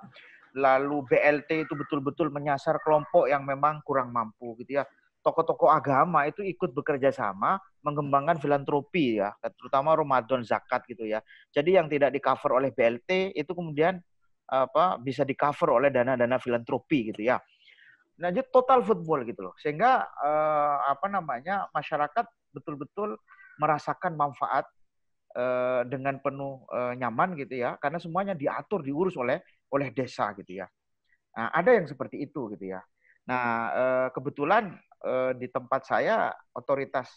Lalu 0.58 1.06
BLT 1.06 1.70
itu 1.70 1.74
betul-betul 1.78 2.34
menyasar 2.34 2.82
kelompok 2.82 3.30
yang 3.30 3.46
memang 3.46 3.86
kurang 3.86 4.10
mampu 4.10 4.58
gitu 4.58 4.82
ya 4.82 4.84
tokoh-tokoh 5.20 5.68
agama 5.68 6.26
itu 6.26 6.40
ikut 6.44 6.72
bekerja 6.72 7.12
sama 7.12 7.60
mengembangkan 7.84 8.40
filantropi 8.40 9.20
ya, 9.20 9.36
terutama 9.56 9.96
Ramadan 9.96 10.44
zakat 10.44 10.84
gitu 10.88 11.08
ya. 11.08 11.20
Jadi 11.52 11.76
yang 11.76 11.88
tidak 11.92 12.16
di 12.16 12.20
cover 12.24 12.60
oleh 12.60 12.72
BLT 12.72 13.36
itu 13.36 13.52
kemudian 13.52 14.00
apa 14.50 14.98
bisa 14.98 15.22
di 15.22 15.38
cover 15.38 15.78
oleh 15.78 15.90
dana-dana 15.94 16.40
filantropi 16.40 17.14
gitu 17.14 17.22
ya. 17.24 17.38
Nah, 18.20 18.30
jadi 18.36 18.46
total 18.52 18.84
football 18.84 19.24
gitu 19.24 19.42
loh. 19.48 19.56
Sehingga 19.60 20.04
eh, 20.04 20.78
apa 20.92 21.08
namanya 21.08 21.72
masyarakat 21.72 22.26
betul-betul 22.52 23.16
merasakan 23.60 24.20
manfaat 24.20 24.68
eh, 25.36 25.82
dengan 25.88 26.20
penuh 26.20 26.68
eh, 26.70 26.94
nyaman 27.00 27.40
gitu 27.40 27.56
ya, 27.64 27.80
karena 27.80 27.98
semuanya 27.98 28.36
diatur 28.36 28.84
diurus 28.84 29.16
oleh 29.16 29.40
oleh 29.72 29.90
desa 29.96 30.36
gitu 30.36 30.60
ya. 30.60 30.68
Nah, 31.40 31.48
ada 31.56 31.72
yang 31.72 31.88
seperti 31.88 32.20
itu 32.28 32.52
gitu 32.56 32.76
ya. 32.76 32.84
Nah, 33.30 33.46
eh, 33.72 34.08
kebetulan 34.12 34.76
eh, 35.06 35.32
di 35.40 35.48
tempat 35.48 35.88
saya 35.88 36.34
otoritas 36.52 37.08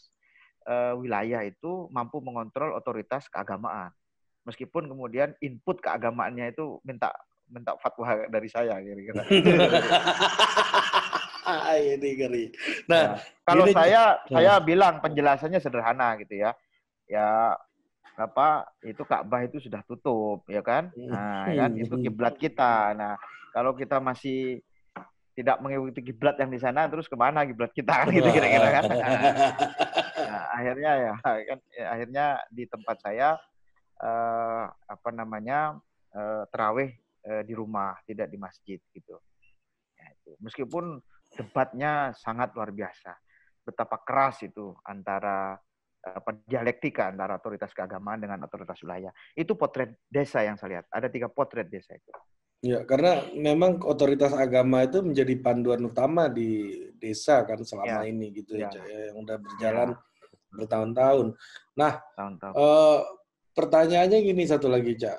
eh, 0.71 0.95
wilayah 0.95 1.43
itu 1.43 1.91
mampu 1.91 2.23
mengontrol 2.23 2.79
otoritas 2.79 3.27
keagamaan. 3.27 3.91
Meskipun 4.47 4.91
kemudian 4.91 5.35
input 5.43 5.79
keagamaannya 5.83 6.55
itu 6.55 6.83
minta 6.87 7.15
minta 7.49 7.75
fatwa 7.81 8.29
dari 8.29 8.49
saya 8.51 8.79
kira-kira. 8.79 9.23
ini 11.73 12.09
ngeri. 12.17 12.45
Nah, 12.87 13.17
nah 13.17 13.21
kalau 13.45 13.67
ini, 13.67 13.75
saya 13.75 14.03
nah. 14.29 14.39
saya 14.39 14.53
bilang 14.63 15.03
penjelasannya 15.03 15.59
sederhana 15.59 16.15
gitu 16.23 16.39
ya. 16.39 16.51
Ya 17.11 17.59
apa 18.13 18.69
itu 18.85 19.03
Ka'bah 19.09 19.43
itu 19.43 19.59
sudah 19.59 19.83
tutup 19.89 20.45
ya 20.47 20.63
kan? 20.63 20.93
Nah, 20.95 21.49
kan 21.49 21.73
itu 21.75 21.97
kiblat 21.99 22.39
kita. 22.39 22.95
Nah, 22.95 23.17
kalau 23.53 23.75
kita 23.77 23.99
masih 23.99 24.63
tidak 25.33 25.61
mengikuti 25.65 26.13
kiblat 26.13 26.37
yang 26.37 26.53
di 26.53 26.61
sana 26.61 26.85
terus 26.93 27.09
ke 27.09 27.17
mana 27.17 27.49
kiblat 27.49 27.73
kita 27.73 28.05
kan 28.05 28.09
gitu 28.17 28.29
kira-kira 28.29 28.69
kan 28.69 28.85
nah, 30.29 30.45
akhirnya 30.61 30.93
ya 30.93 31.13
kan 31.25 31.59
ya, 31.73 31.87
akhirnya 31.89 32.27
di 32.53 32.65
tempat 32.69 32.97
saya 33.01 33.41
eh, 33.97 34.65
apa 34.69 35.09
namanya 35.09 35.81
eh, 36.13 36.45
terawih 36.53 36.93
eh, 37.27 37.43
di 37.47 37.55
rumah 37.55 37.95
tidak 38.07 38.29
di 38.29 38.39
masjid 38.39 38.79
gitu 38.93 39.17
ya, 39.97 40.07
itu. 40.13 40.33
meskipun 40.43 40.99
debatnya 41.33 42.13
sangat 42.15 42.53
luar 42.53 42.75
biasa 42.75 43.13
betapa 43.63 44.03
keras 44.03 44.43
itu 44.43 44.75
antara 44.85 45.55
apa 46.03 46.35
dialektika 46.43 47.15
antara 47.15 47.39
otoritas 47.39 47.71
keagamaan 47.71 48.19
dengan 48.19 48.43
otoritas 48.43 48.83
wilayah 48.83 49.15
itu 49.39 49.55
potret 49.55 50.03
desa 50.11 50.43
yang 50.43 50.59
saya 50.59 50.83
lihat 50.83 50.87
ada 50.91 51.07
tiga 51.07 51.31
potret 51.31 51.71
desa 51.71 51.95
itu 51.95 52.11
Ya, 52.63 52.87
karena 52.87 53.27
memang 53.35 53.83
otoritas 53.83 54.31
agama 54.31 54.87
itu 54.87 55.03
menjadi 55.03 55.35
panduan 55.43 55.83
utama 55.83 56.31
di 56.31 56.79
desa 56.95 57.43
kan 57.43 57.59
selama 57.59 58.07
ya. 58.07 58.15
ini 58.15 58.31
gitu 58.39 58.55
ya, 58.55 58.71
ya 58.71 59.11
yang 59.11 59.19
udah 59.19 59.37
berjalan 59.43 59.89
ya. 59.91 59.99
bertahun-tahun. 60.55 61.27
Nah, 61.75 61.99
Tahun 62.15 62.39
-tahun. 62.39 62.55
Eh, 62.55 62.99
pertanyaannya 63.59 64.19
gini 64.23 64.47
satu 64.47 64.71
lagi, 64.71 64.95
Cak. 64.95 65.19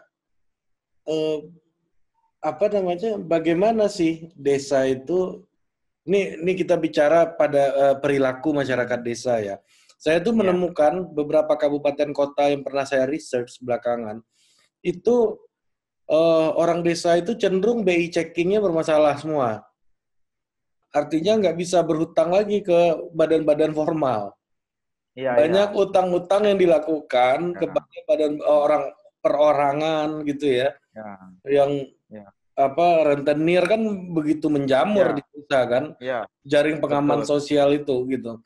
Eh, 1.03 1.37
apa 2.43 2.65
namanya? 2.67 3.15
Bagaimana 3.15 3.88
sih 3.88 4.29
desa 4.36 4.84
itu? 4.84 5.41
Ini, 6.03 6.43
ini 6.43 6.51
kita 6.60 6.75
bicara 6.75 7.32
pada 7.32 7.63
eh, 7.71 7.95
perilaku 8.03 8.51
masyarakat 8.51 8.99
desa 8.99 9.39
ya. 9.39 9.56
Saya 9.95 10.19
tuh 10.19 10.36
ya. 10.36 10.43
menemukan 10.43 11.08
beberapa 11.15 11.56
kabupaten 11.56 12.12
kota 12.12 12.51
yang 12.51 12.60
pernah 12.60 12.84
saya 12.84 13.08
research 13.08 13.63
belakangan 13.63 14.19
itu 14.84 15.39
uh, 16.12 16.49
orang 16.60 16.84
desa 16.84 17.15
itu 17.15 17.34
cenderung 17.39 17.88
BI 17.88 18.12
checkingnya 18.12 18.60
bermasalah 18.60 19.15
semua. 19.15 19.63
Artinya 20.93 21.39
nggak 21.39 21.58
bisa 21.58 21.82
berhutang 21.82 22.29
lagi 22.29 22.62
ke 22.62 23.10
badan-badan 23.15 23.73
formal. 23.73 24.36
Ya, 25.17 25.34
Banyak 25.39 25.73
utang-utang 25.77 26.45
yang 26.45 26.60
dilakukan 26.60 27.53
ya. 27.53 27.58
kepada 27.58 27.97
badan 28.10 28.34
orang 28.43 28.84
perorangan 29.23 30.10
gitu 30.27 30.51
ya, 30.51 30.69
ya. 30.93 31.10
yang 31.47 31.71
ya. 31.79 31.95
Apa 32.53 33.13
rentenir 33.13 33.65
kan 33.65 33.81
begitu 34.13 34.45
menjamur 34.49 35.13
ya. 35.13 35.15
di 35.17 35.21
desa 35.33 35.59
kan. 35.65 35.83
Ya. 35.97 36.19
Jaring 36.45 36.77
pengaman 36.79 37.25
Betul. 37.25 37.29
sosial 37.37 37.73
itu 37.73 37.95
gitu. 38.09 38.39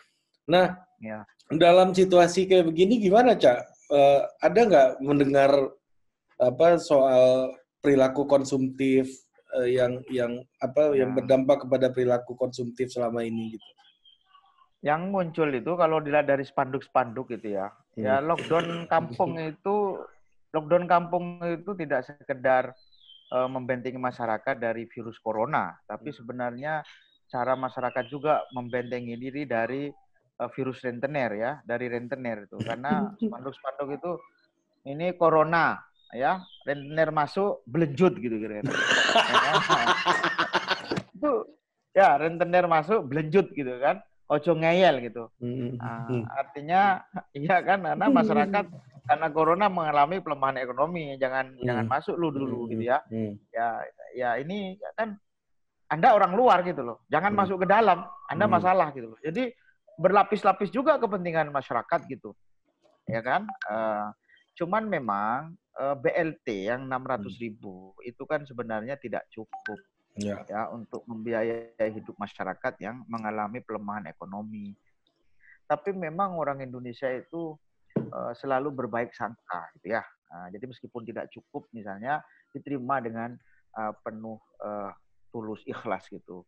Nah, 0.48 0.80
ya. 1.04 1.28
dalam 1.52 1.92
situasi 1.92 2.48
kayak 2.48 2.72
begini 2.72 3.04
gimana, 3.04 3.36
Cak? 3.36 3.68
Uh, 3.88 4.24
ada 4.44 4.60
nggak 4.68 4.90
mendengar 5.00 5.52
apa 6.38 6.76
soal 6.78 7.56
perilaku 7.80 8.28
konsumtif 8.28 9.08
uh, 9.56 9.68
yang 9.68 10.04
yang 10.12 10.44
apa 10.60 10.92
ya. 10.92 11.04
yang 11.04 11.16
berdampak 11.16 11.64
kepada 11.64 11.88
perilaku 11.92 12.36
konsumtif 12.36 12.92
selama 12.92 13.24
ini 13.24 13.56
gitu? 13.56 13.70
Yang 14.84 15.02
muncul 15.10 15.50
itu 15.52 15.72
kalau 15.74 15.98
dilihat 16.00 16.30
dari 16.30 16.46
spanduk-spanduk 16.46 17.34
gitu 17.34 17.58
ya, 17.60 17.72
hmm. 17.98 18.04
ya 18.04 18.16
lockdown 18.22 18.86
kampung 18.92 19.36
itu 19.42 20.00
lockdown 20.54 20.86
kampung 20.86 21.42
itu 21.44 21.72
tidak 21.76 22.08
sekedar 22.08 22.72
uh, 23.32 23.50
membentengi 23.50 24.00
masyarakat 24.00 24.56
dari 24.56 24.88
virus 24.88 25.20
corona, 25.20 25.76
tapi 25.88 26.12
hmm. 26.12 26.18
sebenarnya 26.18 26.74
cara 27.28 27.54
masyarakat 27.60 28.06
juga 28.08 28.44
membentengi 28.56 29.16
diri 29.20 29.44
dari 29.44 29.92
uh, 30.40 30.50
virus 30.52 30.80
rentenir 30.84 31.36
ya, 31.36 31.52
dari 31.64 31.92
rentenir 31.92 32.48
itu. 32.48 32.58
Karena 32.64 33.08
spanduk-spanduk 33.24 33.90
itu 34.00 34.12
ini 34.88 35.12
corona 35.20 35.76
ya, 36.16 36.40
rentenir 36.64 37.12
masuk 37.12 37.64
belejut 37.68 38.16
gitu 38.16 38.36
kira-kira. 38.40 38.72
itu 41.18 41.32
ya 41.92 42.16
rentenir 42.16 42.66
masuk 42.70 43.04
belejut 43.10 43.52
gitu 43.52 43.74
kan. 43.84 44.00
Ojo 44.28 44.60
ngeyel 44.60 45.08
gitu. 45.08 45.32
Nah, 45.80 46.04
artinya 46.36 47.00
iya 47.36 47.64
kan 47.64 47.80
karena 47.80 48.08
masyarakat 48.12 48.66
karena 49.08 49.28
corona 49.32 49.66
mengalami 49.72 50.20
pelemahan 50.20 50.60
ekonomi, 50.60 51.16
jangan 51.16 51.56
hmm. 51.56 51.64
jangan 51.64 51.86
masuk 51.88 52.16
lu 52.20 52.30
dulu 52.30 52.68
hmm. 52.68 52.70
gitu 52.76 52.84
ya. 52.84 53.00
Hmm. 53.08 53.34
Ya 53.56 53.68
ya 54.12 54.30
ini 54.38 54.76
kan 55.00 55.16
Anda 55.88 56.12
orang 56.12 56.36
luar 56.36 56.68
gitu 56.68 56.84
loh. 56.84 57.08
Jangan 57.08 57.32
hmm. 57.32 57.40
masuk 57.40 57.58
ke 57.64 57.68
dalam, 57.72 58.04
Anda 58.28 58.46
hmm. 58.46 58.54
masalah 58.60 58.88
gitu 58.92 59.16
loh. 59.16 59.20
Jadi 59.24 59.56
berlapis-lapis 59.96 60.70
juga 60.70 61.00
kepentingan 61.00 61.48
masyarakat 61.50 62.00
gitu. 62.12 62.36
Ya 63.08 63.24
kan? 63.24 63.48
Uh, 63.66 64.12
cuman 64.60 64.84
memang 64.90 65.56
uh, 65.80 65.94
eh, 65.94 65.96
BLT 65.96 66.48
yang 66.68 66.86
600 66.92 67.24
hmm. 67.24 67.40
ribu 67.40 67.96
itu 68.04 68.24
kan 68.28 68.44
sebenarnya 68.44 69.00
tidak 69.00 69.24
cukup 69.32 69.80
ya. 70.18 70.44
ya 70.50 70.68
untuk 70.74 71.06
membiayai 71.08 71.90
hidup 71.94 72.18
masyarakat 72.18 72.74
yang 72.84 73.06
mengalami 73.08 73.62
pelemahan 73.64 74.10
ekonomi. 74.10 74.74
Tapi 75.68 75.92
memang 75.94 76.36
orang 76.36 76.64
Indonesia 76.64 77.08
itu 77.12 77.56
uh, 78.12 78.34
selalu 78.36 78.74
berbaik 78.74 79.12
sangka 79.14 79.68
gitu 79.80 79.96
ya. 79.96 80.04
Uh, 80.28 80.52
jadi 80.52 80.68
meskipun 80.68 81.08
tidak 81.08 81.32
cukup 81.32 81.72
misalnya 81.72 82.20
diterima 82.52 83.00
dengan 83.00 83.36
uh, 83.80 83.94
penuh 84.04 84.40
uh, 84.60 84.92
tulus 85.32 85.64
ikhlas 85.64 86.08
gitu. 86.12 86.44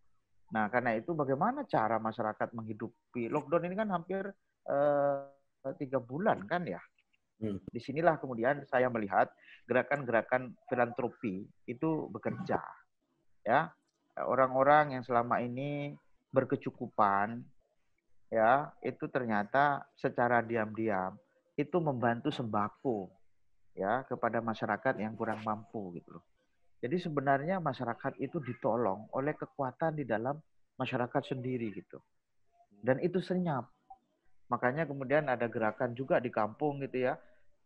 Nah 0.51 0.67
karena 0.67 0.97
itu 0.97 1.13
bagaimana 1.15 1.63
cara 1.69 2.01
masyarakat 2.01 2.51
menghidupi 2.51 3.29
lockdown 3.29 3.69
ini 3.69 3.75
kan 3.77 3.89
hampir 3.93 4.23
tiga 5.77 5.97
uh, 5.99 6.03
bulan 6.03 6.43
kan 6.49 6.65
ya. 6.67 6.81
Hmm. 7.39 7.55
Di 7.71 7.79
sinilah 7.79 8.19
kemudian 8.19 8.67
saya 8.67 8.91
melihat 8.91 9.31
gerakan-gerakan 9.63 10.59
filantropi 10.67 11.47
itu 11.71 12.11
bekerja, 12.11 12.59
ya 13.47 13.71
orang-orang 14.27 14.99
yang 14.99 15.03
selama 15.07 15.39
ini 15.39 15.95
berkecukupan, 16.35 17.39
ya 18.27 18.67
itu 18.83 19.07
ternyata 19.07 19.87
secara 19.95 20.43
diam-diam 20.43 21.15
itu 21.59 21.77
membantu 21.83 22.31
sembako 22.31 23.11
ya 23.75 24.07
kepada 24.07 24.39
masyarakat 24.39 24.95
yang 25.03 25.19
kurang 25.19 25.43
mampu 25.43 25.91
gitu 25.99 26.15
loh. 26.15 26.23
Jadi 26.79 26.95
sebenarnya 26.95 27.59
masyarakat 27.59 28.15
itu 28.23 28.39
ditolong 28.39 29.11
oleh 29.11 29.35
kekuatan 29.35 29.99
di 29.99 30.07
dalam 30.07 30.39
masyarakat 30.79 31.35
sendiri 31.35 31.75
gitu. 31.75 31.99
Dan 32.79 33.03
itu 33.03 33.19
senyap. 33.19 33.67
Makanya 34.47 34.87
kemudian 34.87 35.27
ada 35.27 35.51
gerakan 35.51 35.91
juga 35.91 36.23
di 36.23 36.31
kampung 36.31 36.79
gitu 36.79 37.11
ya. 37.11 37.19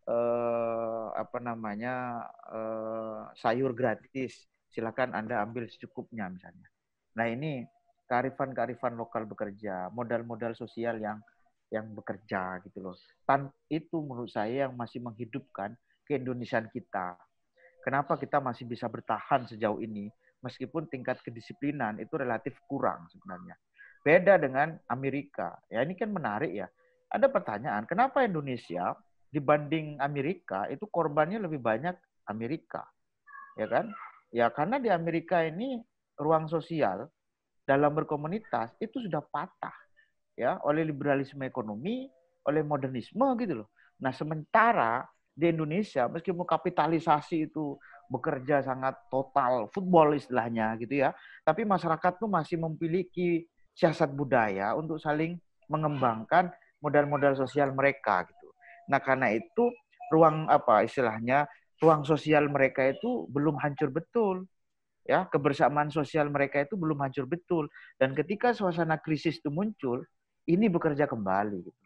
Eh, 0.03 1.07
apa 1.13 1.37
namanya 1.37 2.25
eh, 2.49 3.21
sayur 3.37 3.77
gratis. 3.77 4.49
Silakan 4.73 5.13
Anda 5.13 5.45
ambil 5.45 5.69
secukupnya 5.69 6.33
misalnya. 6.33 6.65
Nah 7.13 7.29
ini 7.29 7.61
kearifan-kearifan 8.09 8.97
lokal 8.97 9.29
bekerja, 9.29 9.93
modal-modal 9.93 10.57
sosial 10.57 10.97
yang 10.97 11.21
yang 11.73 11.89
bekerja 11.97 12.61
gitu 12.69 12.85
loh. 12.85 12.95
Tan 13.25 13.49
itu 13.65 13.97
menurut 14.05 14.29
saya 14.29 14.69
yang 14.69 14.77
masih 14.77 15.01
menghidupkan 15.01 15.73
keindonesiaan 16.05 16.69
kita. 16.69 17.17
Kenapa 17.81 18.15
kita 18.21 18.37
masih 18.37 18.69
bisa 18.69 18.85
bertahan 18.85 19.49
sejauh 19.49 19.81
ini 19.81 20.07
meskipun 20.45 20.85
tingkat 20.87 21.17
kedisiplinan 21.25 21.97
itu 21.97 22.13
relatif 22.13 22.53
kurang 22.69 23.09
sebenarnya. 23.09 23.57
Beda 24.05 24.37
dengan 24.37 24.77
Amerika. 24.91 25.57
Ya 25.71 25.81
ini 25.81 25.97
kan 25.97 26.13
menarik 26.13 26.53
ya. 26.53 26.69
Ada 27.09 27.31
pertanyaan, 27.31 27.89
kenapa 27.89 28.21
Indonesia 28.21 28.93
dibanding 29.33 29.97
Amerika 29.97 30.69
itu 30.69 30.85
korbannya 30.85 31.41
lebih 31.41 31.63
banyak 31.63 31.95
Amerika? 32.29 32.85
Ya 33.57 33.65
kan? 33.65 33.89
Ya 34.29 34.49
karena 34.53 34.77
di 34.77 34.89
Amerika 34.93 35.41
ini 35.41 35.81
ruang 36.19 36.45
sosial 36.49 37.07
dalam 37.63 37.95
berkomunitas 37.95 38.75
itu 38.83 38.99
sudah 39.07 39.23
patah 39.23 39.82
ya 40.33 40.57
oleh 40.65 40.85
liberalisme 40.85 41.45
ekonomi, 41.45 42.09
oleh 42.45 42.61
modernisme 42.65 43.25
gitu 43.39 43.63
loh. 43.63 43.69
Nah, 44.01 44.11
sementara 44.11 45.05
di 45.33 45.49
Indonesia 45.49 46.05
meskipun 46.05 46.45
kapitalisasi 46.45 47.49
itu 47.49 47.77
bekerja 48.11 48.61
sangat 48.61 48.93
total, 49.09 49.71
football 49.73 50.13
istilahnya 50.13 50.77
gitu 50.77 51.01
ya, 51.07 51.15
tapi 51.41 51.65
masyarakat 51.65 52.21
tuh 52.21 52.29
masih 52.29 52.61
memiliki 52.61 53.47
siasat 53.73 54.13
budaya 54.13 54.77
untuk 54.77 55.01
saling 55.01 55.39
mengembangkan 55.65 56.53
modal-modal 56.83 57.33
sosial 57.33 57.73
mereka 57.73 58.27
gitu. 58.27 58.47
Nah, 58.91 59.01
karena 59.01 59.33
itu 59.33 59.71
ruang 60.13 60.45
apa 60.45 60.85
istilahnya 60.85 61.49
ruang 61.81 62.05
sosial 62.05 62.45
mereka 62.51 62.85
itu 62.85 63.25
belum 63.33 63.57
hancur 63.57 63.89
betul 63.89 64.45
ya 65.03 65.27
kebersamaan 65.27 65.91
sosial 65.91 66.31
mereka 66.31 66.63
itu 66.63 66.79
belum 66.79 67.01
hancur 67.03 67.27
betul 67.27 67.67
dan 67.99 68.15
ketika 68.15 68.55
suasana 68.55 69.01
krisis 69.01 69.41
itu 69.41 69.51
muncul 69.51 70.05
ini 70.47 70.65
bekerja 70.67 71.07
kembali. 71.07 71.59
Gitu. 71.63 71.79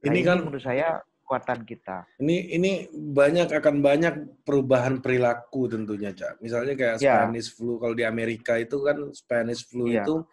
Nah, 0.00 0.06
ini 0.08 0.20
kan 0.24 0.40
menurut 0.40 0.64
saya 0.64 1.02
kekuatan 1.30 1.62
kita. 1.62 2.10
Ini 2.18 2.58
ini 2.58 2.72
banyak 2.90 3.54
akan 3.54 3.78
banyak 3.78 4.42
perubahan 4.42 4.98
perilaku 4.98 5.70
tentunya, 5.70 6.10
Cak. 6.10 6.42
Misalnya 6.42 6.74
kayak 6.74 6.96
ya. 6.98 7.22
Spanish 7.22 7.54
flu 7.54 7.78
kalau 7.78 7.94
di 7.94 8.02
Amerika 8.02 8.58
itu 8.58 8.82
kan 8.82 9.14
Spanish 9.14 9.62
flu 9.70 9.86
ya. 9.86 10.02
itu 10.02 10.26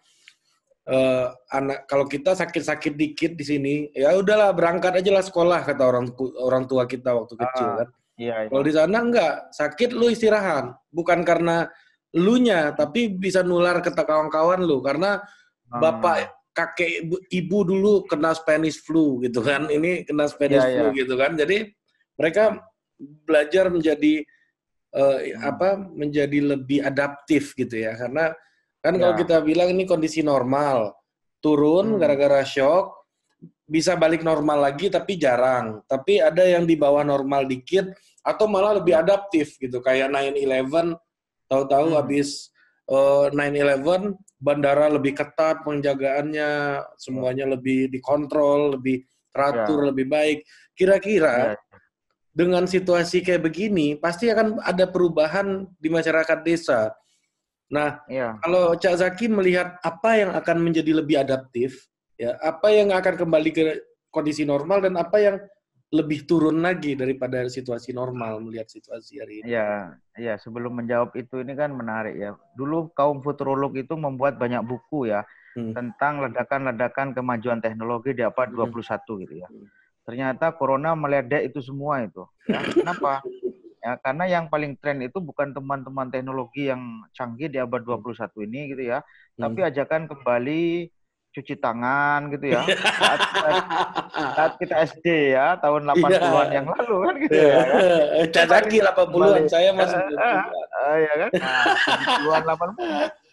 uh, 0.90 1.30
anak 1.54 1.86
kalau 1.86 2.02
kita 2.10 2.34
sakit-sakit 2.34 2.98
dikit 2.98 3.38
di 3.38 3.44
sini, 3.46 3.74
ya 3.94 4.10
udahlah 4.18 4.50
berangkat 4.50 4.98
aja 4.98 5.14
lah 5.14 5.22
sekolah 5.22 5.62
kata 5.62 5.86
orang 5.86 6.10
orang 6.42 6.66
tua 6.66 6.82
kita 6.90 7.14
waktu 7.14 7.34
kecil 7.38 7.68
ah, 7.70 7.76
kan. 7.84 7.88
Iya, 8.18 8.36
iya. 8.42 8.50
Kalau 8.50 8.64
di 8.66 8.74
sana 8.74 8.98
enggak, 8.98 9.34
sakit 9.54 9.94
lu 9.94 10.10
istirahat. 10.10 10.74
Bukan 10.90 11.22
karena 11.22 11.70
lu 12.18 12.42
nya, 12.42 12.74
tapi 12.74 13.06
bisa 13.06 13.46
nular 13.46 13.78
ke 13.78 13.94
kawan-kawan 13.94 14.66
lu 14.66 14.82
karena 14.82 15.22
hmm. 15.70 15.78
bapak 15.78 16.37
kakek 16.58 17.06
ibu, 17.06 17.16
ibu 17.30 17.58
dulu 17.62 17.92
kena 18.10 18.34
Spanish 18.34 18.82
flu 18.82 19.22
gitu 19.22 19.38
kan. 19.46 19.70
Ini 19.70 20.02
kena 20.02 20.26
Spanish 20.26 20.66
yeah, 20.66 20.74
flu 20.74 20.86
yeah. 20.90 20.98
gitu 21.06 21.14
kan. 21.14 21.38
Jadi 21.38 21.70
mereka 22.18 22.58
belajar 22.98 23.70
menjadi 23.70 24.26
uh, 24.98 25.18
hmm. 25.22 25.38
apa? 25.46 25.68
menjadi 25.94 26.38
lebih 26.58 26.82
adaptif 26.82 27.54
gitu 27.54 27.78
ya. 27.78 27.94
Karena 27.94 28.34
kan 28.82 28.92
yeah. 28.98 29.00
kalau 29.06 29.14
ya. 29.14 29.18
kita 29.22 29.36
bilang 29.46 29.68
ini 29.70 29.86
kondisi 29.86 30.26
normal, 30.26 30.98
turun 31.38 31.94
hmm. 31.94 31.98
gara-gara 32.02 32.42
shock, 32.42 33.06
bisa 33.62 33.94
balik 33.94 34.26
normal 34.26 34.66
lagi 34.66 34.90
tapi 34.90 35.14
jarang. 35.14 35.86
Tapi 35.86 36.18
ada 36.18 36.42
yang 36.42 36.66
di 36.66 36.74
bawah 36.74 37.06
normal 37.06 37.46
dikit 37.46 37.94
atau 38.26 38.50
malah 38.50 38.82
lebih 38.82 38.98
adaptif 38.98 39.54
gitu 39.62 39.78
kayak 39.78 40.10
9/11 40.10 40.98
tahu-tahu 41.48 41.86
hmm. 41.94 41.98
habis 42.02 42.50
uh, 42.88 43.28
eh, 43.28 43.76
9/11 43.78 44.16
bandara 44.38 44.86
lebih 44.88 45.18
ketat 45.18 45.66
penjagaannya, 45.66 46.82
semuanya 46.96 47.44
lebih 47.50 47.90
dikontrol, 47.90 48.78
lebih 48.78 49.02
teratur, 49.34 49.84
ya. 49.84 49.86
lebih 49.92 50.06
baik. 50.06 50.38
Kira-kira 50.78 51.54
ya. 51.54 51.54
dengan 52.30 52.64
situasi 52.64 53.20
kayak 53.20 53.50
begini 53.50 53.98
pasti 53.98 54.30
akan 54.30 54.62
ada 54.62 54.86
perubahan 54.86 55.66
di 55.76 55.88
masyarakat 55.90 56.38
desa. 56.46 56.94
Nah, 57.68 58.00
ya. 58.08 58.38
kalau 58.40 58.72
Cak 58.78 59.04
Zaki 59.04 59.28
melihat 59.28 59.76
apa 59.84 60.10
yang 60.16 60.30
akan 60.32 60.56
menjadi 60.64 60.92
lebih 60.96 61.20
adaptif, 61.20 61.84
ya, 62.16 62.38
apa 62.40 62.72
yang 62.72 62.94
akan 62.94 63.14
kembali 63.20 63.50
ke 63.52 63.62
kondisi 64.08 64.48
normal 64.48 64.80
dan 64.80 64.96
apa 64.96 65.20
yang 65.20 65.36
lebih 65.88 66.28
turun 66.28 66.60
lagi 66.60 66.92
daripada 66.92 67.48
situasi 67.48 67.96
normal 67.96 68.44
melihat 68.44 68.68
situasi 68.68 69.24
hari 69.24 69.40
ini. 69.40 69.56
Iya, 69.56 69.96
iya. 70.20 70.34
Sebelum 70.36 70.76
menjawab 70.76 71.16
itu 71.16 71.40
ini 71.40 71.56
kan 71.56 71.72
menarik 71.72 72.12
ya. 72.12 72.36
Dulu 72.52 72.92
kaum 72.92 73.24
futurolog 73.24 73.72
itu 73.72 73.96
membuat 73.96 74.36
banyak 74.36 74.60
buku 74.68 75.08
ya 75.08 75.24
hmm. 75.56 75.72
tentang 75.72 76.20
ledakan-ledakan 76.28 77.16
kemajuan 77.16 77.64
teknologi 77.64 78.12
di 78.12 78.20
abad 78.20 78.52
hmm. 78.52 78.68
21 78.68 79.22
gitu 79.24 79.34
ya. 79.40 79.48
Hmm. 79.48 79.66
Ternyata 80.04 80.52
corona 80.52 80.92
meledek 80.92 81.48
itu 81.48 81.64
semua 81.64 82.04
itu. 82.04 82.24
Ya. 82.44 82.60
Kenapa? 82.64 83.24
Ya, 83.78 83.94
karena 84.02 84.26
yang 84.26 84.50
paling 84.50 84.74
tren 84.82 84.98
itu 85.06 85.22
bukan 85.22 85.54
teman-teman 85.54 86.10
teknologi 86.10 86.66
yang 86.66 87.06
canggih 87.14 87.46
di 87.46 87.62
abad 87.62 87.78
21 87.86 88.10
hmm. 88.10 88.46
ini 88.50 88.60
gitu 88.74 88.82
ya, 88.90 88.98
hmm. 89.00 89.38
tapi 89.38 89.60
ajakan 89.62 90.10
kembali 90.10 90.90
cuci 91.32 91.54
tangan 91.60 92.32
gitu 92.34 92.56
ya. 92.56 92.62
Saat, 93.00 93.20
saat 94.34 94.52
kita 94.58 94.74
SD 94.90 95.36
ya, 95.36 95.54
tahun 95.60 95.86
80-an 95.94 96.18
yeah. 96.18 96.50
yang 96.50 96.66
lalu 96.66 96.96
kan 97.04 97.14
gitu 97.22 97.34
yeah. 97.36 97.46
ya. 97.46 97.62
Kan? 97.62 98.26
Cacaki 98.34 98.78
80-an, 98.82 99.42
saya 99.46 99.70
masih 99.70 99.98
uh, 99.98 100.18
uh, 100.18 100.42
uh, 100.74 100.96
ya 100.98 101.12
kan. 101.14 101.30
Nah, 101.38 102.42
80-an 102.42 102.70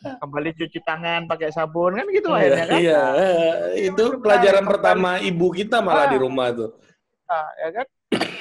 kembali 0.06 0.50
cuci 0.54 0.80
tangan 0.86 1.26
pakai 1.26 1.50
sabun 1.50 1.98
kan 1.98 2.06
gitu 2.14 2.30
akhirnya 2.30 2.66
kan. 2.70 2.78
Iya, 2.78 3.02
nah, 3.02 3.34
itu 3.74 4.04
pelajaran 4.22 4.64
kembali. 4.64 4.74
pertama 4.78 5.10
ibu 5.18 5.48
kita 5.50 5.82
malah 5.82 6.06
di 6.14 6.18
rumah 6.22 6.54
tuh. 6.54 6.72
Nah, 7.26 7.48
ya 7.58 7.70
kan. 7.74 7.88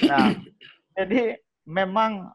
Nah, 0.05 0.27
jadi 0.93 1.23
memang 1.65 2.29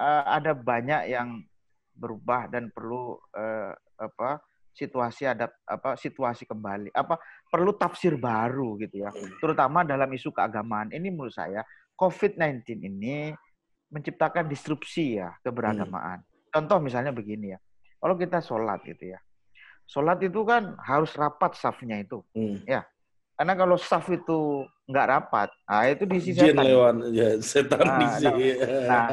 uh, 0.00 0.24
ada 0.24 0.56
banyak 0.56 1.12
yang 1.12 1.44
berubah 1.92 2.48
dan 2.48 2.72
perlu 2.72 3.20
uh, 3.36 3.76
apa 4.00 4.40
situasi 4.70 5.26
ada 5.26 5.50
apa 5.66 5.98
situasi 5.98 6.46
kembali 6.46 6.94
apa 6.94 7.18
perlu 7.50 7.74
tafsir 7.74 8.14
baru 8.16 8.78
gitu 8.78 9.02
ya 9.06 9.10
terutama 9.42 9.82
dalam 9.82 10.08
isu 10.10 10.30
keagamaan 10.30 10.94
ini 10.94 11.10
menurut 11.10 11.34
saya 11.34 11.66
COVID-19 11.98 12.80
ini 12.80 13.34
menciptakan 13.90 14.46
disrupsi 14.46 15.18
ya 15.18 15.34
keberagamaan 15.42 16.22
hmm. 16.22 16.54
contoh 16.54 16.78
misalnya 16.78 17.10
begini 17.10 17.54
ya 17.54 17.58
kalau 17.98 18.14
kita 18.14 18.38
sholat 18.38 18.80
gitu 18.86 19.12
ya 19.12 19.18
sholat 19.90 20.22
itu 20.22 20.40
kan 20.46 20.78
harus 20.80 21.10
rapat 21.18 21.58
safnya 21.58 21.98
itu 21.98 22.22
hmm. 22.32 22.64
ya 22.64 22.86
karena 23.40 23.56
kalau 23.56 23.80
saf 23.80 24.04
itu 24.12 24.68
nggak 24.84 25.06
rapat, 25.08 25.48
nah 25.64 25.88
itu 25.88 26.04
diisi 26.04 26.36
setan. 26.36 26.60
lewat, 26.60 26.94
ya, 27.08 27.40
setan 27.40 27.88
nah, 27.88 27.96
diisi. 27.96 28.28
Nah, 28.28 28.36
nah, 28.84 29.06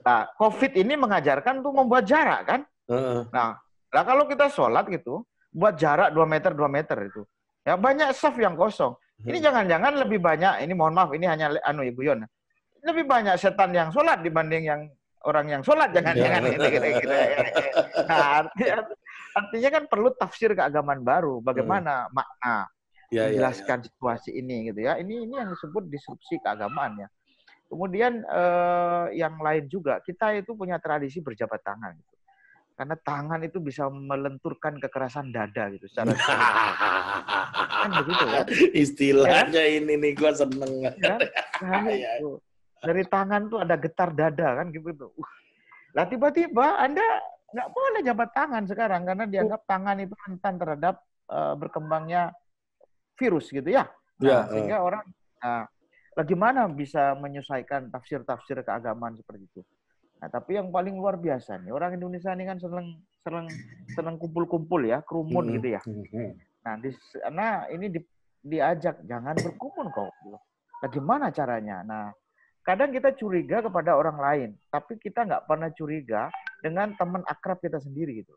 nah, 0.00 0.22
COVID 0.40 0.80
ini 0.80 0.96
mengajarkan 0.96 1.60
tuh 1.60 1.68
membuat 1.68 2.08
jarak 2.08 2.40
kan. 2.48 2.60
Uh. 2.88 3.28
Nah, 3.28 3.60
lah 3.90 4.02
kalau 4.06 4.24
kita 4.30 4.46
sholat 4.50 4.86
gitu, 4.86 5.26
buat 5.50 5.74
jarak 5.74 6.14
2 6.14 6.22
meter 6.26 6.54
2 6.54 6.70
meter 6.70 6.98
itu. 7.10 7.22
Ya 7.66 7.74
banyak 7.76 8.14
saf 8.14 8.38
yang 8.38 8.54
kosong. 8.54 8.94
Ini 9.20 9.36
hmm. 9.36 9.44
jangan-jangan 9.44 9.92
lebih 10.00 10.18
banyak, 10.22 10.64
ini 10.64 10.72
mohon 10.72 10.96
maaf, 10.96 11.12
ini 11.12 11.28
hanya 11.28 11.52
anu 11.66 11.84
Ibu 11.84 12.00
Yon. 12.00 12.24
Lebih 12.80 13.04
banyak 13.04 13.36
setan 13.36 13.76
yang 13.76 13.92
sholat 13.92 14.24
dibanding 14.24 14.64
yang 14.64 14.88
orang 15.28 15.52
yang 15.52 15.60
sholat, 15.60 15.92
jangan-jangan. 15.92 16.40
Ya. 16.40 16.50
Gitu, 16.56 16.66
gitu, 16.72 17.14
Nah, 18.08 18.26
artinya, 18.40 18.74
artinya 19.36 19.68
kan 19.68 19.84
perlu 19.84 20.08
tafsir 20.16 20.56
keagamaan 20.56 21.04
baru. 21.04 21.44
Bagaimana 21.44 22.08
hmm. 22.08 22.14
makna 22.16 22.56
ya, 23.12 23.28
menjelaskan 23.28 23.78
ya, 23.78 23.84
ya. 23.84 23.86
situasi 23.92 24.30
ini 24.32 24.56
gitu 24.72 24.80
ya. 24.80 24.92
Ini 24.96 25.14
ini 25.28 25.34
yang 25.36 25.52
disebut 25.52 25.84
disrupsi 25.92 26.40
keagamaan 26.40 27.04
ya. 27.04 27.08
Kemudian 27.68 28.24
eh, 28.24 29.06
yang 29.20 29.36
lain 29.38 29.68
juga 29.70 30.00
kita 30.02 30.34
itu 30.40 30.56
punya 30.56 30.80
tradisi 30.80 31.20
berjabat 31.20 31.60
tangan 31.60 31.92
gitu. 31.94 32.19
Karena 32.80 32.96
tangan 32.96 33.44
itu 33.44 33.60
bisa 33.60 33.92
melenturkan 33.92 34.80
kekerasan 34.80 35.28
dada 35.36 35.68
gitu 35.68 35.84
secara 35.92 36.16
kan 37.84 37.90
begitu 38.00 38.24
ya. 38.24 38.40
Istilahnya 38.72 39.62
ya? 39.68 39.76
ini 39.76 40.00
nih 40.00 40.12
gua 40.16 40.32
seneng. 40.32 40.72
Ya? 40.88 41.20
Nah, 41.60 41.84
itu. 41.92 42.40
Dari 42.80 43.04
tangan 43.04 43.52
tuh 43.52 43.60
ada 43.60 43.76
getar 43.76 44.16
dada 44.16 44.64
kan 44.64 44.72
gitu 44.72 44.96
tuh. 44.96 45.12
Uh. 45.12 45.28
Lah 45.92 46.08
tiba-tiba 46.08 46.80
Anda 46.80 47.04
nggak 47.52 47.68
boleh 47.68 48.00
jabat 48.00 48.30
tangan 48.32 48.64
sekarang 48.64 49.04
karena 49.04 49.24
dianggap 49.28 49.60
tangan 49.68 50.00
itu 50.00 50.16
rentan 50.16 50.54
terhadap 50.56 50.94
uh, 51.28 51.52
berkembangnya 51.60 52.32
virus 53.20 53.52
gitu 53.52 53.68
ya. 53.68 53.84
Nah, 54.24 54.24
ya, 54.24 54.38
sehingga 54.48 54.80
uh. 54.80 54.88
orang 54.88 55.04
nah, 55.44 55.68
bagaimana 56.16 56.64
bisa 56.72 57.12
menyesuaikan 57.12 57.92
tafsir-tafsir 57.92 58.64
keagamaan 58.64 59.20
seperti 59.20 59.44
itu. 59.52 59.60
Nah, 60.20 60.28
tapi 60.28 60.60
yang 60.60 60.68
paling 60.68 61.00
luar 61.00 61.16
biasa 61.16 61.64
nih, 61.64 61.72
orang 61.72 61.96
Indonesia 61.96 62.28
ini 62.36 62.44
kan 62.44 62.60
senang 62.60 63.00
senang 63.24 63.48
senang 63.96 64.16
kumpul-kumpul 64.20 64.84
ya, 64.84 65.00
kerumun 65.00 65.48
hmm. 65.48 65.54
gitu 65.56 65.68
ya. 65.72 65.80
Hmm. 65.84 66.32
Nah, 66.60 66.74
di 66.76 66.90
sana 66.92 67.64
ini 67.72 67.88
di, 67.88 68.00
diajak 68.44 69.00
jangan 69.08 69.32
berkumpul 69.40 69.88
kok. 69.88 70.12
Bagaimana 70.84 71.32
caranya? 71.32 71.80
Nah, 71.84 72.12
kadang 72.60 72.92
kita 72.92 73.16
curiga 73.16 73.64
kepada 73.64 73.96
orang 73.96 74.20
lain, 74.20 74.50
tapi 74.68 75.00
kita 75.00 75.24
nggak 75.24 75.48
pernah 75.48 75.72
curiga 75.72 76.28
dengan 76.60 76.92
teman 77.00 77.24
akrab 77.24 77.56
kita 77.64 77.80
sendiri 77.80 78.20
gitu. 78.20 78.36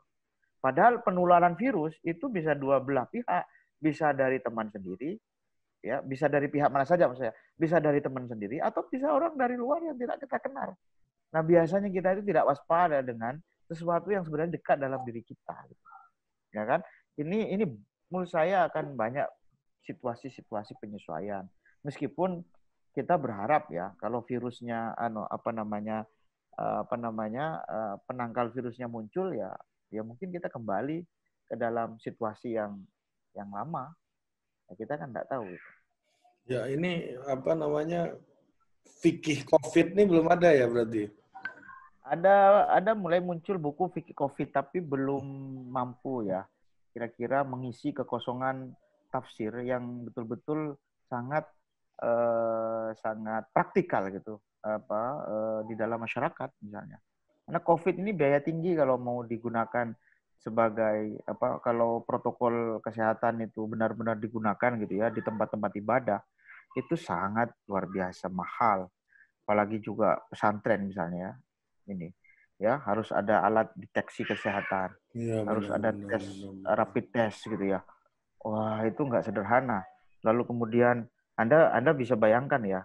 Padahal 0.63 1.03
penularan 1.03 1.59
virus 1.59 1.91
itu 2.07 2.31
bisa 2.31 2.55
dua 2.55 2.79
belah 2.79 3.03
pihak 3.11 3.43
bisa 3.83 4.15
dari 4.15 4.39
teman 4.39 4.71
sendiri, 4.71 5.19
ya 5.83 5.99
bisa 5.99 6.31
dari 6.31 6.47
pihak 6.47 6.71
mana 6.71 6.87
saja 6.87 7.11
maksudnya, 7.11 7.35
bisa 7.59 7.83
dari 7.83 7.99
teman 7.99 8.23
sendiri 8.31 8.63
atau 8.63 8.87
bisa 8.87 9.11
orang 9.11 9.35
dari 9.35 9.59
luar 9.59 9.83
yang 9.83 9.99
tidak 9.99 10.23
kita 10.23 10.39
kenal. 10.39 10.71
Nah 11.33 11.41
biasanya 11.41 11.89
kita 11.89 12.13
itu 12.15 12.23
tidak 12.29 12.45
waspada 12.45 13.01
dengan 13.01 13.41
sesuatu 13.65 14.13
yang 14.13 14.21
sebenarnya 14.21 14.53
dekat 14.53 14.77
dalam 14.77 15.01
diri 15.01 15.25
kita, 15.25 15.55
gitu. 15.65 15.83
ya 16.53 16.63
kan? 16.69 16.79
Ini 17.17 17.57
ini 17.57 17.65
menurut 18.13 18.29
saya 18.29 18.69
akan 18.69 18.93
banyak 18.93 19.25
situasi-situasi 19.89 20.77
penyesuaian. 20.77 21.49
Meskipun 21.81 22.45
kita 22.93 23.17
berharap 23.17 23.73
ya 23.73 23.97
kalau 23.97 24.21
virusnya 24.21 24.93
ano 24.93 25.25
apa 25.25 25.49
namanya 25.49 26.05
eh, 26.53 26.77
apa 26.85 26.93
namanya 26.93 27.65
eh, 27.65 27.95
penangkal 28.05 28.53
virusnya 28.53 28.85
muncul 28.85 29.33
ya 29.33 29.49
ya 29.89 30.05
mungkin 30.05 30.29
kita 30.29 30.53
kembali 30.53 31.01
ke 31.49 31.55
dalam 31.57 31.97
situasi 31.97 32.57
yang 32.57 32.77
yang 33.33 33.49
lama. 33.49 33.89
Ya, 34.69 34.73
kita 34.85 35.01
kan 35.01 35.09
nggak 35.09 35.29
tahu. 35.29 35.49
Gitu. 35.49 35.69
Ya 36.43 36.61
ini 36.69 37.17
apa 37.25 37.57
namanya 37.57 38.13
fikih 39.01 39.47
COVID 39.47 39.95
ini 39.95 40.03
belum 40.05 40.27
ada 40.29 40.53
ya 40.53 40.69
berarti? 40.69 41.22
Ada 42.03 42.67
ada 42.67 42.91
mulai 42.99 43.23
muncul 43.23 43.55
buku 43.55 43.87
fikih 43.95 44.11
COVID 44.11 44.51
tapi 44.51 44.83
belum 44.83 45.23
mampu 45.71 46.27
ya. 46.27 46.43
Kira-kira 46.91 47.47
mengisi 47.47 47.95
kekosongan 47.95 48.75
tafsir 49.07 49.55
yang 49.63 50.03
betul-betul 50.03 50.75
sangat 51.07 51.47
eh, 52.03 52.91
sangat 52.99 53.47
praktikal 53.55 54.11
gitu 54.11 54.35
apa 54.59 55.01
eh, 55.23 55.59
di 55.71 55.79
dalam 55.79 56.03
masyarakat 56.03 56.49
misalnya. 56.59 56.99
Karena 57.47 57.59
COVID 57.63 57.95
ini 58.03 58.11
biaya 58.11 58.43
tinggi 58.43 58.75
kalau 58.75 58.99
mau 58.99 59.23
digunakan 59.23 59.95
sebagai 60.43 61.23
apa 61.23 61.63
kalau 61.63 62.03
protokol 62.03 62.83
kesehatan 62.83 63.47
itu 63.47 63.63
benar-benar 63.63 64.19
digunakan 64.19 64.75
gitu 64.75 64.99
ya 64.99 65.07
di 65.07 65.23
tempat-tempat 65.23 65.71
ibadah 65.79 66.19
itu 66.75 66.99
sangat 66.99 67.47
luar 67.63 67.87
biasa 67.87 68.27
mahal. 68.27 68.91
Apalagi 69.47 69.79
juga 69.79 70.19
pesantren 70.27 70.83
misalnya 70.83 71.31
ya 71.31 71.33
ini 71.89 72.07
ya 72.61 72.79
harus 72.85 73.09
ada 73.11 73.43
alat 73.43 73.67
deteksi 73.75 74.23
kesehatan 74.23 74.93
ya, 75.17 75.43
harus 75.43 75.67
benar, 75.67 75.77
ada 75.81 75.89
benar, 75.91 76.09
tes 76.15 76.25
benar, 76.43 76.73
rapid 76.79 77.05
test 77.11 77.39
gitu 77.49 77.65
ya. 77.65 77.79
Wah 78.43 78.83
itu 78.83 79.01
nggak 79.03 79.23
sederhana. 79.25 79.83
Lalu 80.23 80.41
kemudian 80.47 81.07
anda 81.35 81.73
anda 81.73 81.91
bisa 81.91 82.13
bayangkan 82.13 82.61
ya 82.63 82.81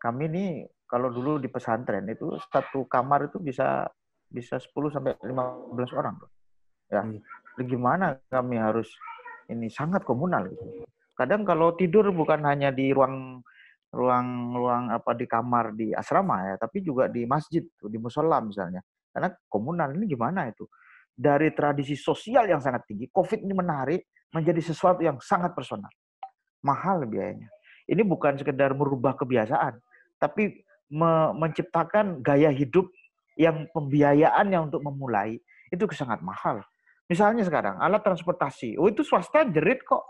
kami 0.00 0.32
ini 0.32 0.44
kalau 0.88 1.12
dulu 1.12 1.36
di 1.36 1.46
pesantren 1.52 2.08
itu 2.08 2.40
satu 2.48 2.88
kamar 2.88 3.28
itu 3.28 3.36
bisa 3.36 3.84
bisa 4.30 4.56
10 4.56 4.94
sampai 4.94 5.12
15 5.20 5.98
orang 5.98 6.16
ya 6.88 7.02
hmm. 7.04 7.20
gimana 7.68 8.16
kami 8.32 8.56
harus 8.56 8.88
ini 9.50 9.66
sangat 9.68 10.06
komunal 10.06 10.46
gitu. 10.46 10.86
Kadang 11.18 11.44
kalau 11.44 11.74
tidur 11.76 12.08
bukan 12.14 12.46
hanya 12.46 12.72
di 12.72 12.94
ruang 12.94 13.44
ruang 13.90 14.54
ruang 14.54 14.84
apa 14.94 15.18
di 15.18 15.26
kamar 15.26 15.74
di 15.74 15.90
asrama 15.90 16.46
ya 16.46 16.54
tapi 16.54 16.78
juga 16.78 17.10
di 17.10 17.26
masjid 17.26 17.62
di 17.66 17.98
musola 17.98 18.38
misalnya. 18.42 18.82
Karena 19.10 19.30
komunal 19.50 19.90
ini 19.98 20.06
gimana 20.06 20.46
itu? 20.46 20.66
Dari 21.10 21.50
tradisi 21.52 21.98
sosial 21.98 22.46
yang 22.46 22.62
sangat 22.62 22.86
tinggi 22.86 23.10
covid 23.10 23.42
ini 23.42 23.52
menarik 23.52 24.06
menjadi 24.30 24.62
sesuatu 24.62 25.02
yang 25.02 25.18
sangat 25.18 25.52
personal. 25.52 25.90
Mahal 26.62 27.04
biayanya. 27.10 27.50
Ini 27.90 28.06
bukan 28.06 28.38
sekedar 28.38 28.70
merubah 28.72 29.18
kebiasaan 29.18 29.82
tapi 30.20 30.62
me 30.90 31.32
menciptakan 31.34 32.20
gaya 32.20 32.52
hidup 32.52 32.86
yang 33.40 33.64
pembiayaannya 33.72 34.68
untuk 34.68 34.84
memulai 34.84 35.40
itu 35.72 35.86
sangat 35.96 36.20
mahal. 36.20 36.60
Misalnya 37.08 37.42
sekarang 37.42 37.78
alat 37.80 38.04
transportasi, 38.04 38.78
oh 38.78 38.86
itu 38.86 39.02
swasta 39.02 39.46
jerit 39.48 39.82
kok. 39.82 40.04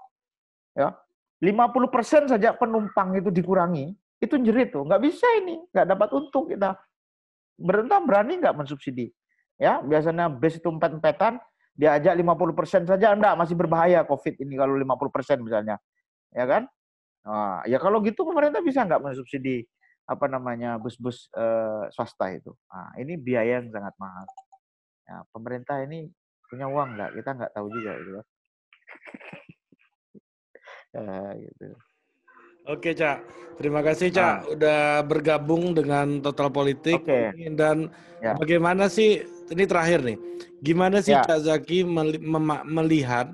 Ya. 0.75 0.93
50% 1.41 2.29
saja 2.29 2.53
penumpang 2.53 3.17
itu 3.17 3.33
dikurangi, 3.33 3.97
itu 4.21 4.35
jerit 4.45 4.77
tuh. 4.77 4.85
Nggak 4.85 5.03
bisa 5.03 5.27
ini, 5.41 5.65
nggak 5.73 5.87
dapat 5.89 6.09
untung 6.13 6.45
kita. 6.45 6.77
Berentah 7.57 8.01
berani 8.05 8.37
nggak 8.41 8.57
mensubsidi? 8.57 9.09
Ya, 9.57 9.81
biasanya 9.81 10.29
bus 10.29 10.57
itu 10.57 10.69
empat-empatan, 10.69 11.41
diajak 11.77 12.13
50% 12.17 12.89
saja, 12.89 13.13
enggak, 13.13 13.37
masih 13.37 13.57
berbahaya 13.57 14.05
COVID 14.05 14.41
ini 14.41 14.57
kalau 14.57 14.77
50% 14.77 15.41
misalnya. 15.41 15.77
Ya 16.33 16.45
kan? 16.45 16.69
Nah, 17.25 17.65
ya 17.69 17.77
kalau 17.77 18.01
gitu 18.05 18.25
pemerintah 18.25 18.65
bisa 18.65 18.85
nggak 18.85 19.01
mensubsidi 19.01 19.65
apa 20.09 20.27
namanya 20.29 20.81
bus-bus 20.81 21.29
eh, 21.37 21.85
swasta 21.93 22.33
itu. 22.33 22.53
Nah, 22.73 22.97
ini 23.01 23.17
biaya 23.21 23.61
yang 23.61 23.69
sangat 23.73 23.93
mahal. 24.01 24.25
Ya, 25.09 25.25
pemerintah 25.33 25.81
ini 25.85 26.09
punya 26.51 26.67
uang 26.67 26.99
nggak 26.99 27.11
kita 27.15 27.31
nggak 27.39 27.53
tahu 27.55 27.67
juga 27.71 27.93
gitu 28.03 28.21
ya, 30.95 31.35
gitu 31.39 31.75
Oke, 32.69 32.93
Cak. 32.93 33.25
Terima 33.57 33.81
kasih, 33.85 34.13
Cak, 34.13 34.25
nah. 34.25 34.39
udah 34.53 34.81
bergabung 35.05 35.73
dengan 35.75 36.21
Total 36.21 36.49
Politik. 36.53 37.03
Oke. 37.03 37.33
Dan 37.57 37.93
ya. 38.21 38.37
bagaimana 38.37 38.89
sih, 38.89 39.21
ini 39.53 39.65
terakhir 39.65 40.01
nih, 40.05 40.17
gimana 40.65 41.05
sih 41.05 41.13
ya. 41.13 41.25
Cak 41.25 41.45
Zaki 41.45 41.85
melihat 42.69 43.33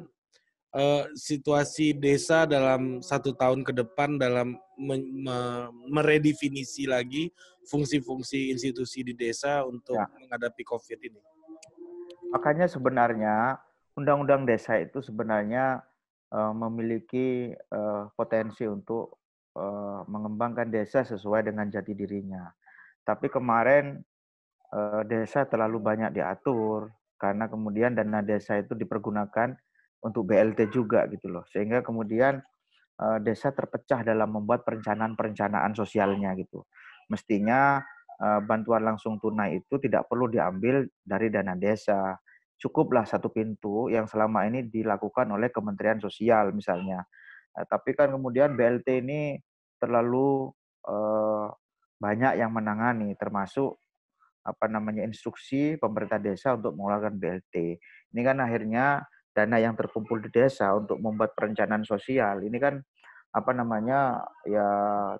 uh, 0.74 1.06
situasi 1.14 1.94
desa 1.94 2.42
dalam 2.42 2.98
satu 3.04 3.36
tahun 3.36 3.62
ke 3.62 3.76
depan 3.76 4.18
dalam 4.18 4.58
me 4.74 4.96
me 4.98 5.38
meredefinisi 5.94 6.90
lagi 6.90 7.30
fungsi-fungsi 7.70 8.50
institusi 8.50 9.06
di 9.06 9.14
desa 9.14 9.62
untuk 9.62 9.94
ya. 9.94 10.10
menghadapi 10.10 10.62
COVID 10.66 10.98
ini? 11.06 11.20
Makanya 12.34 12.66
sebenarnya 12.66 13.62
undang-undang 13.94 14.42
desa 14.42 14.74
itu 14.82 14.98
sebenarnya 14.98 15.85
uh, 16.32 16.54
memiliki 16.54 17.52
uh, 17.54 18.10
potensi 18.14 18.66
untuk 18.66 19.20
uh, 19.54 20.02
mengembangkan 20.08 20.66
desa 20.70 21.06
sesuai 21.06 21.46
dengan 21.46 21.70
jati 21.70 21.92
dirinya. 21.94 22.50
Tapi 23.06 23.30
kemarin 23.30 24.02
uh, 24.74 25.02
desa 25.06 25.46
terlalu 25.46 25.78
banyak 25.78 26.10
diatur 26.16 26.90
karena 27.16 27.46
kemudian 27.46 27.94
dana 27.94 28.20
desa 28.20 28.58
itu 28.58 28.74
dipergunakan 28.74 29.54
untuk 30.02 30.26
BLT 30.26 30.74
juga 30.74 31.06
gitu 31.08 31.30
loh. 31.30 31.46
Sehingga 31.48 31.80
kemudian 31.86 32.42
uh, 33.00 33.18
desa 33.22 33.54
terpecah 33.54 34.02
dalam 34.02 34.34
membuat 34.34 34.66
perencanaan-perencanaan 34.66 35.72
sosialnya 35.76 36.34
gitu. 36.38 36.66
Mestinya 37.06 37.78
bantuan 38.48 38.80
langsung 38.80 39.20
tunai 39.20 39.60
itu 39.60 39.76
tidak 39.76 40.08
perlu 40.08 40.24
diambil 40.24 40.88
dari 41.04 41.28
dana 41.28 41.52
desa. 41.52 42.16
Cukuplah 42.56 43.04
satu 43.04 43.28
pintu 43.28 43.92
yang 43.92 44.08
selama 44.08 44.48
ini 44.48 44.64
dilakukan 44.64 45.28
oleh 45.28 45.52
Kementerian 45.52 46.00
Sosial 46.00 46.56
misalnya 46.56 47.04
Nah, 47.56 47.64
tapi 47.64 47.96
kan 47.96 48.12
kemudian 48.12 48.52
BLT 48.52 49.00
ini 49.00 49.40
terlalu 49.80 50.52
uh, 50.84 51.48
banyak 51.96 52.36
yang 52.36 52.52
menangani, 52.52 53.16
termasuk 53.16 53.80
apa 54.44 54.68
namanya 54.68 55.02
instruksi 55.08 55.80
pemerintah 55.80 56.20
desa 56.20 56.54
untuk 56.54 56.76
mengeluarkan 56.76 57.16
BLT. 57.16 57.80
Ini 58.12 58.20
kan 58.22 58.36
akhirnya 58.44 59.08
dana 59.32 59.56
yang 59.56 59.72
terkumpul 59.72 60.20
di 60.20 60.28
desa 60.28 60.76
untuk 60.76 61.00
membuat 61.00 61.32
perencanaan 61.36 61.84
sosial 61.84 62.40
ini 62.40 62.56
kan 62.56 62.80
apa 63.36 63.52
namanya 63.52 64.24
ya 64.48 64.68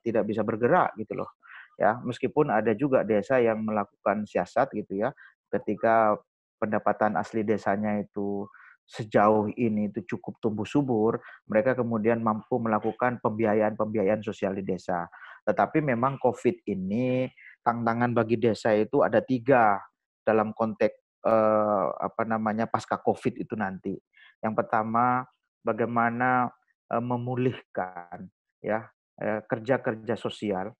tidak 0.01 0.24
bisa 0.24 0.41
bergerak 0.41 0.97
gitu 0.97 1.20
loh 1.20 1.37
ya 1.76 2.01
meskipun 2.01 2.49
ada 2.49 2.72
juga 2.72 3.05
desa 3.05 3.37
yang 3.45 3.61
melakukan 3.61 4.24
siasat 4.24 4.72
gitu 4.72 5.05
ya 5.05 5.12
ketika 5.53 6.16
pendapatan 6.57 7.17
asli 7.21 7.45
desanya 7.45 8.01
itu 8.01 8.49
sejauh 8.87 9.51
ini 9.59 9.91
itu 9.91 10.07
cukup 10.17 10.39
tumbuh 10.39 10.63
subur, 10.63 11.19
mereka 11.51 11.75
kemudian 11.75 12.23
mampu 12.23 12.63
melakukan 12.63 13.19
pembiayaan-pembiayaan 13.19 14.23
sosial 14.23 14.55
di 14.55 14.63
desa. 14.63 15.11
Tetapi 15.43 15.83
memang 15.83 16.23
COVID 16.23 16.63
ini 16.71 17.27
tantangan 17.67 18.15
bagi 18.15 18.39
desa 18.39 18.71
itu 18.79 19.03
ada 19.03 19.19
tiga 19.19 19.83
dalam 20.23 20.55
konteks 20.55 20.95
eh, 21.27 21.87
apa 21.99 22.23
namanya 22.23 22.71
pasca 22.71 23.03
COVID 23.03 23.43
itu 23.43 23.59
nanti. 23.59 23.99
Yang 24.39 24.55
pertama, 24.55 25.27
bagaimana 25.67 26.47
eh, 26.87 27.03
memulihkan 27.03 28.31
ya 28.63 28.87
eh, 29.19 29.43
kerja-kerja 29.43 30.15
sosial, 30.15 30.71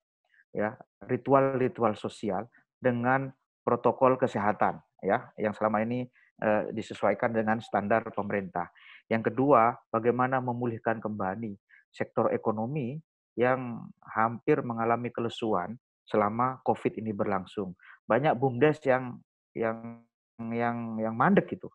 ya 0.55 0.79
ritual-ritual 1.03 1.99
sosial 1.99 2.47
dengan 2.79 3.35
protokol 3.67 4.15
kesehatan 4.15 4.79
ya 5.03 5.29
yang 5.37 5.53
selama 5.53 5.83
ini 5.85 6.09
Eh, 6.37 6.69
disesuaikan 6.69 7.33
dengan 7.33 7.57
standar 7.65 8.13
pemerintah. 8.13 8.69
Yang 9.09 9.33
kedua, 9.33 9.73
bagaimana 9.89 10.37
memulihkan 10.45 11.01
kembali 11.01 11.57
sektor 11.89 12.29
ekonomi 12.29 13.01
yang 13.41 13.89
hampir 14.05 14.61
mengalami 14.61 15.09
kelesuan 15.09 15.81
selama 16.05 16.61
COVID 16.61 17.01
ini 17.01 17.17
berlangsung. 17.17 17.73
Banyak 18.05 18.37
bumdes 18.37 18.85
yang 18.85 19.17
yang 19.57 20.05
yang 20.53 21.01
yang 21.01 21.17
mandek 21.17 21.57
itu. 21.57 21.73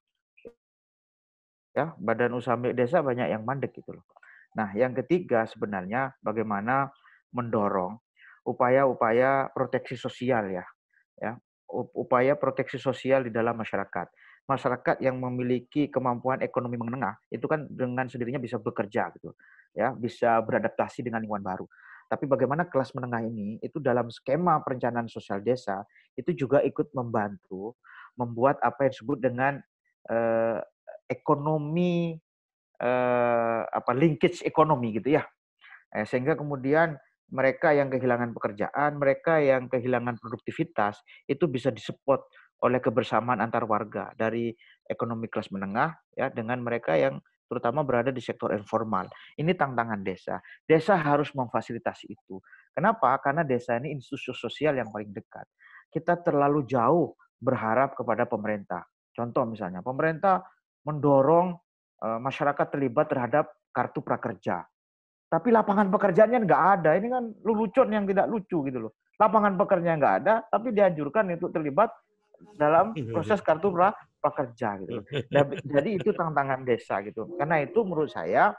Ya, 1.73 1.97
badan 1.97 2.37
usaha 2.37 2.53
milik 2.53 2.77
desa 2.85 3.01
banyak 3.01 3.33
yang 3.33 3.41
mandek 3.41 3.73
gitu 3.73 3.97
loh. 3.97 4.05
Nah, 4.53 4.69
yang 4.77 4.93
ketiga 4.93 5.49
sebenarnya 5.49 6.13
bagaimana 6.21 6.93
mendorong 7.33 7.97
upaya-upaya 8.45 9.49
proteksi 9.57 9.97
sosial 9.97 10.53
ya. 10.53 10.65
Ya, 11.17 11.41
upaya 11.71 12.35
proteksi 12.35 12.75
sosial 12.75 13.23
di 13.23 13.31
dalam 13.31 13.55
masyarakat. 13.55 14.07
Masyarakat 14.45 14.99
yang 14.99 15.15
memiliki 15.15 15.87
kemampuan 15.87 16.43
ekonomi 16.43 16.75
menengah 16.75 17.15
itu 17.31 17.45
kan 17.47 17.63
dengan 17.71 18.09
sendirinya 18.11 18.41
bisa 18.41 18.59
bekerja 18.59 19.13
gitu 19.15 19.31
ya 19.75 19.95
bisa 19.95 20.39
beradaptasi 20.43 21.03
dengan 21.03 21.23
lingkungan 21.23 21.43
baru. 21.43 21.65
Tapi 22.11 22.27
bagaimana 22.27 22.67
kelas 22.67 22.91
menengah 22.91 23.23
ini 23.23 23.55
itu 23.63 23.79
dalam 23.79 24.11
skema 24.11 24.59
perencanaan 24.59 25.07
sosial 25.07 25.39
desa 25.39 25.79
itu 26.19 26.35
juga 26.35 26.59
ikut 26.59 26.91
membantu 26.91 27.79
membuat 28.19 28.59
apa 28.59 28.87
yang 28.87 28.91
disebut 28.91 29.17
dengan 29.23 29.53
eh, 30.11 30.59
ekonomi 31.07 32.19
eh, 32.83 33.61
apa 33.63 33.91
linkage 33.95 34.43
ekonomi 34.43 34.99
gitu 34.99 35.15
ya. 35.15 35.23
Eh, 35.95 36.03
sehingga 36.03 36.35
kemudian 36.35 36.99
mereka 37.31 37.71
yang 37.71 37.87
kehilangan 37.87 38.35
pekerjaan, 38.35 38.99
mereka 38.99 39.39
yang 39.39 39.71
kehilangan 39.71 40.19
produktivitas 40.19 40.99
itu 41.25 41.47
bisa 41.47 41.71
disupport 41.71 42.27
oleh 42.61 42.77
kebersamaan 42.77 43.41
antar 43.41 43.65
warga 43.65 44.13
dari 44.13 44.53
ekonomi 44.85 45.25
kelas 45.31 45.49
menengah 45.49 45.97
ya 46.13 46.29
dengan 46.29 46.61
mereka 46.61 46.93
yang 46.93 47.17
terutama 47.51 47.83
berada 47.83 48.15
di 48.15 48.23
sektor 48.23 48.55
informal. 48.55 49.11
Ini 49.35 49.51
tantangan 49.55 49.99
desa. 49.99 50.39
Desa 50.63 50.95
harus 50.95 51.35
memfasilitasi 51.35 52.07
itu. 52.07 52.39
Kenapa? 52.71 53.19
Karena 53.19 53.43
desa 53.43 53.75
ini 53.75 53.91
institusi 53.91 54.31
sosial 54.31 54.79
yang 54.79 54.87
paling 54.87 55.11
dekat. 55.11 55.43
Kita 55.91 56.15
terlalu 56.23 56.63
jauh 56.63 57.11
berharap 57.35 57.99
kepada 57.99 58.23
pemerintah. 58.23 58.87
Contoh 59.11 59.43
misalnya, 59.43 59.83
pemerintah 59.83 60.39
mendorong 60.87 61.51
eh, 61.99 62.19
masyarakat 62.23 62.67
terlibat 62.71 63.11
terhadap 63.11 63.51
kartu 63.75 63.99
prakerja. 63.99 64.63
Tapi 65.31 65.47
lapangan 65.47 65.87
pekerjaannya 65.87 66.43
nggak 66.43 66.63
ada. 66.75 66.99
Ini 66.99 67.07
kan 67.07 67.23
lelucon 67.47 67.87
yang 67.87 68.03
tidak 68.03 68.27
lucu 68.27 68.67
gitu 68.67 68.79
loh. 68.83 68.91
Lapangan 69.15 69.55
pekerjaan 69.55 69.95
nggak 70.03 70.15
ada, 70.25 70.43
tapi 70.51 70.75
dianjurkan 70.75 71.31
untuk 71.31 71.55
terlibat 71.55 71.87
dalam 72.59 72.91
proses 73.15 73.39
kartu 73.39 73.71
prakerja 74.19 74.69
gitu. 74.83 74.99
Nah, 75.33 75.47
jadi 75.47 75.89
itu 75.95 76.11
tantangan 76.11 76.67
desa 76.67 76.99
gitu. 77.07 77.31
Karena 77.39 77.63
itu 77.63 77.79
menurut 77.87 78.11
saya 78.11 78.51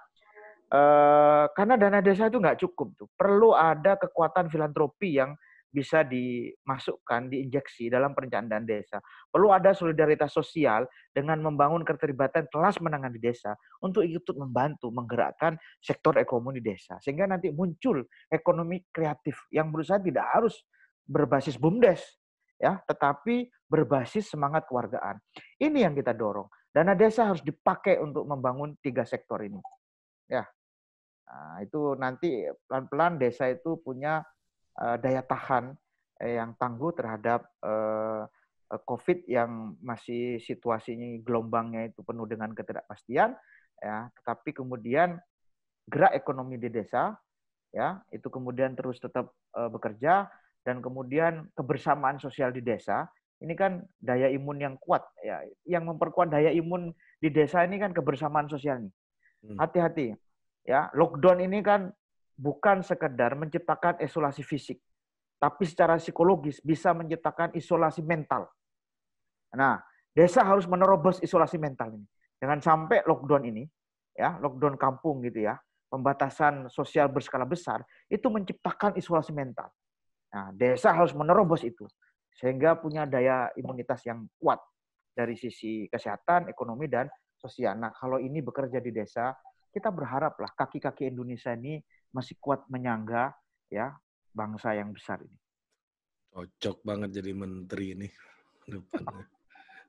eh, 0.72 1.44
karena 1.52 1.76
dana 1.76 2.00
desa 2.00 2.32
itu 2.32 2.40
nggak 2.40 2.58
cukup 2.64 2.88
tuh. 2.96 3.08
Perlu 3.12 3.52
ada 3.52 4.00
kekuatan 4.00 4.48
filantropi 4.48 5.20
yang 5.20 5.36
bisa 5.72 6.04
dimasukkan, 6.04 7.32
diinjeksi 7.32 7.88
dalam 7.88 8.12
perencanaan 8.12 8.68
desa. 8.68 9.00
Perlu 9.32 9.50
ada 9.56 9.72
solidaritas 9.72 10.28
sosial 10.28 10.84
dengan 11.10 11.40
membangun 11.40 11.80
keterlibatan 11.80 12.46
kelas 12.52 12.76
menengah 12.84 13.08
di 13.08 13.18
desa 13.18 13.56
untuk 13.80 14.04
ikut 14.04 14.36
membantu 14.36 14.92
menggerakkan 14.92 15.56
sektor 15.80 16.20
ekonomi 16.20 16.60
di 16.60 16.76
desa. 16.76 17.00
Sehingga 17.00 17.24
nanti 17.24 17.48
muncul 17.48 18.04
ekonomi 18.28 18.84
kreatif 18.92 19.48
yang 19.48 19.72
menurut 19.72 19.88
saya 19.88 20.04
tidak 20.04 20.28
harus 20.28 20.60
berbasis 21.08 21.56
BUMDes, 21.56 22.04
ya, 22.60 22.78
tetapi 22.84 23.48
berbasis 23.66 24.28
semangat 24.28 24.68
kewargaan. 24.68 25.18
Ini 25.56 25.88
yang 25.88 25.96
kita 25.96 26.12
dorong. 26.12 26.46
Dana 26.68 26.92
desa 26.92 27.28
harus 27.28 27.40
dipakai 27.40 27.96
untuk 28.00 28.28
membangun 28.28 28.76
tiga 28.80 29.08
sektor 29.08 29.40
ini. 29.40 29.60
Ya, 30.28 30.44
nah, 31.28 31.60
itu 31.60 31.96
nanti 31.96 32.48
pelan-pelan 32.68 33.20
desa 33.20 33.48
itu 33.48 33.76
punya 33.80 34.24
uh, 34.78 34.96
daya 34.96 35.20
tahan 35.26 35.76
eh, 36.22 36.38
yang 36.40 36.54
tangguh 36.56 36.94
terhadap 36.96 37.44
uh, 37.64 38.24
COVID 38.72 39.28
yang 39.28 39.76
masih 39.84 40.40
situasinya 40.40 41.04
gelombangnya 41.20 41.92
itu 41.92 42.00
penuh 42.00 42.24
dengan 42.24 42.56
ketidakpastian, 42.56 43.36
ya. 43.84 44.08
Tetapi 44.16 44.56
kemudian 44.56 45.20
gerak 45.84 46.16
ekonomi 46.16 46.56
di 46.56 46.72
desa, 46.72 47.12
ya, 47.68 48.00
itu 48.08 48.32
kemudian 48.32 48.72
terus 48.72 48.96
tetap 48.96 49.28
uh, 49.52 49.68
bekerja 49.68 50.24
dan 50.64 50.80
kemudian 50.80 51.52
kebersamaan 51.52 52.16
sosial 52.22 52.54
di 52.54 52.62
desa 52.62 53.10
ini 53.42 53.58
kan 53.58 53.82
daya 53.98 54.30
imun 54.30 54.62
yang 54.62 54.74
kuat 54.78 55.02
ya 55.20 55.42
yang 55.66 55.84
memperkuat 55.90 56.30
daya 56.30 56.54
imun 56.54 56.94
di 57.18 57.28
desa 57.28 57.66
ini 57.66 57.82
kan 57.82 57.90
kebersamaan 57.90 58.46
sosial 58.46 58.78
nih 58.86 58.92
hmm. 59.50 59.58
hati-hati 59.58 60.14
ya 60.62 60.86
lockdown 60.94 61.42
ini 61.42 61.58
kan 61.60 61.90
bukan 62.36 62.80
sekedar 62.80 63.36
menciptakan 63.36 64.00
isolasi 64.02 64.42
fisik 64.44 64.80
tapi 65.42 65.66
secara 65.66 65.98
psikologis 65.98 66.62
bisa 66.62 66.94
menciptakan 66.94 67.50
isolasi 67.58 68.00
mental. 68.00 68.46
Nah 69.58 69.82
desa 70.14 70.46
harus 70.46 70.68
menerobos 70.70 71.18
isolasi 71.24 71.58
mental 71.58 71.92
ini. 71.96 72.06
Jangan 72.38 72.58
sampai 72.62 73.02
lockdown 73.06 73.42
ini 73.48 73.64
ya 74.12 74.36
lockdown 74.38 74.76
kampung 74.76 75.24
gitu 75.24 75.48
ya 75.48 75.56
pembatasan 75.92 76.72
sosial 76.72 77.12
berskala 77.12 77.44
besar 77.44 77.84
itu 78.08 78.24
menciptakan 78.32 78.96
isolasi 78.96 79.36
mental. 79.36 79.68
Nah, 80.32 80.48
desa 80.56 80.96
harus 80.96 81.12
menerobos 81.12 81.60
itu 81.60 81.84
sehingga 82.32 82.80
punya 82.80 83.04
daya 83.04 83.52
imunitas 83.60 84.00
yang 84.08 84.24
kuat 84.40 84.56
dari 85.12 85.36
sisi 85.36 85.84
kesehatan, 85.92 86.48
ekonomi 86.48 86.88
dan 86.88 87.12
sosial. 87.36 87.76
Nah, 87.76 87.92
kalau 87.92 88.16
ini 88.16 88.40
bekerja 88.40 88.80
di 88.80 88.88
desa, 88.88 89.36
kita 89.72 89.88
berharaplah 89.88 90.52
kaki-kaki 90.52 91.08
Indonesia 91.08 91.56
ini 91.56 91.80
masih 92.12 92.36
kuat 92.36 92.68
menyangga 92.68 93.32
ya 93.72 93.96
bangsa 94.30 94.76
yang 94.76 94.92
besar 94.92 95.24
ini. 95.24 95.38
Cocok 96.32 96.84
banget 96.84 97.10
jadi 97.20 97.32
menteri 97.32 97.96
ini 97.96 98.08
depannya. 98.68 99.26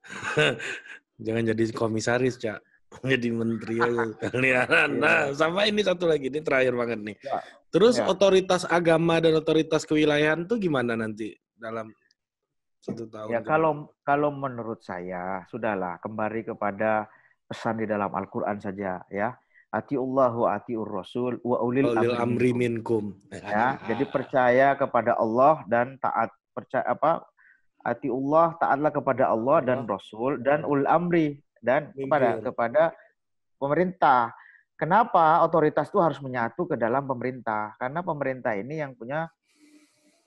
Jangan 1.23 1.43
jadi 1.53 1.63
komisaris, 1.71 2.35
Cak. 2.41 2.59
Jadi 3.09 3.29
menteri 3.33 3.81
aja 3.81 4.05
kalian. 4.29 5.01
Nah, 5.01 5.33
sama 5.33 5.65
ini 5.65 5.81
satu 5.81 6.05
lagi, 6.05 6.29
ini 6.29 6.45
terakhir 6.45 6.77
banget 6.77 6.99
nih. 7.01 7.17
Ya. 7.25 7.41
Terus 7.73 7.97
ya. 7.97 8.05
otoritas 8.05 8.69
agama 8.69 9.17
dan 9.17 9.33
otoritas 9.33 9.81
kewilayahan 9.89 10.45
tuh 10.45 10.61
gimana 10.61 10.93
nanti 10.93 11.33
dalam 11.57 11.89
satu 12.85 13.09
tahun? 13.09 13.33
Ya 13.33 13.41
kalau 13.41 13.89
kalau 14.05 14.29
menurut 14.29 14.85
saya 14.85 15.41
sudahlah 15.49 15.97
kembali 16.05 16.53
kepada 16.53 17.09
pesan 17.49 17.81
di 17.81 17.89
dalam 17.89 18.13
Al-Qur'an 18.13 18.61
saja 18.61 19.01
ya. 19.09 19.33
Atiullahu 19.73 20.45
atiur 20.45 20.85
rasul 20.85 21.41
wa 21.41 21.57
ulil 21.65 21.97
amri, 22.13 22.53
minkum. 22.53 23.17
Ya, 23.33 23.81
jadi 23.89 24.05
percaya 24.05 24.77
kepada 24.77 25.17
Allah 25.17 25.65
dan 25.65 25.97
taat 25.97 26.29
percaya 26.53 26.85
apa? 26.85 27.25
Atiullah 27.81 28.53
taatlah 28.61 28.93
kepada 28.93 29.33
Allah 29.33 29.65
dan 29.65 29.89
Rasul 29.89 30.39
dan 30.45 30.61
ul 30.61 30.85
amri 30.85 31.41
dan 31.57 31.89
kepada 31.89 32.37
kepada 32.45 32.83
pemerintah. 33.57 34.29
Kenapa 34.77 35.41
otoritas 35.41 35.89
itu 35.89 35.97
harus 35.97 36.21
menyatu 36.21 36.69
ke 36.69 36.77
dalam 36.77 37.09
pemerintah? 37.09 37.73
Karena 37.81 38.05
pemerintah 38.05 38.53
ini 38.53 38.77
yang 38.77 38.93
punya 38.93 39.25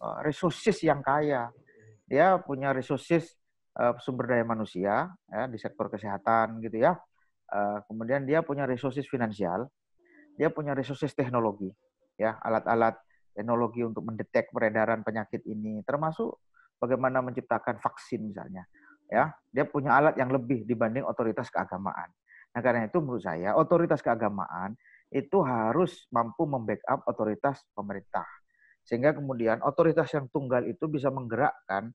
uh, 0.03 0.19
resources 0.27 0.83
yang 0.83 1.01
kaya. 1.07 1.55
Dia 2.03 2.43
punya 2.43 2.75
resources 2.75 3.31
uh, 3.79 3.95
sumber 4.03 4.27
daya 4.33 4.45
manusia 4.45 5.13
ya 5.31 5.43
di 5.47 5.59
sektor 5.61 5.87
kesehatan 5.87 6.59
gitu 6.65 6.83
ya 6.83 6.97
Uh, 7.47 7.79
kemudian 7.87 8.27
dia 8.27 8.43
punya 8.43 8.67
resources 8.67 9.07
finansial, 9.07 9.71
dia 10.35 10.51
punya 10.51 10.75
resources 10.75 11.15
teknologi, 11.15 11.71
ya 12.19 12.35
alat-alat 12.43 12.99
teknologi 13.39 13.87
untuk 13.87 14.03
mendetek 14.03 14.51
peredaran 14.51 15.07
penyakit 15.07 15.47
ini, 15.47 15.79
termasuk 15.87 16.43
bagaimana 16.83 17.23
menciptakan 17.23 17.79
vaksin 17.79 18.27
misalnya, 18.27 18.67
ya. 19.07 19.31
Dia 19.55 19.63
punya 19.63 19.95
alat 19.95 20.19
yang 20.19 20.35
lebih 20.35 20.67
dibanding 20.67 21.07
otoritas 21.07 21.47
keagamaan. 21.47 22.11
Nah 22.51 22.61
karena 22.65 22.91
itu 22.91 22.99
menurut 22.99 23.23
saya 23.23 23.55
otoritas 23.55 24.03
keagamaan 24.03 24.75
itu 25.15 25.39
harus 25.47 26.11
mampu 26.11 26.51
membackup 26.51 27.07
otoritas 27.07 27.63
pemerintah, 27.79 28.27
sehingga 28.83 29.15
kemudian 29.15 29.63
otoritas 29.63 30.11
yang 30.11 30.27
tunggal 30.35 30.67
itu 30.67 30.91
bisa 30.91 31.15
menggerakkan 31.15 31.95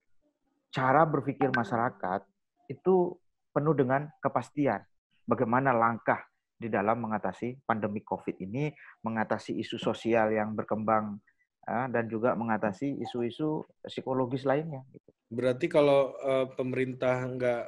cara 0.72 1.04
berpikir 1.04 1.52
masyarakat 1.52 2.24
itu 2.72 3.20
penuh 3.52 3.76
dengan 3.76 4.08
kepastian 4.24 4.80
bagaimana 5.26 5.72
langkah 5.72 6.22
di 6.62 6.70
dalam 6.70 7.02
mengatasi 7.02 7.66
pandemi 7.66 8.06
COVID 8.06 8.38
ini, 8.38 8.70
mengatasi 9.02 9.58
isu 9.58 9.82
sosial 9.82 10.30
yang 10.30 10.54
berkembang 10.54 11.18
ya, 11.66 11.90
dan 11.90 12.06
juga 12.06 12.38
mengatasi 12.38 13.02
isu-isu 13.02 13.66
psikologis 13.82 14.46
lainnya. 14.46 14.86
Gitu. 14.94 15.10
Berarti 15.34 15.66
kalau 15.66 16.14
uh, 16.22 16.46
pemerintah 16.54 17.26
nggak 17.26 17.64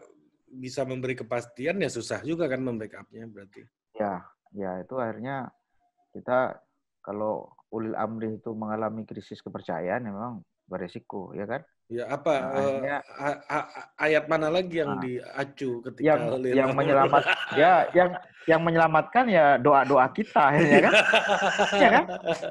bisa 0.53 0.85
memberi 0.85 1.17
kepastian 1.17 1.81
ya 1.81 1.89
susah 1.89 2.21
juga 2.21 2.45
kan 2.45 2.61
membackupnya 2.61 3.25
berarti. 3.25 3.65
Ya, 3.97 4.21
ya 4.53 4.77
itu 4.85 4.93
akhirnya 5.01 5.49
kita 6.13 6.61
kalau 7.01 7.49
ulil 7.73 7.97
amri 7.97 8.37
itu 8.37 8.53
mengalami 8.53 9.01
krisis 9.09 9.41
kepercayaan 9.41 10.05
memang 10.05 10.45
beresiko 10.69 11.33
ya 11.33 11.49
kan 11.49 11.65
Ya 11.91 12.07
apa 12.07 12.33
nah, 12.39 13.03
uh, 13.19 13.65
ayat 13.99 14.25
mana 14.31 14.47
lagi 14.47 14.79
yang 14.79 14.97
nah, 14.97 15.03
diacu 15.03 15.83
ketika 15.83 16.01
yang 16.01 16.21
yang 16.41 16.71
menyelamat 16.79 17.23
ya 17.59 17.85
yang 17.91 18.09
yang 18.47 18.61
menyelamatkan 18.63 19.27
ya 19.27 19.59
doa 19.59 19.83
doa 19.83 20.07
kita 20.09 20.57
ya 20.57 20.79
kan? 20.89 20.93
Ya 21.83 21.89
kan? 21.91 22.05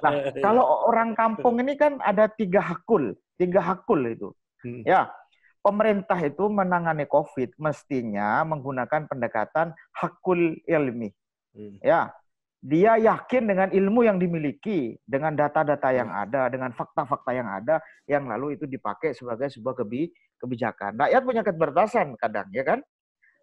Nah 0.04 0.12
kalau 0.44 0.64
orang 0.84 1.16
kampung 1.16 1.58
ini 1.64 1.74
kan 1.80 1.96
ada 2.04 2.28
tiga 2.28 2.60
hakul 2.60 3.16
tiga 3.40 3.60
hakul 3.64 4.00
itu. 4.04 4.30
Hmm. 4.62 4.86
ya 4.86 5.10
pemerintah 5.58 6.14
itu 6.22 6.46
menangani 6.46 7.02
covid 7.10 7.50
mestinya 7.58 8.46
menggunakan 8.46 9.10
pendekatan 9.10 9.74
hakul 9.90 10.54
ilmi. 10.70 11.10
Hmm. 11.52 11.76
ya 11.82 12.14
dia 12.62 12.94
yakin 12.94 13.42
dengan 13.50 13.68
ilmu 13.74 14.06
yang 14.06 14.22
dimiliki, 14.22 14.94
dengan 15.02 15.34
data-data 15.34 15.90
yang 15.90 16.06
hmm. 16.06 16.22
ada, 16.22 16.42
dengan 16.46 16.70
fakta-fakta 16.70 17.34
yang 17.34 17.50
ada, 17.50 17.82
yang 18.06 18.30
lalu 18.30 18.54
itu 18.54 18.70
dipakai 18.70 19.18
sebagai 19.18 19.50
sebuah 19.50 19.82
kebi 19.82 20.14
kebijakan. 20.38 20.94
Rakyat 20.94 21.22
punya 21.26 21.42
keterbatasan 21.42 22.14
kadang, 22.14 22.46
ya 22.54 22.62
kan? 22.62 22.78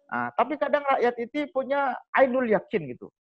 Nah, 0.08 0.32
tapi 0.32 0.56
kadang 0.56 0.88
rakyat 0.88 1.14
itu 1.20 1.52
punya 1.52 1.92
ainul 2.16 2.48
yakin 2.48 2.96
gitu. 2.96 3.12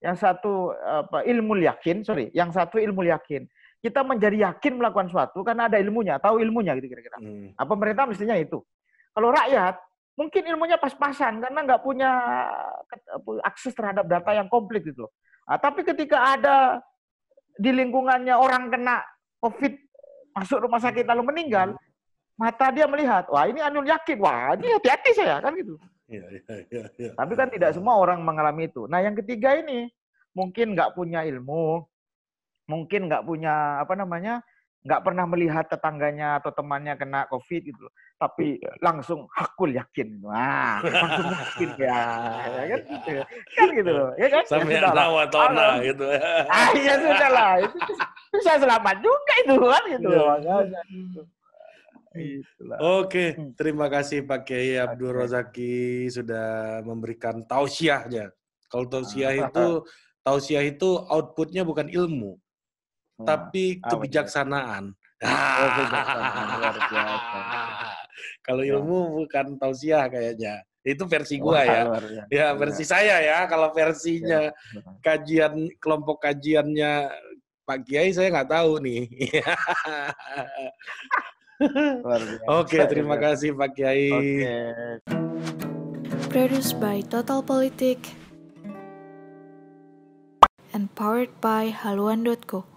Yang 0.00 0.24
satu 0.24 0.72
apa, 0.72 1.28
ilmu 1.28 1.60
yakin, 1.60 2.00
sorry, 2.00 2.32
yang 2.32 2.48
satu 2.48 2.80
ilmu 2.80 3.04
yakin. 3.04 3.44
Kita 3.84 4.00
menjadi 4.08 4.50
yakin 4.50 4.80
melakukan 4.80 5.12
sesuatu 5.12 5.44
karena 5.44 5.68
ada 5.68 5.76
ilmunya, 5.76 6.16
tahu 6.16 6.40
ilmunya 6.40 6.72
gitu 6.80 6.88
kira-kira. 6.88 7.20
Hmm. 7.20 7.52
Nah, 7.52 7.64
pemerintah 7.68 8.08
mestinya 8.08 8.40
itu. 8.40 8.64
Kalau 9.12 9.28
rakyat 9.36 9.76
mungkin 10.16 10.42
ilmunya 10.48 10.80
pas-pasan 10.80 11.44
karena 11.44 11.60
nggak 11.60 11.84
punya 11.84 12.10
akses 13.44 13.76
terhadap 13.76 14.08
data 14.08 14.32
yang 14.32 14.48
komplit 14.48 14.80
gitu 14.80 15.04
loh. 15.04 15.12
Nah, 15.46 15.58
tapi 15.62 15.86
ketika 15.86 16.34
ada 16.34 16.82
di 17.56 17.70
lingkungannya 17.70 18.34
orang 18.34 18.68
kena 18.68 19.00
COVID 19.40 19.72
masuk 20.36 20.66
rumah 20.66 20.82
sakit 20.82 21.06
lalu 21.06 21.32
meninggal, 21.32 21.78
mata 22.36 22.68
dia 22.74 22.84
melihat, 22.84 23.24
wah 23.32 23.48
ini 23.48 23.62
Anul 23.62 23.88
yakin, 23.88 24.18
wah 24.20 24.52
ini 24.58 24.68
hati-hati 24.74 25.10
saya 25.16 25.40
kan 25.40 25.56
gitu. 25.56 25.78
Ya, 26.06 26.22
ya, 26.22 26.54
ya, 26.70 26.84
ya. 26.94 27.10
Tapi 27.16 27.32
kan 27.34 27.48
tidak 27.50 27.74
semua 27.74 27.98
orang 27.98 28.22
mengalami 28.22 28.70
itu. 28.70 28.86
Nah 28.86 29.02
yang 29.02 29.16
ketiga 29.18 29.58
ini 29.58 29.90
mungkin 30.36 30.76
nggak 30.76 30.94
punya 30.94 31.24
ilmu, 31.24 31.82
mungkin 32.68 33.08
nggak 33.08 33.24
punya 33.24 33.80
apa 33.80 33.94
namanya 33.96 34.44
nggak 34.86 35.02
pernah 35.02 35.26
melihat 35.26 35.66
tetangganya 35.66 36.38
atau 36.38 36.54
temannya 36.54 36.94
kena 36.94 37.26
COVID 37.26 37.62
gitu, 37.66 37.90
tapi 38.14 38.62
langsung 38.78 39.26
hakul 39.34 39.74
yakin, 39.74 40.22
wah 40.22 40.78
langsung 40.78 41.26
yakin 41.26 41.70
ya, 41.74 42.00
ya 42.46 42.64
kan 42.70 42.80
gitu, 42.86 43.10
kan 43.58 43.68
gitu 43.74 43.90
loh, 43.90 44.10
ya 44.14 44.28
kan? 44.30 44.42
Sampai 44.46 44.78
ya, 44.78 44.94
nawa 44.94 45.26
tona 45.26 45.82
gitu. 45.82 46.06
Ah 46.46 46.70
ya 46.78 46.94
sudah 47.02 47.30
lah, 47.34 47.52
itu 47.66 47.76
bisa 48.38 48.52
selamat 48.62 48.96
juga 49.02 49.32
itu 49.42 49.54
kan 49.58 49.82
gitu 49.90 50.08
loh. 50.08 50.38
Itulah. 52.16 52.78
Oke, 53.04 53.36
hmm. 53.36 53.52
terima 53.52 53.92
kasih 53.92 54.24
Pak 54.24 54.48
Kiai 54.48 54.80
Abdul 54.80 55.12
Rozaki 55.12 56.08
sudah 56.08 56.80
memberikan 56.80 57.44
tausiahnya. 57.44 58.32
Kalau 58.72 58.88
tausiah 58.88 59.36
ah, 59.36 59.52
itu 59.52 59.66
tausiah 60.24 60.64
itu 60.64 60.96
outputnya 61.12 61.62
bukan 61.62 61.92
ilmu, 61.92 62.40
tapi 63.24 63.80
ah, 63.80 63.96
kebijaksanaan. 63.96 64.92
Oh, 64.92 65.68
Kalau 68.46 68.62
ilmu 68.62 69.24
bukan 69.24 69.56
tausiah 69.56 70.08
kayaknya. 70.12 70.60
Itu 70.86 71.08
versi 71.10 71.40
gua 71.42 71.66
ya. 71.66 71.82
Ya, 72.30 72.54
versi 72.54 72.86
saya 72.86 73.18
ya. 73.18 73.48
Kalau 73.50 73.74
versinya 73.74 74.52
kajian 75.02 75.66
kelompok 75.82 76.22
kajiannya 76.22 77.10
Pak 77.66 77.82
Kiai 77.82 78.14
saya 78.14 78.30
nggak 78.30 78.50
tahu 78.54 78.78
nih. 78.78 79.10
Oke, 82.60 82.78
terima 82.86 83.18
kasih 83.18 83.56
Pak 83.56 83.70
Kiai. 83.74 84.12
Produced 86.30 86.78
by 86.78 87.02
Total 87.02 87.42
Politik 87.42 87.98
and 90.70 90.92
powered 90.94 91.32
by 91.40 91.72
haluan.co. 91.72 92.75